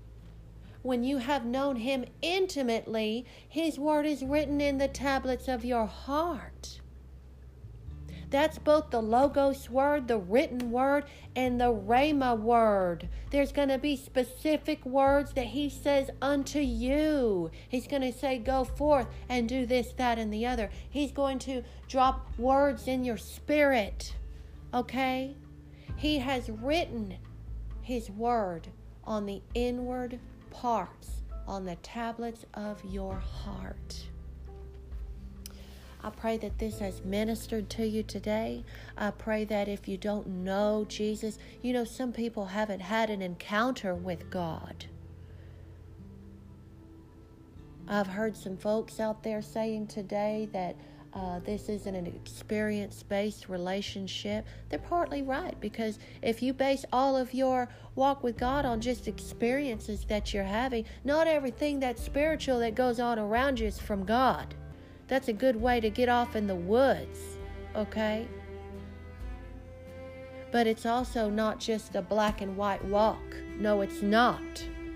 When 0.83 1.03
you 1.03 1.17
have 1.17 1.45
known 1.45 1.77
him 1.77 2.05
intimately, 2.21 3.25
his 3.47 3.79
word 3.79 4.05
is 4.05 4.23
written 4.23 4.61
in 4.61 4.77
the 4.77 4.87
tablets 4.87 5.47
of 5.47 5.65
your 5.65 5.85
heart. 5.85 6.79
That's 8.33 8.57
both 8.57 8.89
the 8.89 8.99
Logos 8.99 9.69
word, 9.69 10.07
the 10.07 10.17
written 10.17 10.71
word, 10.71 11.05
and 11.35 11.61
the 11.61 11.71
Rhema 11.71 12.35
word. 12.35 13.07
There's 13.29 13.51
going 13.51 13.69
to 13.69 13.77
be 13.77 13.95
specific 13.95 14.83
words 14.87 15.33
that 15.33 15.45
He 15.45 15.69
says 15.69 16.09
unto 16.19 16.57
you. 16.57 17.51
He's 17.69 17.85
going 17.85 18.01
to 18.01 18.11
say, 18.11 18.39
Go 18.39 18.63
forth 18.63 19.05
and 19.29 19.47
do 19.47 19.67
this, 19.67 19.93
that, 19.97 20.17
and 20.17 20.33
the 20.33 20.47
other. 20.47 20.71
He's 20.89 21.11
going 21.11 21.37
to 21.39 21.61
drop 21.87 22.27
words 22.39 22.87
in 22.87 23.03
your 23.03 23.17
spirit. 23.17 24.15
Okay? 24.73 25.35
He 25.95 26.17
has 26.17 26.49
written 26.49 27.15
His 27.83 28.09
word 28.09 28.67
on 29.03 29.27
the 29.27 29.43
inward 29.53 30.19
parts, 30.49 31.21
on 31.47 31.65
the 31.65 31.75
tablets 31.75 32.45
of 32.55 32.83
your 32.83 33.19
heart. 33.19 34.07
I 36.03 36.09
pray 36.09 36.37
that 36.37 36.59
this 36.59 36.79
has 36.79 37.03
ministered 37.05 37.69
to 37.71 37.87
you 37.87 38.03
today. 38.03 38.65
I 38.97 39.11
pray 39.11 39.45
that 39.45 39.69
if 39.69 39.87
you 39.87 39.97
don't 39.97 40.27
know 40.27 40.85
Jesus, 40.89 41.39
you 41.61 41.71
know, 41.71 41.85
some 41.85 42.11
people 42.11 42.45
haven't 42.45 42.81
had 42.81 43.09
an 43.09 43.21
encounter 43.21 43.95
with 43.95 44.29
God. 44.29 44.85
I've 47.87 48.07
heard 48.07 48.35
some 48.35 48.57
folks 48.57 48.99
out 48.99 49.23
there 49.23 49.41
saying 49.41 49.87
today 49.87 50.49
that 50.51 50.75
uh, 51.13 51.39
this 51.39 51.69
isn't 51.69 51.95
an 51.95 52.07
experience 52.07 53.03
based 53.03 53.47
relationship. 53.47 54.45
They're 54.69 54.79
partly 54.79 55.21
right 55.21 55.55
because 55.61 55.99
if 56.21 56.41
you 56.41 56.53
base 56.53 56.85
all 56.91 57.15
of 57.15 57.33
your 57.33 57.69
walk 57.95 58.23
with 58.23 58.37
God 58.37 58.65
on 58.65 58.81
just 58.81 59.07
experiences 59.07 60.05
that 60.05 60.33
you're 60.33 60.43
having, 60.43 60.85
not 61.03 61.27
everything 61.27 61.79
that's 61.79 62.03
spiritual 62.03 62.59
that 62.59 62.75
goes 62.75 62.99
on 62.99 63.19
around 63.19 63.59
you 63.59 63.67
is 63.67 63.79
from 63.79 64.05
God. 64.05 64.55
That's 65.13 65.27
a 65.27 65.33
good 65.33 65.61
way 65.61 65.79
to 65.79 65.91
get 65.91 66.09
off 66.09 66.35
in 66.35 66.47
the 66.47 66.55
woods, 66.55 67.19
okay? 67.75 68.27
But 70.51 70.65
it's 70.65 70.87
also 70.87 71.29
not 71.29 71.59
just 71.59 71.93
a 71.93 72.01
black 72.01 72.41
and 72.41 72.57
white 72.57 72.83
walk. 72.85 73.21
No, 73.59 73.81
it's 73.81 74.01
not, 74.01 74.41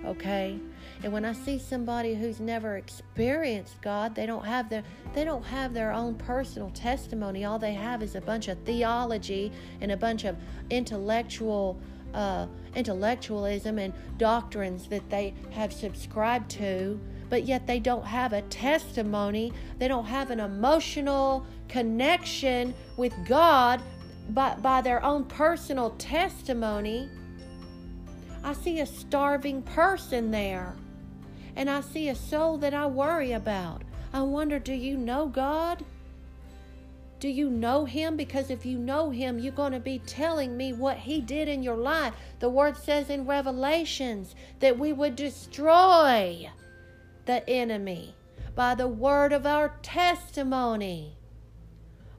okay? 0.04 0.60
And 1.04 1.14
when 1.14 1.24
I 1.24 1.34
see 1.34 1.60
somebody 1.60 2.16
who's 2.16 2.40
never 2.40 2.78
experienced 2.78 3.80
God, 3.84 4.16
they 4.16 4.26
don't 4.26 4.44
have 4.44 4.72
their 4.72 4.82
they 5.14 5.24
don't 5.24 5.44
have 5.44 5.76
their 5.76 5.94
own 5.94 6.16
personal 6.16 6.72
testimony. 6.72 7.46
All 7.46 7.60
they 7.60 7.76
have 7.76 8.02
is 8.02 8.16
a 8.16 8.22
bunch 8.22 8.48
of 8.48 8.58
theology 8.62 9.52
and 9.82 9.92
a 9.92 9.98
bunch 9.98 10.24
of 10.24 10.36
intellectual 10.72 11.80
uh, 12.16 12.48
intellectualism 12.74 13.78
and 13.78 13.94
doctrines 14.18 14.88
that 14.88 15.08
they 15.12 15.36
have 15.52 15.72
subscribed 15.72 16.50
to 16.50 17.00
but 17.30 17.46
yet 17.46 17.68
they 17.68 17.80
don't 17.80 18.06
have 18.06 18.34
a 18.34 18.42
testimony. 18.44 19.54
They 19.80 19.88
don't 19.88 20.06
have 20.06 20.32
an 20.32 20.40
emotional 20.40 21.46
connection 21.68 22.74
with 22.96 23.14
God 23.28 23.82
by, 24.30 24.56
by 24.56 24.82
their 24.82 25.04
own 25.04 25.26
personal 25.26 25.92
testimony. 25.92 27.10
I 28.44 28.54
see 28.54 28.80
a 28.80 28.86
starving 28.86 29.62
person 29.62 30.32
there, 30.32 30.76
and 31.56 31.70
I 31.70 31.82
see 31.82 32.10
a 32.10 32.16
soul 32.16 32.58
that 32.60 32.74
I 32.74 32.86
worry 32.86 33.34
about. 33.34 33.84
I 34.14 34.22
wonder 34.22 34.60
do 34.60 34.74
you 34.74 34.98
know 34.98 35.28
God? 35.28 35.84
Do 37.20 37.30
you 37.30 37.50
know 37.50 37.84
Him? 37.84 38.16
Because 38.16 38.52
if 38.52 38.66
you 38.66 38.78
know 38.78 39.10
Him, 39.10 39.40
you're 39.40 39.52
going 39.52 39.72
to 39.72 39.80
be 39.80 40.00
telling 40.00 40.56
me 40.56 40.72
what 40.72 40.98
He 40.98 41.20
did 41.20 41.48
in 41.48 41.64
your 41.64 41.76
life. 41.76 42.14
The 42.40 42.50
Word 42.50 42.78
says 42.78 43.10
in 43.10 43.26
Revelations 43.26 44.36
that 44.60 44.78
we 44.78 44.94
would 44.94 45.16
destroy 45.16 46.50
the 47.28 47.48
enemy 47.50 48.16
by 48.56 48.74
the 48.74 48.88
word 48.88 49.32
of 49.32 49.46
our 49.46 49.76
testimony. 49.84 51.16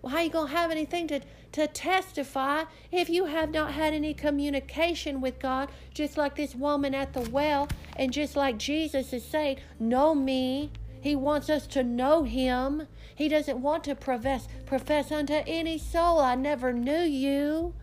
Well, 0.01 0.13
how 0.13 0.19
are 0.19 0.23
you 0.23 0.31
going 0.31 0.47
to 0.49 0.57
have 0.57 0.71
anything 0.71 1.09
to, 1.09 1.21
to 1.53 1.67
testify 1.67 2.65
if 2.93 3.11
you 3.11 3.25
have 3.25 3.51
not 3.51 3.73
had 3.73 3.93
any 3.93 4.15
communication 4.15 5.21
with 5.21 5.41
God? 5.41 5.71
Just 5.93 6.17
like 6.17 6.37
this 6.37 6.55
woman 6.55 6.95
at 6.95 7.13
the 7.13 7.29
well, 7.31 7.69
and 7.97 8.13
just 8.13 8.37
like 8.37 8.59
Jesus 8.59 9.13
is 9.13 9.25
saying, 9.25 9.59
Know 9.81 10.15
me. 10.15 10.71
He 11.01 11.17
wants 11.17 11.49
us 11.51 11.67
to 11.69 11.83
know 11.83 12.23
Him. 12.23 12.87
He 13.15 13.29
doesn't 13.29 13.61
want 13.61 13.85
to 13.85 13.95
profess, 13.95 14.47
profess 14.67 15.11
unto 15.11 15.43
any 15.47 15.79
soul, 15.79 16.21
I 16.21 16.37
never 16.37 16.73
knew 16.73 17.03
you. 17.03 17.75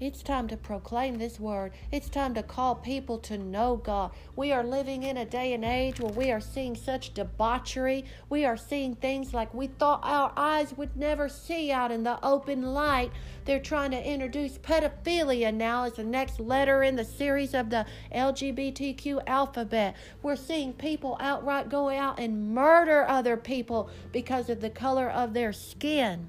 It's 0.00 0.22
time 0.22 0.46
to 0.46 0.56
proclaim 0.56 1.18
this 1.18 1.40
word. 1.40 1.72
It's 1.90 2.08
time 2.08 2.32
to 2.34 2.42
call 2.44 2.76
people 2.76 3.18
to 3.18 3.36
know 3.36 3.74
God. 3.74 4.12
We 4.36 4.52
are 4.52 4.62
living 4.62 5.02
in 5.02 5.16
a 5.16 5.24
day 5.24 5.52
and 5.52 5.64
age 5.64 5.98
where 5.98 6.12
we 6.12 6.30
are 6.30 6.40
seeing 6.40 6.76
such 6.76 7.14
debauchery. 7.14 8.04
We 8.28 8.44
are 8.44 8.56
seeing 8.56 8.94
things 8.94 9.34
like 9.34 9.52
we 9.52 9.66
thought 9.66 9.98
our 10.04 10.32
eyes 10.36 10.72
would 10.76 10.96
never 10.96 11.28
see 11.28 11.72
out 11.72 11.90
in 11.90 12.04
the 12.04 12.24
open 12.24 12.62
light. 12.62 13.10
They're 13.44 13.58
trying 13.58 13.90
to 13.90 14.00
introduce 14.00 14.56
pedophilia 14.56 15.52
now 15.52 15.82
as 15.82 15.94
the 15.94 16.04
next 16.04 16.38
letter 16.38 16.84
in 16.84 16.94
the 16.94 17.04
series 17.04 17.52
of 17.52 17.68
the 17.68 17.84
LGBTQ 18.14 19.24
alphabet. 19.26 19.96
We're 20.22 20.36
seeing 20.36 20.74
people 20.74 21.16
outright 21.18 21.70
go 21.70 21.88
out 21.88 22.20
and 22.20 22.54
murder 22.54 23.04
other 23.08 23.36
people 23.36 23.90
because 24.12 24.48
of 24.48 24.60
the 24.60 24.70
color 24.70 25.10
of 25.10 25.34
their 25.34 25.52
skin. 25.52 26.28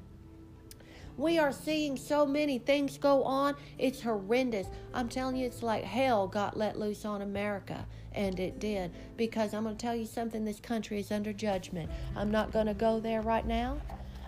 We 1.19 1.37
are 1.37 1.51
seeing 1.51 1.97
so 1.97 2.25
many 2.25 2.59
things 2.59 2.97
go 2.97 3.25
on. 3.25 3.55
It's 3.77 4.01
horrendous. 4.01 4.67
I'm 4.93 5.09
telling 5.09 5.35
you, 5.35 5.45
it's 5.45 5.61
like 5.61 5.83
hell 5.83 6.29
got 6.29 6.55
let 6.55 6.79
loose 6.79 7.03
on 7.03 7.21
America. 7.21 7.85
And 8.13 8.39
it 8.39 8.61
did. 8.61 8.91
Because 9.17 9.53
I'm 9.53 9.63
going 9.63 9.75
to 9.75 9.81
tell 9.81 9.97
you 9.97 10.05
something 10.05 10.45
this 10.45 10.61
country 10.61 10.97
is 10.97 11.11
under 11.11 11.33
judgment. 11.33 11.91
I'm 12.15 12.31
not 12.31 12.53
going 12.53 12.67
to 12.67 12.73
go 12.73 13.01
there 13.01 13.21
right 13.21 13.45
now. 13.45 13.81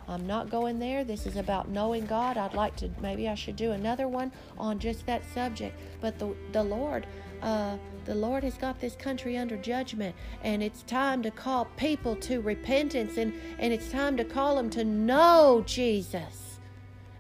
I'm 0.09 0.27
not 0.27 0.49
going 0.49 0.79
there. 0.79 1.05
This 1.05 1.25
is 1.25 1.37
about 1.37 1.69
knowing 1.69 2.05
God. 2.07 2.35
I'd 2.35 2.55
like 2.55 2.75
to, 2.77 2.89
maybe 3.01 3.29
I 3.29 3.35
should 3.35 3.55
do 3.55 3.71
another 3.71 4.09
one 4.09 4.33
on 4.57 4.77
just 4.77 5.05
that 5.05 5.23
subject. 5.33 5.79
But 6.01 6.19
the, 6.19 6.35
the 6.51 6.63
Lord, 6.63 7.07
uh, 7.41 7.77
the 8.03 8.15
Lord 8.15 8.43
has 8.43 8.55
got 8.55 8.81
this 8.81 8.97
country 8.97 9.37
under 9.37 9.55
judgment, 9.55 10.13
and 10.43 10.61
it's 10.61 10.83
time 10.83 11.23
to 11.23 11.31
call 11.31 11.65
people 11.77 12.17
to 12.17 12.41
repentance, 12.41 13.15
and, 13.15 13.33
and 13.59 13.71
it's 13.71 13.89
time 13.89 14.17
to 14.17 14.25
call 14.25 14.57
them 14.57 14.69
to 14.71 14.83
know 14.83 15.63
Jesus 15.65 16.40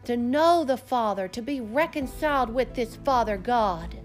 to 0.05 0.17
know 0.17 0.63
the 0.63 0.77
Father, 0.77 1.27
to 1.27 1.41
be 1.41 1.61
reconciled 1.61 2.49
with 2.49 2.73
this 2.73 2.95
Father 2.97 3.37
God, 3.37 3.95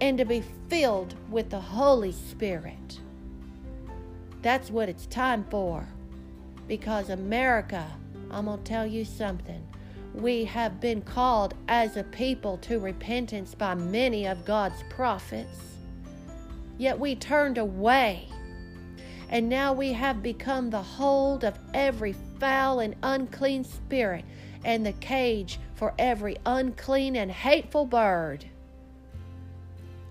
and 0.00 0.18
to 0.18 0.24
be 0.24 0.42
filled 0.68 1.14
with 1.30 1.50
the 1.50 1.60
Holy 1.60 2.12
Spirit. 2.12 3.00
That's 4.42 4.70
what 4.70 4.88
it's 4.88 5.06
time 5.06 5.44
for. 5.50 5.88
Because 6.66 7.10
America, 7.10 7.86
I'm 8.30 8.46
going 8.46 8.58
to 8.58 8.64
tell 8.64 8.86
you 8.86 9.04
something. 9.04 9.66
We 10.14 10.44
have 10.44 10.80
been 10.80 11.02
called 11.02 11.54
as 11.68 11.96
a 11.96 12.04
people 12.04 12.58
to 12.58 12.78
repentance 12.78 13.54
by 13.54 13.74
many 13.74 14.26
of 14.26 14.44
God's 14.44 14.82
prophets. 14.88 15.58
Yet 16.78 16.98
we 16.98 17.14
turned 17.16 17.58
away. 17.58 18.28
And 19.28 19.48
now 19.48 19.72
we 19.72 19.92
have 19.92 20.22
become 20.22 20.70
the 20.70 20.82
hold 20.82 21.44
of 21.44 21.58
every 21.72 22.14
foul 22.38 22.80
and 22.80 22.94
unclean 23.02 23.64
spirit 23.64 24.24
and 24.64 24.84
the 24.84 24.92
cage 24.94 25.58
for 25.74 25.94
every 25.98 26.36
unclean 26.46 27.16
and 27.16 27.30
hateful 27.30 27.84
bird. 27.84 28.44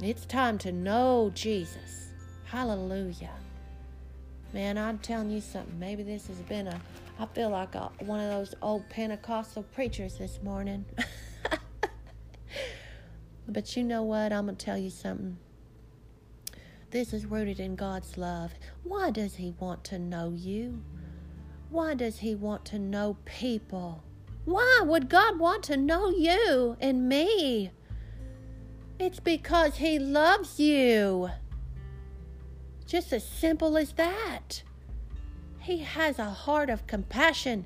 It's 0.02 0.26
time 0.26 0.58
to 0.60 0.72
know 0.72 1.32
Jesus. 1.34 2.10
Hallelujah. 2.46 3.32
Man, 4.54 4.78
I'm 4.78 5.00
telling 5.00 5.32
you 5.32 5.42
something. 5.42 5.80
Maybe 5.80 6.04
this 6.04 6.28
has 6.28 6.38
been 6.38 6.68
a, 6.68 6.80
I 7.20 7.26
feel 7.28 7.50
like 7.50 7.74
a, 7.74 7.90
one 8.00 8.20
of 8.20 8.30
those 8.30 8.54
old 8.62 8.88
Pentecostal 8.90 9.64
preachers 9.64 10.18
this 10.18 10.40
morning. 10.44 10.86
but 13.48 13.76
you 13.76 13.84
know 13.84 14.04
what? 14.04 14.32
I'm 14.32 14.46
going 14.46 14.58
to 14.58 14.66
tell 14.66 14.78
you 14.78 14.92
something. 14.92 15.38
This 16.92 17.12
is 17.12 17.26
rooted 17.26 17.60
in 17.60 17.76
God's 17.76 18.18
love. 18.18 18.52
Why 18.84 19.10
does 19.10 19.36
He 19.36 19.56
want 19.60 19.84
to 19.86 19.98
know 19.98 20.32
you? 20.36 20.84
Why 21.72 21.96
does 21.96 22.20
He 22.20 22.36
want 22.36 22.66
to 22.66 22.78
know 22.78 23.18
people? 23.26 24.04
Why 24.46 24.82
would 24.84 25.10
God 25.10 25.40
want 25.40 25.64
to 25.66 25.78
know 25.78 26.10
you 26.10 26.76
and 26.82 27.08
me? 27.08 27.72
It's 29.00 29.20
because 29.20 29.78
He 29.78 29.98
loves 30.00 30.60
you. 30.60 31.30
Just 32.86 33.14
as 33.14 33.24
simple 33.26 33.78
as 33.78 33.94
that. 33.94 34.64
He 35.60 35.78
has 35.80 36.20
a 36.20 36.30
heart 36.30 36.70
of 36.70 36.88
compassion 36.88 37.66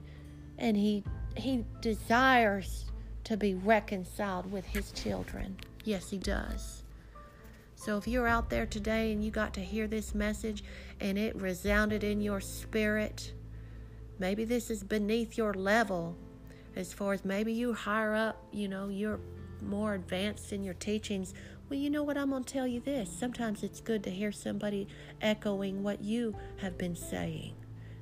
and 0.60 0.78
He, 0.78 1.04
he 1.36 1.66
desires 1.82 2.86
to 3.24 3.36
be 3.36 3.56
reconciled 3.56 4.52
with 4.52 4.66
His 4.66 4.92
children. 4.92 5.58
Yes, 5.84 6.12
He 6.12 6.20
does. 6.20 6.84
So 7.76 7.98
if 7.98 8.08
you're 8.08 8.28
out 8.28 8.50
there 8.50 8.66
today 8.66 9.12
and 9.12 9.24
you 9.24 9.32
got 9.32 9.54
to 9.56 9.62
hear 9.62 9.88
this 9.88 10.14
message 10.14 10.64
and 11.00 11.18
it 11.18 11.36
resounded 11.36 12.04
in 12.04 12.22
your 12.22 12.40
spirit, 12.40 13.34
maybe 14.20 14.46
this 14.46 14.70
is 14.70 14.84
beneath 14.84 15.38
your 15.38 15.54
level 15.54 16.16
as 16.78 16.94
far 16.94 17.14
as 17.14 17.26
maybe 17.26 17.52
you 17.52 17.74
higher 17.74 18.14
up, 18.14 18.46
you 18.52 18.68
know, 18.68 18.88
you're 18.88 19.20
more 19.62 19.96
advanced 19.96 20.54
in 20.54 20.64
your 20.64 20.76
teachings. 20.76 21.34
Well, 21.70 21.80
you 21.80 21.90
know 21.90 22.04
what? 22.04 22.18
I'm 22.18 22.30
going 22.30 22.44
to 22.44 22.54
tell 22.54 22.68
you 22.68 22.80
this. 22.80 23.12
Sometimes 23.12 23.64
it's 23.64 23.82
good 23.82 24.04
to 24.04 24.12
hear 24.12 24.32
somebody 24.32 24.88
echoing 25.20 25.82
what 25.82 26.04
you 26.04 26.36
have 26.58 26.78
been 26.78 26.96
saying. 26.96 27.56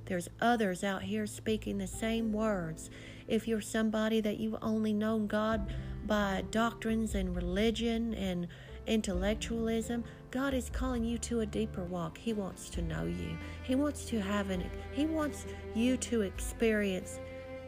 There's 0.05 0.29
others 0.41 0.83
out 0.83 1.03
here 1.03 1.25
speaking 1.25 1.77
the 1.77 1.87
same 1.87 2.33
words. 2.33 2.89
If 3.27 3.47
you're 3.47 3.61
somebody 3.61 4.19
that 4.21 4.39
you've 4.39 4.57
only 4.61 4.93
known 4.93 5.25
God 5.25 5.73
by 6.05 6.43
doctrines 6.51 7.15
and 7.15 7.33
religion 7.33 8.13
and 8.13 8.47
intellectualism, 8.87 10.03
God 10.31 10.53
is 10.53 10.69
calling 10.69 11.05
you 11.05 11.17
to 11.19 11.39
a 11.39 11.45
deeper 11.45 11.85
walk. 11.85 12.17
He 12.17 12.33
wants 12.33 12.69
to 12.71 12.81
know 12.81 13.05
you. 13.05 13.37
He 13.63 13.73
wants 13.73 14.03
to 14.05 14.21
have 14.21 14.49
an 14.49 14.69
he 14.91 15.05
wants 15.05 15.45
you 15.73 15.97
to 15.97 16.21
experience 16.21 17.19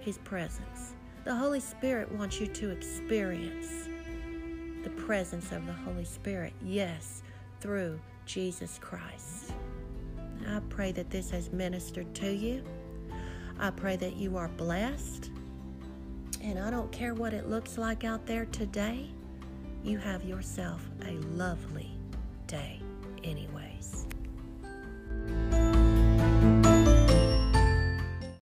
his 0.01 0.17
presence. 0.19 0.96
The 1.27 1.35
Holy 1.35 1.59
Spirit 1.59 2.09
wants 2.13 2.39
you 2.39 2.47
to 2.47 2.69
experience 2.69 3.89
the 4.81 4.89
presence 4.91 5.51
of 5.51 5.65
the 5.65 5.73
Holy 5.73 6.05
Spirit, 6.05 6.53
yes, 6.63 7.21
through 7.59 7.99
Jesus 8.25 8.79
Christ. 8.81 9.51
I 10.47 10.61
pray 10.69 10.93
that 10.93 11.09
this 11.09 11.29
has 11.31 11.51
ministered 11.51 12.15
to 12.15 12.33
you. 12.33 12.63
I 13.59 13.71
pray 13.71 13.97
that 13.97 14.15
you 14.15 14.37
are 14.37 14.47
blessed. 14.47 15.31
And 16.41 16.57
I 16.57 16.71
don't 16.71 16.93
care 16.93 17.13
what 17.13 17.33
it 17.33 17.49
looks 17.49 17.77
like 17.77 18.05
out 18.05 18.25
there 18.25 18.45
today, 18.45 19.09
you 19.83 19.97
have 19.97 20.23
yourself 20.23 20.81
a 21.09 21.11
lovely 21.35 21.91
day 22.47 22.79
anyway. 23.25 23.66